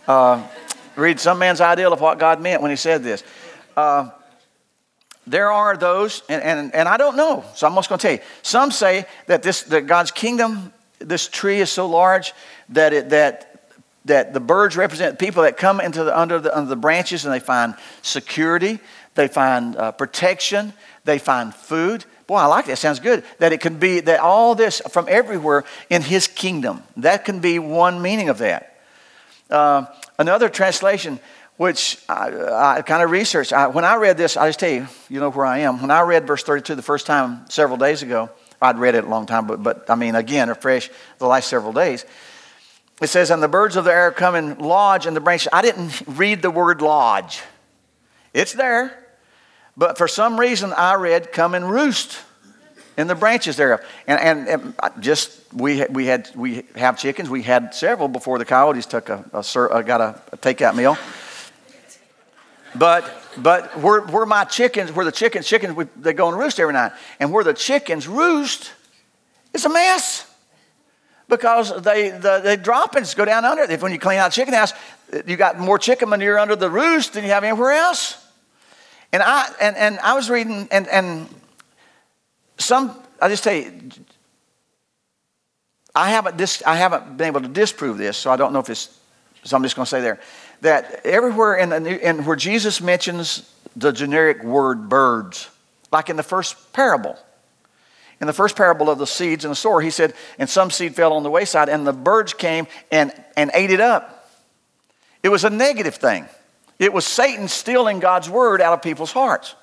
Uh, 0.06 0.46
read 0.96 1.20
some 1.20 1.38
man's 1.38 1.60
ideal 1.60 1.92
of 1.92 2.00
what 2.00 2.18
God 2.18 2.40
meant 2.40 2.60
when 2.60 2.70
he 2.70 2.76
said 2.76 3.04
this. 3.04 3.22
Uh, 3.76 4.10
there 5.30 5.52
are 5.52 5.76
those, 5.76 6.22
and, 6.28 6.42
and, 6.42 6.74
and 6.74 6.88
I 6.88 6.96
don't 6.96 7.16
know, 7.16 7.44
so 7.54 7.66
I'm 7.66 7.74
just 7.74 7.88
going 7.88 7.98
to 7.98 8.02
tell 8.02 8.16
you. 8.16 8.22
Some 8.42 8.70
say 8.70 9.06
that, 9.26 9.42
this, 9.42 9.62
that 9.64 9.86
God's 9.86 10.10
kingdom, 10.10 10.72
this 10.98 11.28
tree 11.28 11.60
is 11.60 11.70
so 11.70 11.86
large 11.86 12.32
that, 12.70 12.92
it, 12.92 13.10
that, 13.10 13.60
that 14.06 14.32
the 14.32 14.40
birds 14.40 14.76
represent 14.76 15.18
people 15.18 15.42
that 15.42 15.56
come 15.56 15.80
into 15.80 16.04
the, 16.04 16.18
under, 16.18 16.38
the, 16.38 16.56
under 16.56 16.68
the 16.68 16.76
branches 16.76 17.24
and 17.24 17.34
they 17.34 17.40
find 17.40 17.74
security, 18.02 18.78
they 19.14 19.28
find 19.28 19.76
uh, 19.76 19.92
protection, 19.92 20.72
they 21.04 21.18
find 21.18 21.54
food. 21.54 22.04
Boy, 22.26 22.36
I 22.36 22.46
like 22.46 22.66
that. 22.66 22.78
Sounds 22.78 23.00
good. 23.00 23.24
That 23.38 23.52
it 23.52 23.60
can 23.60 23.78
be 23.78 24.00
that 24.00 24.20
all 24.20 24.54
this 24.54 24.82
from 24.90 25.06
everywhere 25.08 25.64
in 25.88 26.02
His 26.02 26.28
kingdom. 26.28 26.82
That 26.98 27.24
can 27.24 27.40
be 27.40 27.58
one 27.58 28.02
meaning 28.02 28.28
of 28.28 28.38
that. 28.38 28.78
Uh, 29.50 29.86
another 30.18 30.50
translation 30.50 31.18
which 31.58 31.98
I, 32.08 32.76
I 32.78 32.82
kind 32.82 33.02
of 33.02 33.10
researched. 33.10 33.52
I, 33.52 33.66
when 33.66 33.84
I 33.84 33.96
read 33.96 34.16
this, 34.16 34.36
I 34.36 34.48
just 34.48 34.60
tell 34.60 34.70
you, 34.70 34.86
you 35.10 35.20
know 35.20 35.30
where 35.30 35.44
I 35.44 35.58
am. 35.58 35.82
When 35.82 35.90
I 35.90 36.00
read 36.02 36.26
verse 36.26 36.42
32 36.44 36.76
the 36.76 36.82
first 36.82 37.04
time 37.04 37.44
several 37.50 37.76
days 37.76 38.02
ago, 38.02 38.30
I'd 38.62 38.78
read 38.78 38.94
it 38.94 39.04
a 39.04 39.08
long 39.08 39.26
time, 39.26 39.46
but, 39.46 39.62
but 39.62 39.90
I 39.90 39.96
mean, 39.96 40.14
again, 40.14 40.48
afresh 40.48 40.88
the 41.18 41.26
last 41.26 41.48
several 41.48 41.72
days. 41.72 42.06
It 43.02 43.08
says, 43.08 43.30
And 43.30 43.42
the 43.42 43.48
birds 43.48 43.76
of 43.76 43.84
the 43.84 43.92
air 43.92 44.10
come 44.12 44.36
and 44.36 44.60
lodge 44.60 45.06
in 45.06 45.14
the 45.14 45.20
branches. 45.20 45.48
I 45.52 45.62
didn't 45.62 46.00
read 46.06 46.42
the 46.42 46.50
word 46.50 46.80
lodge, 46.80 47.42
it's 48.32 48.52
there. 48.52 49.04
But 49.76 49.96
for 49.96 50.08
some 50.08 50.40
reason, 50.40 50.72
I 50.72 50.94
read 50.94 51.30
come 51.30 51.54
and 51.54 51.70
roost 51.70 52.18
in 52.96 53.06
the 53.06 53.14
branches 53.14 53.56
thereof. 53.56 53.80
And, 54.08 54.48
and, 54.48 54.74
and, 54.82 55.02
just 55.02 55.40
we 55.54 55.84
we 55.86 56.06
had 56.06 56.28
we 56.34 56.64
have 56.74 56.98
chickens. 56.98 57.30
We 57.30 57.42
had 57.42 57.74
several 57.74 58.08
before 58.08 58.38
the 58.38 58.44
coyotes 58.44 58.86
took 58.86 59.08
a, 59.08 59.24
a, 59.32 59.38
a 59.38 59.62
uh, 59.68 59.82
got 59.82 60.00
a, 60.00 60.20
a 60.32 60.36
takeout 60.36 60.74
meal. 60.74 60.98
But 62.74 63.14
but 63.36 63.78
where, 63.78 64.00
where 64.02 64.26
my 64.26 64.44
chickens, 64.44 64.92
where 64.92 65.04
the 65.04 65.12
chickens, 65.12 65.46
chickens, 65.46 65.74
we, 65.74 65.84
they 65.96 66.12
go 66.12 66.28
and 66.28 66.36
roost 66.36 66.58
every 66.58 66.74
night, 66.74 66.92
and 67.20 67.32
where 67.32 67.44
the 67.44 67.54
chickens 67.54 68.08
roost, 68.08 68.72
it's 69.54 69.64
a 69.64 69.68
mess 69.68 70.26
because 71.28 71.82
they 71.82 72.10
the, 72.10 72.40
the 72.42 72.56
droppings 72.56 73.14
go 73.14 73.24
down 73.24 73.44
under. 73.44 73.62
If 73.62 73.82
when 73.82 73.92
you 73.92 73.98
clean 73.98 74.18
out 74.18 74.32
chicken 74.32 74.54
house, 74.54 74.72
you 75.26 75.36
got 75.36 75.58
more 75.58 75.78
chicken 75.78 76.08
manure 76.08 76.38
under 76.38 76.56
the 76.56 76.70
roost 76.70 77.14
than 77.14 77.24
you 77.24 77.30
have 77.30 77.44
anywhere 77.44 77.72
else. 77.72 78.24
And 79.12 79.22
I 79.22 79.48
and, 79.60 79.76
and 79.76 79.98
I 80.00 80.14
was 80.14 80.28
reading 80.28 80.68
and 80.70 80.88
and 80.88 81.28
some 82.58 82.94
I 83.20 83.28
just 83.28 83.44
tell 83.44 83.54
you, 83.54 83.90
I 85.94 86.10
haven't 86.10 86.36
dis, 86.36 86.62
I 86.66 86.76
haven't 86.76 87.16
been 87.16 87.26
able 87.28 87.40
to 87.40 87.48
disprove 87.48 87.98
this, 87.98 88.16
so 88.16 88.30
I 88.30 88.36
don't 88.36 88.52
know 88.52 88.60
if 88.60 88.70
it's. 88.70 88.97
So 89.44 89.56
I'm 89.56 89.62
just 89.62 89.76
going 89.76 89.86
to 89.86 89.90
say 89.90 90.00
there 90.00 90.20
that 90.60 91.06
everywhere 91.06 91.54
in, 91.54 91.68
the 91.68 91.80
new, 91.80 91.96
in 91.96 92.24
where 92.24 92.36
Jesus 92.36 92.80
mentions 92.80 93.48
the 93.76 93.92
generic 93.92 94.42
word 94.42 94.88
birds, 94.88 95.48
like 95.92 96.10
in 96.10 96.16
the 96.16 96.22
first 96.22 96.72
parable. 96.72 97.16
In 98.20 98.26
the 98.26 98.32
first 98.32 98.56
parable 98.56 98.90
of 98.90 98.98
the 98.98 99.06
seeds 99.06 99.44
and 99.44 99.52
the 99.52 99.56
sower, 99.56 99.80
he 99.80 99.90
said, 99.90 100.12
and 100.38 100.50
some 100.50 100.72
seed 100.72 100.96
fell 100.96 101.12
on 101.12 101.22
the 101.22 101.30
wayside, 101.30 101.68
and 101.68 101.86
the 101.86 101.92
birds 101.92 102.34
came 102.34 102.66
and, 102.90 103.12
and 103.36 103.52
ate 103.54 103.70
it 103.70 103.80
up. 103.80 104.28
It 105.22 105.28
was 105.28 105.44
a 105.44 105.50
negative 105.50 105.94
thing. 105.94 106.26
It 106.80 106.92
was 106.92 107.06
Satan 107.06 107.46
stealing 107.46 108.00
God's 108.00 108.28
word 108.28 108.60
out 108.60 108.72
of 108.72 108.82
people's 108.82 109.12
hearts. 109.12 109.54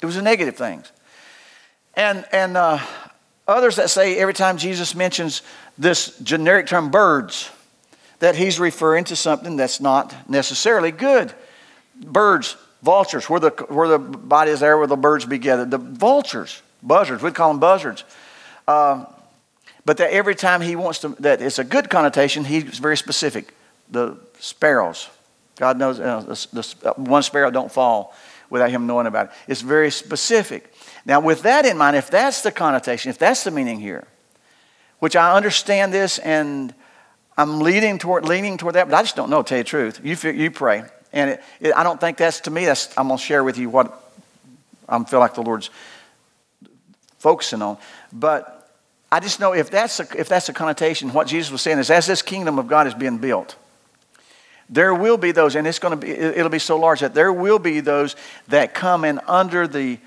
It 0.00 0.06
was 0.06 0.16
a 0.16 0.22
negative 0.22 0.56
thing. 0.56 0.84
And, 1.94 2.24
and 2.32 2.56
uh, 2.56 2.78
others 3.48 3.76
that 3.76 3.90
say 3.90 4.16
every 4.18 4.34
time 4.34 4.58
Jesus 4.58 4.94
mentions 4.94 5.42
this 5.76 6.16
generic 6.18 6.66
term 6.66 6.90
birds, 6.90 7.50
that 8.24 8.36
he's 8.36 8.58
referring 8.58 9.04
to 9.04 9.14
something 9.14 9.56
that's 9.56 9.80
not 9.82 10.14
necessarily 10.30 10.90
good. 10.90 11.30
Birds, 11.94 12.56
vultures, 12.82 13.28
where 13.28 13.38
the, 13.38 13.50
where 13.68 13.86
the 13.86 13.98
body 13.98 14.50
is 14.50 14.60
there, 14.60 14.78
where 14.78 14.86
the 14.86 14.96
birds 14.96 15.26
be 15.26 15.36
gathered. 15.36 15.70
The 15.70 15.76
vultures, 15.76 16.62
buzzards, 16.82 17.22
we'd 17.22 17.34
call 17.34 17.50
them 17.50 17.60
buzzards. 17.60 18.02
Um, 18.66 19.06
but 19.84 19.98
that 19.98 20.10
every 20.10 20.34
time 20.34 20.62
he 20.62 20.74
wants 20.74 21.00
to, 21.00 21.08
that 21.20 21.42
it's 21.42 21.58
a 21.58 21.64
good 21.64 21.90
connotation, 21.90 22.44
he's 22.44 22.78
very 22.78 22.96
specific. 22.96 23.52
The 23.90 24.16
sparrows, 24.38 25.10
God 25.58 25.78
knows, 25.78 26.00
uh, 26.00 26.20
the, 26.20 26.48
the, 26.54 26.90
uh, 26.90 26.94
one 26.94 27.22
sparrow 27.22 27.50
don't 27.50 27.70
fall 27.70 28.14
without 28.48 28.70
him 28.70 28.86
knowing 28.86 29.06
about 29.06 29.26
it. 29.26 29.32
It's 29.48 29.60
very 29.60 29.90
specific. 29.90 30.72
Now, 31.04 31.20
with 31.20 31.42
that 31.42 31.66
in 31.66 31.76
mind, 31.76 31.94
if 31.94 32.10
that's 32.10 32.40
the 32.40 32.52
connotation, 32.52 33.10
if 33.10 33.18
that's 33.18 33.44
the 33.44 33.50
meaning 33.50 33.80
here, 33.80 34.06
which 35.00 35.14
I 35.14 35.36
understand 35.36 35.92
this 35.92 36.18
and 36.18 36.74
I'm 37.36 37.60
leaning 37.60 37.98
toward, 37.98 38.26
leaning 38.26 38.56
toward 38.56 38.74
that, 38.76 38.88
but 38.88 38.96
I 38.96 39.02
just 39.02 39.16
don't 39.16 39.30
know, 39.30 39.42
tell 39.42 39.58
you 39.58 39.64
the 39.64 39.68
truth. 39.68 40.00
You, 40.04 40.30
you 40.30 40.50
pray. 40.50 40.84
And 41.12 41.30
it, 41.30 41.42
it, 41.60 41.74
I 41.74 41.82
don't 41.82 42.00
think 42.00 42.16
that's, 42.16 42.40
to 42.40 42.50
me, 42.50 42.64
that's, 42.64 42.96
I'm 42.96 43.08
going 43.08 43.18
to 43.18 43.24
share 43.24 43.42
with 43.42 43.58
you 43.58 43.68
what 43.68 44.00
I 44.88 45.02
feel 45.04 45.20
like 45.20 45.34
the 45.34 45.42
Lord's 45.42 45.70
focusing 47.18 47.62
on. 47.62 47.78
But 48.12 48.70
I 49.10 49.20
just 49.20 49.40
know 49.40 49.52
if 49.52 49.70
that's, 49.70 50.00
a, 50.00 50.06
if 50.16 50.28
that's 50.28 50.48
a 50.48 50.52
connotation, 50.52 51.12
what 51.12 51.26
Jesus 51.26 51.50
was 51.50 51.62
saying 51.62 51.78
is 51.78 51.90
as 51.90 52.06
this 52.06 52.22
kingdom 52.22 52.58
of 52.58 52.68
God 52.68 52.86
is 52.86 52.94
being 52.94 53.18
built, 53.18 53.56
there 54.70 54.94
will 54.94 55.16
be 55.16 55.32
those, 55.32 55.56
and 55.56 55.66
it's 55.66 55.78
going 55.78 55.98
to 55.98 56.06
be, 56.06 56.10
it'll 56.10 56.48
be 56.48 56.58
so 56.58 56.78
large 56.78 57.00
that 57.00 57.14
there 57.14 57.32
will 57.32 57.58
be 57.58 57.80
those 57.80 58.16
that 58.48 58.74
come 58.74 59.04
in 59.04 59.20
under 59.26 59.66
the, 59.66 59.98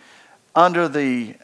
under 0.56 0.88
the, 0.88 1.36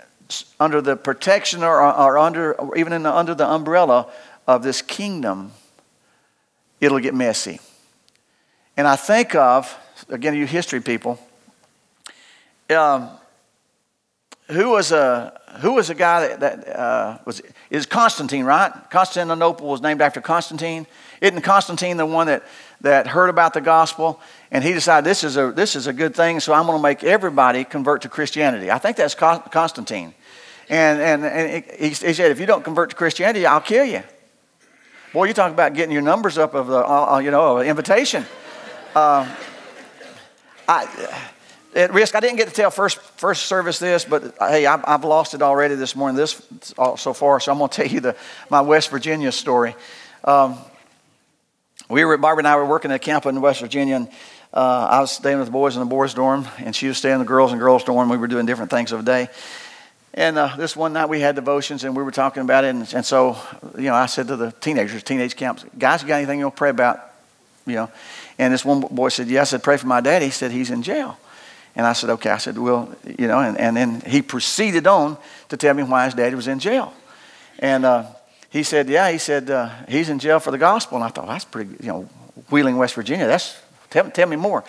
under 0.59 0.81
the 0.81 0.95
protection 0.95 1.63
or, 1.63 1.81
or 1.81 2.17
under, 2.17 2.53
or 2.53 2.77
even 2.77 3.03
the, 3.03 3.15
under 3.15 3.35
the 3.35 3.47
umbrella 3.47 4.11
of 4.47 4.63
this 4.63 4.81
kingdom 4.81 5.51
it'll 6.83 6.99
get 6.99 7.13
messy. 7.13 7.59
And 8.75 8.87
I 8.87 8.95
think 8.95 9.35
of, 9.35 9.75
again, 10.09 10.35
you 10.35 10.45
history 10.45 10.81
people, 10.81 11.19
um, 12.69 13.09
who 14.49 14.69
was 14.69 14.91
a 14.91 15.39
who 15.61 15.73
was 15.73 15.91
a 15.91 15.95
guy 15.95 16.27
that, 16.27 16.39
that 16.39 16.79
uh, 16.79 17.17
was 17.25 17.41
is 17.69 17.85
Constantine, 17.85 18.43
right? 18.43 18.71
Constantinople 18.89 19.67
was 19.67 19.81
named 19.81 20.01
after 20.01 20.19
Constantine. 20.19 20.85
Isn't 21.21 21.41
Constantine 21.41 21.97
the 21.97 22.05
one 22.05 22.27
that 22.27 22.43
that 22.81 23.07
heard 23.07 23.29
about 23.29 23.53
the 23.53 23.61
gospel 23.61 24.19
and 24.51 24.63
he 24.63 24.73
decided 24.73 25.05
this 25.05 25.23
is 25.23 25.37
a 25.37 25.51
this 25.51 25.75
is 25.75 25.87
a 25.87 25.93
good 25.93 26.15
thing, 26.15 26.39
so 26.39 26.53
I'm 26.53 26.65
going 26.65 26.77
to 26.77 26.83
make 26.83 27.03
everybody 27.03 27.63
convert 27.63 28.01
to 28.01 28.09
Christianity. 28.09 28.69
I 28.69 28.77
think 28.77 28.97
that's 28.97 29.15
Constantine, 29.15 30.13
and 30.69 31.01
and, 31.01 31.25
and 31.25 31.63
he, 31.79 31.89
he 31.89 32.13
said 32.13 32.31
if 32.31 32.39
you 32.39 32.45
don't 32.45 32.63
convert 32.63 32.89
to 32.89 32.95
Christianity, 32.95 33.45
I'll 33.45 33.61
kill 33.61 33.85
you. 33.85 34.03
Boy, 35.13 35.25
you 35.25 35.33
talk 35.35 35.51
about 35.51 35.75
getting 35.75 35.91
your 35.91 36.01
numbers 36.01 36.39
up 36.39 36.55
of 36.55 36.65
the, 36.65 36.79
uh, 36.79 37.13
uh 37.13 37.19
you 37.19 37.29
know, 37.29 37.59
invitation. 37.59 38.25
Uh, 38.95 39.31
I, 40.67 41.21
at 41.75 41.93
risk, 41.93 42.15
I 42.15 42.19
didn't 42.19 42.37
get 42.37 42.47
to 42.47 42.53
tell 42.53 42.71
first, 42.71 42.99
first 42.99 43.45
service 43.45 43.77
this, 43.77 44.05
but 44.05 44.33
uh, 44.41 44.49
hey, 44.49 44.65
I've, 44.65 44.83
I've 44.87 45.03
lost 45.03 45.35
it 45.35 45.43
already 45.43 45.75
this 45.75 45.95
morning, 45.95 46.17
this 46.17 46.41
so 46.97 47.13
far, 47.13 47.39
so 47.39 47.51
I'm 47.51 47.59
going 47.59 47.69
to 47.71 47.75
tell 47.75 47.85
you 47.85 47.99
the, 47.99 48.15
my 48.49 48.61
West 48.61 48.89
Virginia 48.89 49.31
story. 49.31 49.75
Um, 50.23 50.57
we 51.89 52.03
were, 52.05 52.17
Barbara 52.17 52.39
and 52.39 52.47
I 52.47 52.55
were 52.55 52.65
working 52.65 52.89
at 52.89 52.95
a 52.95 52.99
camp 52.99 53.27
in 53.27 53.39
West 53.39 53.61
Virginia, 53.61 53.97
and 53.97 54.07
uh, 54.51 54.87
I 54.89 54.99
was 54.99 55.11
staying 55.11 55.37
with 55.37 55.45
the 55.45 55.51
boys 55.51 55.75
in 55.75 55.79
the 55.81 55.85
boys' 55.85 56.15
dorm, 56.15 56.47
and 56.57 56.75
she 56.75 56.87
was 56.87 56.97
staying 56.97 57.13
in 57.13 57.19
the 57.19 57.25
girls' 57.25 57.51
and 57.51 57.61
girls' 57.61 57.83
dorm. 57.83 58.09
We 58.09 58.17
were 58.17 58.27
doing 58.27 58.47
different 58.47 58.71
things 58.71 58.91
of 58.91 59.05
the 59.05 59.11
day. 59.11 59.29
And 60.15 60.37
uh, 60.37 60.55
this 60.57 60.75
one 60.75 60.93
night 60.93 61.09
we 61.09 61.19
had 61.19 61.35
devotions 61.35 61.83
and 61.83 61.95
we 61.95 62.03
were 62.03 62.11
talking 62.11 62.43
about 62.43 62.63
it. 62.63 62.69
And, 62.69 62.93
and, 62.93 63.05
so, 63.05 63.37
you 63.75 63.85
know, 63.85 63.95
I 63.95 64.05
said 64.05 64.27
to 64.27 64.35
the 64.35 64.51
teenagers, 64.51 65.01
teenage 65.01 65.35
camps, 65.35 65.65
guys, 65.77 66.01
you 66.01 66.07
got 66.07 66.17
anything 66.17 66.39
you'll 66.39 66.51
pray 66.51 66.69
about? 66.69 66.99
You 67.65 67.75
know, 67.75 67.91
and 68.37 68.53
this 68.53 68.65
one 68.65 68.81
boy 68.81 69.09
said, 69.09 69.27
yeah. 69.27 69.41
I 69.41 69.43
said, 69.45 69.63
pray 69.63 69.77
for 69.77 69.87
my 69.87 70.01
daddy. 70.01 70.25
He 70.25 70.31
said, 70.31 70.51
he's 70.51 70.69
in 70.69 70.83
jail. 70.83 71.17
And 71.75 71.87
I 71.87 71.93
said, 71.93 72.09
okay. 72.11 72.29
I 72.29 72.37
said, 72.37 72.57
well, 72.57 72.93
you 73.17 73.27
know, 73.27 73.39
and, 73.39 73.57
and 73.57 73.75
then 73.75 74.01
he 74.01 74.21
proceeded 74.21 74.85
on 74.85 75.17
to 75.49 75.57
tell 75.57 75.73
me 75.73 75.83
why 75.83 76.05
his 76.05 76.13
daddy 76.13 76.35
was 76.35 76.47
in 76.47 76.59
jail. 76.59 76.93
And 77.59 77.85
uh, 77.85 78.05
he 78.49 78.63
said, 78.63 78.89
yeah, 78.89 79.09
he 79.09 79.17
said, 79.17 79.49
uh, 79.49 79.69
he's 79.87 80.09
in 80.09 80.19
jail 80.19 80.39
for 80.39 80.51
the 80.51 80.57
gospel. 80.57 80.97
And 80.97 81.05
I 81.05 81.07
thought, 81.07 81.27
that's 81.27 81.45
pretty, 81.45 81.71
you 81.79 81.87
know, 81.87 82.09
Wheeling, 82.51 82.77
West 82.77 82.93
Virginia. 82.93 83.25
That's, 83.25 83.57
tell, 83.89 84.09
tell 84.11 84.27
me 84.27 84.35
more. 84.35 84.63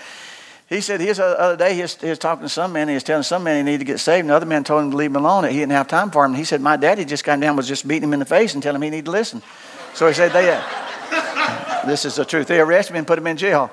He 0.75 0.81
said 0.81 1.01
his 1.01 1.21
uh, 1.21 1.37
other 1.39 1.57
day 1.57 1.75
he 1.77 1.83
was, 1.83 1.95
he 1.95 2.09
was, 2.09 2.19
talking 2.19 2.43
to 2.43 2.49
some 2.49 2.73
man. 2.73 2.89
He 2.89 2.95
was 2.95 3.05
telling 3.05 3.23
some 3.23 3.45
man 3.45 3.59
he 3.59 3.63
needed 3.63 3.79
to 3.79 3.85
get 3.85 4.01
saved. 4.01 4.21
and 4.21 4.31
Another 4.31 4.47
man 4.47 4.65
told 4.65 4.83
him 4.83 4.91
to 4.91 4.97
leave 4.97 5.11
him 5.11 5.17
alone. 5.17 5.43
That 5.43 5.53
he 5.53 5.59
didn't 5.59 5.73
have 5.73 5.87
time 5.87 6.11
for 6.11 6.25
him. 6.25 6.33
And 6.33 6.39
he 6.39 6.45
said 6.45 6.61
my 6.61 6.77
daddy 6.77 7.05
just 7.05 7.23
got 7.23 7.39
down 7.39 7.55
was 7.55 7.69
just 7.69 7.87
beating 7.87 8.09
him 8.09 8.13
in 8.13 8.19
the 8.19 8.25
face 8.27 8.55
and 8.55 8.63
telling 8.63 8.77
him 8.77 8.83
he 8.83 8.91
needed 8.91 9.05
to 9.05 9.13
listen. 9.13 9.41
So 9.95 10.09
he 10.09 10.15
said 10.15 10.33
they. 10.33 10.51
Uh, 10.51 10.63
This 11.87 12.05
is 12.05 12.17
the 12.17 12.25
truth. 12.25 12.47
They 12.47 12.61
arrested 12.61 12.95
me 12.95 12.99
and 12.99 13.07
put 13.07 13.19
him 13.19 13.27
in 13.27 13.37
jail. 13.37 13.71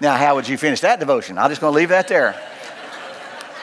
Now, 0.00 0.16
how 0.16 0.34
would 0.36 0.48
you 0.48 0.56
finish 0.56 0.80
that 0.80 0.98
devotion? 0.98 1.38
I'm 1.38 1.50
just 1.50 1.60
going 1.60 1.72
to 1.72 1.76
leave 1.76 1.90
that 1.90 2.08
there. 2.08 2.40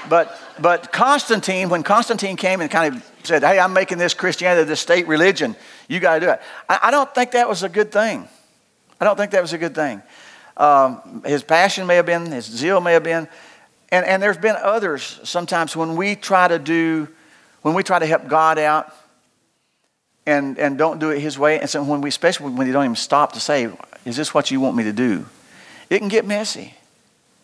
But, 0.07 0.39
but 0.59 0.91
Constantine, 0.91 1.69
when 1.69 1.81
Constantine 1.81 2.35
came 2.35 2.61
and 2.61 2.69
kind 2.69 2.95
of 2.95 3.11
said, 3.23 3.43
Hey, 3.43 3.57
I'm 3.57 3.73
making 3.73 3.97
this 3.97 4.13
Christianity 4.13 4.65
the 4.65 4.75
state 4.75 5.07
religion, 5.07 5.55
you 5.87 5.99
got 5.99 6.15
to 6.15 6.19
do 6.19 6.29
it. 6.29 6.41
I, 6.69 6.79
I, 6.83 6.91
don't 6.91 7.13
think 7.15 7.31
that 7.31 7.49
was 7.49 7.63
a 7.63 7.69
good 7.69 7.91
thing. 7.91 8.27
I 8.99 9.05
don't 9.05 9.17
think 9.17 9.31
that 9.31 9.41
was 9.41 9.53
a 9.53 9.57
good 9.57 9.73
thing. 9.73 10.03
Um, 10.57 11.23
his 11.25 11.43
passion 11.43 11.87
may 11.87 11.95
have 11.95 12.05
been, 12.05 12.31
his 12.31 12.45
zeal 12.45 12.79
may 12.79 12.93
have 12.93 13.03
been, 13.03 13.27
and, 13.89 14.05
and 14.05 14.21
there's 14.21 14.37
been 14.37 14.55
others 14.55 15.19
sometimes 15.23 15.75
when 15.75 15.95
we 15.95 16.15
try 16.15 16.47
to 16.47 16.59
do, 16.59 17.07
when 17.61 17.73
we 17.73 17.83
try 17.83 17.99
to 17.99 18.05
help 18.05 18.27
God 18.27 18.57
out 18.57 18.93
and, 20.25 20.57
and 20.57 20.77
don't 20.77 20.99
do 20.99 21.11
it 21.11 21.19
his 21.19 21.37
way, 21.37 21.59
and 21.59 21.69
so 21.69 21.83
when 21.83 22.01
we, 22.01 22.09
especially 22.09 22.51
when 22.51 22.67
you 22.67 22.73
don't 22.73 22.85
even 22.85 22.95
stop 22.95 23.33
to 23.33 23.39
say, 23.39 23.69
Is 24.05 24.15
this 24.15 24.33
what 24.33 24.49
you 24.49 24.59
want 24.59 24.75
me 24.75 24.83
to 24.85 24.93
do? 24.93 25.25
It 25.89 25.99
can 25.99 26.07
get 26.07 26.25
messy. 26.25 26.73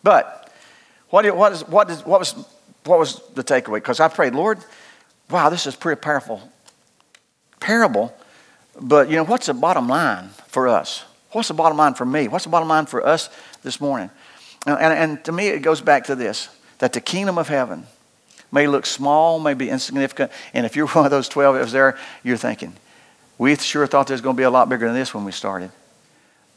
But 0.02 0.50
what, 1.10 1.24
what, 1.36 1.52
is, 1.52 1.68
what, 1.68 1.90
is, 1.90 2.04
what, 2.04 2.18
was, 2.18 2.32
what 2.84 2.98
was 2.98 3.20
the 3.34 3.44
takeaway? 3.44 3.76
Because 3.76 4.00
I 4.00 4.08
prayed, 4.08 4.34
Lord, 4.34 4.58
wow, 5.30 5.48
this 5.48 5.66
is 5.66 5.76
pretty 5.76 6.00
powerful 6.00 6.42
parable. 7.62 8.14
But, 8.78 9.08
you 9.08 9.16
know, 9.16 9.24
what's 9.24 9.46
the 9.46 9.54
bottom 9.54 9.88
line 9.88 10.28
for 10.48 10.68
us? 10.68 11.04
What's 11.32 11.48
the 11.48 11.54
bottom 11.54 11.78
line 11.78 11.94
for 11.94 12.04
me? 12.04 12.28
What's 12.28 12.44
the 12.44 12.50
bottom 12.50 12.68
line 12.68 12.86
for 12.86 13.04
us 13.04 13.30
this 13.62 13.80
morning? 13.80 14.10
And, 14.66 14.78
and, 14.78 15.24
to 15.24 15.32
me, 15.32 15.48
it 15.48 15.60
goes 15.60 15.80
back 15.80 16.04
to 16.04 16.14
this 16.14 16.48
that 16.78 16.92
the 16.92 17.00
kingdom 17.00 17.38
of 17.38 17.48
heaven 17.48 17.86
may 18.50 18.66
look 18.66 18.86
small, 18.86 19.40
may 19.40 19.54
be 19.54 19.70
insignificant. 19.70 20.30
And 20.52 20.66
if 20.66 20.76
you're 20.76 20.86
one 20.88 21.04
of 21.04 21.10
those 21.10 21.28
12 21.28 21.54
that 21.54 21.62
was 21.62 21.72
there, 21.72 21.98
you're 22.22 22.36
thinking, 22.36 22.74
we 23.38 23.56
sure 23.56 23.86
thought 23.86 24.06
there 24.06 24.14
was 24.14 24.20
going 24.20 24.36
to 24.36 24.40
be 24.40 24.44
a 24.44 24.50
lot 24.50 24.68
bigger 24.68 24.86
than 24.86 24.94
this 24.94 25.14
when 25.14 25.24
we 25.24 25.32
started. 25.32 25.72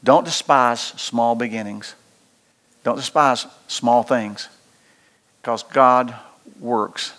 Don't 0.04 0.24
despise 0.24 0.80
small 0.80 1.34
beginnings. 1.34 1.94
Don't 2.84 2.96
despise 2.96 3.46
small 3.66 4.02
things 4.02 4.48
because 5.40 5.64
God 5.64 6.14
works 6.60 7.12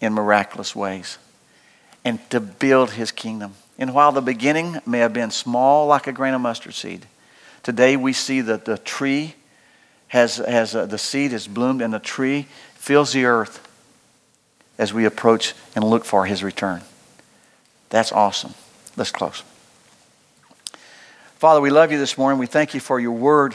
in 0.00 0.12
miraculous 0.12 0.74
ways 0.74 1.18
and 2.04 2.18
to 2.30 2.40
build 2.40 2.92
his 2.92 3.12
kingdom. 3.12 3.54
And 3.78 3.94
while 3.94 4.12
the 4.12 4.20
beginning 4.20 4.80
may 4.84 4.98
have 4.98 5.12
been 5.12 5.30
small 5.30 5.86
like 5.86 6.06
a 6.06 6.12
grain 6.12 6.34
of 6.34 6.40
mustard 6.40 6.74
seed, 6.74 7.06
today 7.62 7.96
we 7.96 8.12
see 8.12 8.40
that 8.40 8.64
the 8.64 8.78
tree 8.78 9.34
has, 10.08 10.36
has 10.36 10.74
uh, 10.74 10.86
the 10.86 10.98
seed 10.98 11.32
has 11.32 11.46
bloomed 11.46 11.80
and 11.80 11.92
the 11.92 11.98
tree 11.98 12.48
fills 12.74 13.12
the 13.12 13.24
earth 13.24 13.66
as 14.78 14.92
we 14.92 15.04
approach 15.04 15.54
and 15.74 15.84
look 15.84 16.04
for 16.04 16.26
his 16.26 16.42
return. 16.42 16.82
That's 17.90 18.12
awesome. 18.12 18.54
Let's 18.96 19.10
close. 19.10 19.42
Father, 21.36 21.60
we 21.60 21.70
love 21.70 21.92
you 21.92 21.98
this 21.98 22.18
morning. 22.18 22.38
We 22.38 22.46
thank 22.46 22.74
you 22.74 22.80
for 22.80 22.98
your 22.98 23.12
word. 23.12 23.54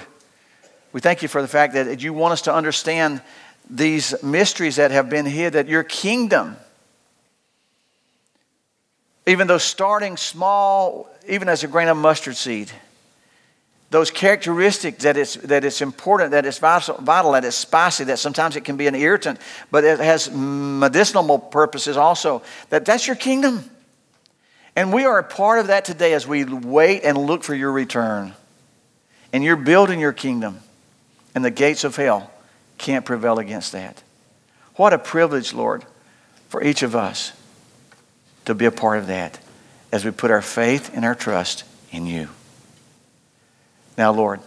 We 0.93 1.01
thank 1.01 1.21
you 1.21 1.27
for 1.27 1.41
the 1.41 1.47
fact 1.47 1.73
that 1.73 2.01
you 2.01 2.13
want 2.13 2.33
us 2.33 2.43
to 2.43 2.53
understand 2.53 3.21
these 3.69 4.21
mysteries 4.23 4.77
that 4.77 4.91
have 4.91 5.09
been 5.09 5.25
hid, 5.25 5.53
that 5.53 5.67
your 5.67 5.83
kingdom, 5.83 6.55
even 9.25 9.47
though 9.47 9.57
starting 9.57 10.17
small, 10.17 11.09
even 11.27 11.47
as 11.47 11.63
a 11.63 11.67
grain 11.67 11.87
of 11.87 11.97
mustard 11.97 12.35
seed, 12.35 12.71
those 13.89 14.09
characteristics 14.09 15.03
that 15.03 15.17
it's, 15.17 15.35
that 15.35 15.63
it's 15.63 15.81
important, 15.81 16.31
that 16.31 16.45
it's 16.45 16.57
vital, 16.57 17.31
that 17.33 17.45
it's 17.45 17.55
spicy, 17.55 18.05
that 18.05 18.17
sometimes 18.17 18.55
it 18.55 18.65
can 18.65 18.75
be 18.75 18.87
an 18.87 18.95
irritant, 18.95 19.39
but 19.69 19.83
it 19.83 19.99
has 19.99 20.31
medicinal 20.31 21.37
purposes 21.37 21.95
also, 21.95 22.41
that 22.69 22.85
that's 22.85 23.05
your 23.05 23.15
kingdom. 23.15 23.69
And 24.75 24.91
we 24.91 25.05
are 25.05 25.19
a 25.19 25.23
part 25.23 25.59
of 25.59 25.67
that 25.67 25.85
today 25.85 26.13
as 26.13 26.25
we 26.25 26.43
wait 26.43 27.03
and 27.03 27.15
look 27.17 27.43
for 27.43 27.53
your 27.53 27.71
return. 27.71 28.33
And 29.31 29.43
you're 29.43 29.55
building 29.55 29.99
your 29.99 30.13
kingdom, 30.13 30.59
and 31.35 31.45
the 31.45 31.51
gates 31.51 31.83
of 31.83 31.95
hell 31.95 32.31
can't 32.79 33.05
prevail 33.05 33.37
against 33.37 33.71
that. 33.73 34.01
What 34.75 34.91
a 34.91 34.97
privilege, 34.97 35.53
Lord, 35.53 35.85
for 36.49 36.63
each 36.63 36.81
of 36.81 36.95
us 36.95 37.31
to 38.45 38.55
be 38.55 38.65
a 38.65 38.71
part 38.71 38.97
of 38.97 39.07
that 39.07 39.39
as 39.91 40.03
we 40.03 40.11
put 40.11 40.31
our 40.31 40.41
faith 40.41 40.91
and 40.93 41.05
our 41.05 41.15
trust 41.15 41.63
in 41.91 42.05
you. 42.05 42.29
Now, 43.97 44.11
Lord, 44.11 44.39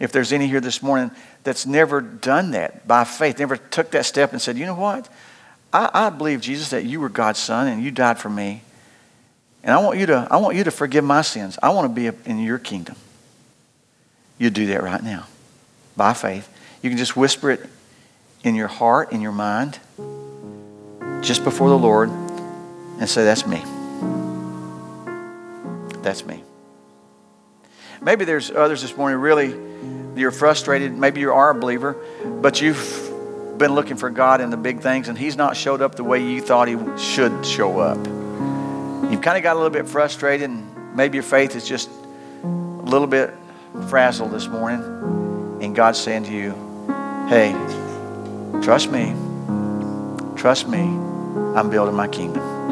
if 0.00 0.10
there's 0.10 0.32
any 0.32 0.48
here 0.48 0.60
this 0.60 0.82
morning 0.82 1.10
that's 1.44 1.66
never 1.66 2.00
done 2.00 2.52
that 2.52 2.88
by 2.88 3.04
faith, 3.04 3.38
never 3.38 3.56
took 3.56 3.90
that 3.92 4.06
step 4.06 4.32
and 4.32 4.40
said, 4.40 4.56
you 4.56 4.66
know 4.66 4.74
what? 4.74 5.08
I, 5.72 5.90
I 5.92 6.10
believe, 6.10 6.40
Jesus, 6.40 6.70
that 6.70 6.84
you 6.84 7.00
were 7.00 7.08
God's 7.08 7.38
son 7.38 7.68
and 7.68 7.82
you 7.82 7.90
died 7.90 8.18
for 8.18 8.30
me. 8.30 8.62
And 9.62 9.72
I 9.72 9.78
want 9.82 9.98
you 9.98 10.06
to, 10.06 10.26
I 10.30 10.38
want 10.38 10.56
you 10.56 10.64
to 10.64 10.70
forgive 10.70 11.04
my 11.04 11.22
sins. 11.22 11.58
I 11.62 11.70
want 11.70 11.94
to 11.94 11.94
be 11.94 12.16
in 12.28 12.38
your 12.38 12.58
kingdom. 12.58 12.96
You 14.38 14.50
do 14.50 14.66
that 14.66 14.82
right 14.82 15.02
now 15.02 15.26
by 15.96 16.12
faith. 16.12 16.48
You 16.82 16.90
can 16.90 16.98
just 16.98 17.16
whisper 17.16 17.50
it 17.50 17.60
in 18.42 18.54
your 18.54 18.68
heart, 18.68 19.12
in 19.12 19.20
your 19.20 19.32
mind, 19.32 19.78
just 21.22 21.44
before 21.44 21.68
the 21.68 21.78
Lord, 21.78 22.10
and 22.98 23.08
say, 23.08 23.24
That's 23.24 23.46
me. 23.46 23.62
That's 26.02 26.24
me. 26.24 26.42
Maybe 28.02 28.24
there's 28.24 28.50
others 28.50 28.82
this 28.82 28.96
morning, 28.96 29.18
really, 29.18 29.54
you're 30.16 30.30
frustrated. 30.30 30.92
Maybe 30.92 31.20
you 31.20 31.32
are 31.32 31.50
a 31.50 31.54
believer, 31.54 31.96
but 32.24 32.60
you've 32.60 33.58
been 33.58 33.74
looking 33.74 33.96
for 33.96 34.10
God 34.10 34.40
in 34.40 34.50
the 34.50 34.56
big 34.56 34.80
things, 34.80 35.08
and 35.08 35.16
He's 35.16 35.36
not 35.36 35.56
showed 35.56 35.80
up 35.80 35.94
the 35.94 36.04
way 36.04 36.22
you 36.22 36.40
thought 36.40 36.68
He 36.68 36.76
should 36.98 37.46
show 37.46 37.78
up. 37.78 37.98
You've 39.10 39.22
kind 39.22 39.36
of 39.36 39.42
got 39.42 39.54
a 39.54 39.58
little 39.58 39.70
bit 39.70 39.88
frustrated, 39.88 40.50
and 40.50 40.96
maybe 40.96 41.16
your 41.16 41.22
faith 41.22 41.56
is 41.56 41.66
just 41.66 41.88
a 42.42 42.46
little 42.46 43.06
bit 43.06 43.32
frazzled 43.88 44.32
this 44.32 44.46
morning. 44.46 44.82
And 45.62 45.74
God's 45.74 45.98
saying 45.98 46.24
to 46.24 46.32
you, 46.32 46.50
hey, 47.28 47.52
trust 48.62 48.90
me. 48.90 49.14
Trust 50.36 50.68
me. 50.68 50.80
I'm 50.80 51.70
building 51.70 51.94
my 51.94 52.08
kingdom. 52.08 52.63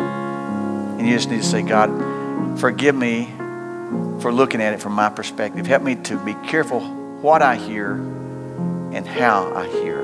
And 1.03 1.11
you 1.11 1.16
just 1.16 1.30
need 1.30 1.38
to 1.38 1.42
say, 1.42 1.62
God, 1.62 2.61
forgive 2.61 2.94
me 2.94 3.24
for 4.20 4.30
looking 4.32 4.62
at 4.62 4.72
it 4.72 4.80
from 4.80 4.92
my 4.92 5.09
perspective. 5.09 5.66
Help 5.66 5.82
me 5.82 5.96
to 5.96 6.16
be 6.24 6.32
careful 6.46 6.78
what 6.78 7.42
I 7.42 7.57
hear 7.57 7.94
and 7.94 9.05
how 9.05 9.53
I 9.53 9.66
hear. 9.66 9.98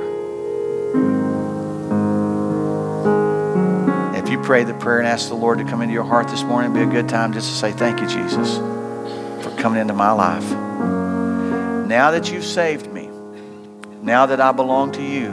If 4.20 4.28
you 4.28 4.42
pray 4.42 4.64
the 4.64 4.74
prayer 4.74 4.99
and 4.99 5.07
ask 5.07 5.28
the 5.28 5.36
Lord 5.36 5.59
to 5.59 5.64
come 5.64 5.82
into 5.82 5.94
your 5.94 6.03
heart 6.03 6.26
this 6.26 6.42
morning, 6.42 6.72
it'd 6.72 6.90
be 6.90 6.96
a 6.96 7.01
good 7.01 7.09
time 7.09 7.32
just 7.32 7.49
to 7.49 7.55
say, 7.55 7.70
Thank 7.70 8.01
you, 8.01 8.09
Jesus, 8.09 8.57
for 8.57 9.55
coming 9.57 9.80
into 9.80 9.94
my 9.94 10.11
life. 10.11 10.51
Now 11.86 12.11
that 12.11 12.32
you've 12.32 12.44
saved 12.44 12.92
me, 12.92 13.09
now 14.03 14.26
that 14.26 14.40
I 14.40 14.51
belong 14.51 14.90
to 14.94 15.03
you, 15.05 15.28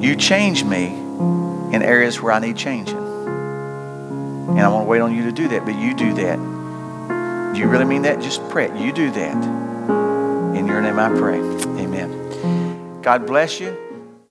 you 0.00 0.14
change 0.14 0.62
me 0.62 0.86
in 1.74 1.82
areas 1.82 2.22
where 2.22 2.30
I 2.32 2.38
need 2.38 2.56
changing. 2.56 3.09
And 4.50 4.58
I 4.58 4.62
mm-hmm. 4.62 4.74
want 4.74 4.84
to 4.84 4.88
wait 4.88 5.00
on 5.00 5.14
you 5.14 5.24
to 5.24 5.32
do 5.32 5.48
that, 5.48 5.64
but 5.64 5.74
you 5.76 5.94
do 5.94 6.12
that. 6.14 7.54
Do 7.54 7.60
you 7.60 7.68
really 7.68 7.84
mean 7.84 8.02
that? 8.02 8.20
Just 8.20 8.46
pray. 8.48 8.66
You 8.80 8.92
do 8.92 9.10
that. 9.10 9.34
In 10.56 10.66
your 10.66 10.80
name 10.80 10.98
I 10.98 11.08
pray. 11.08 11.38
Amen. 11.38 13.00
God 13.02 13.26
bless 13.26 13.60
you. 13.60 13.89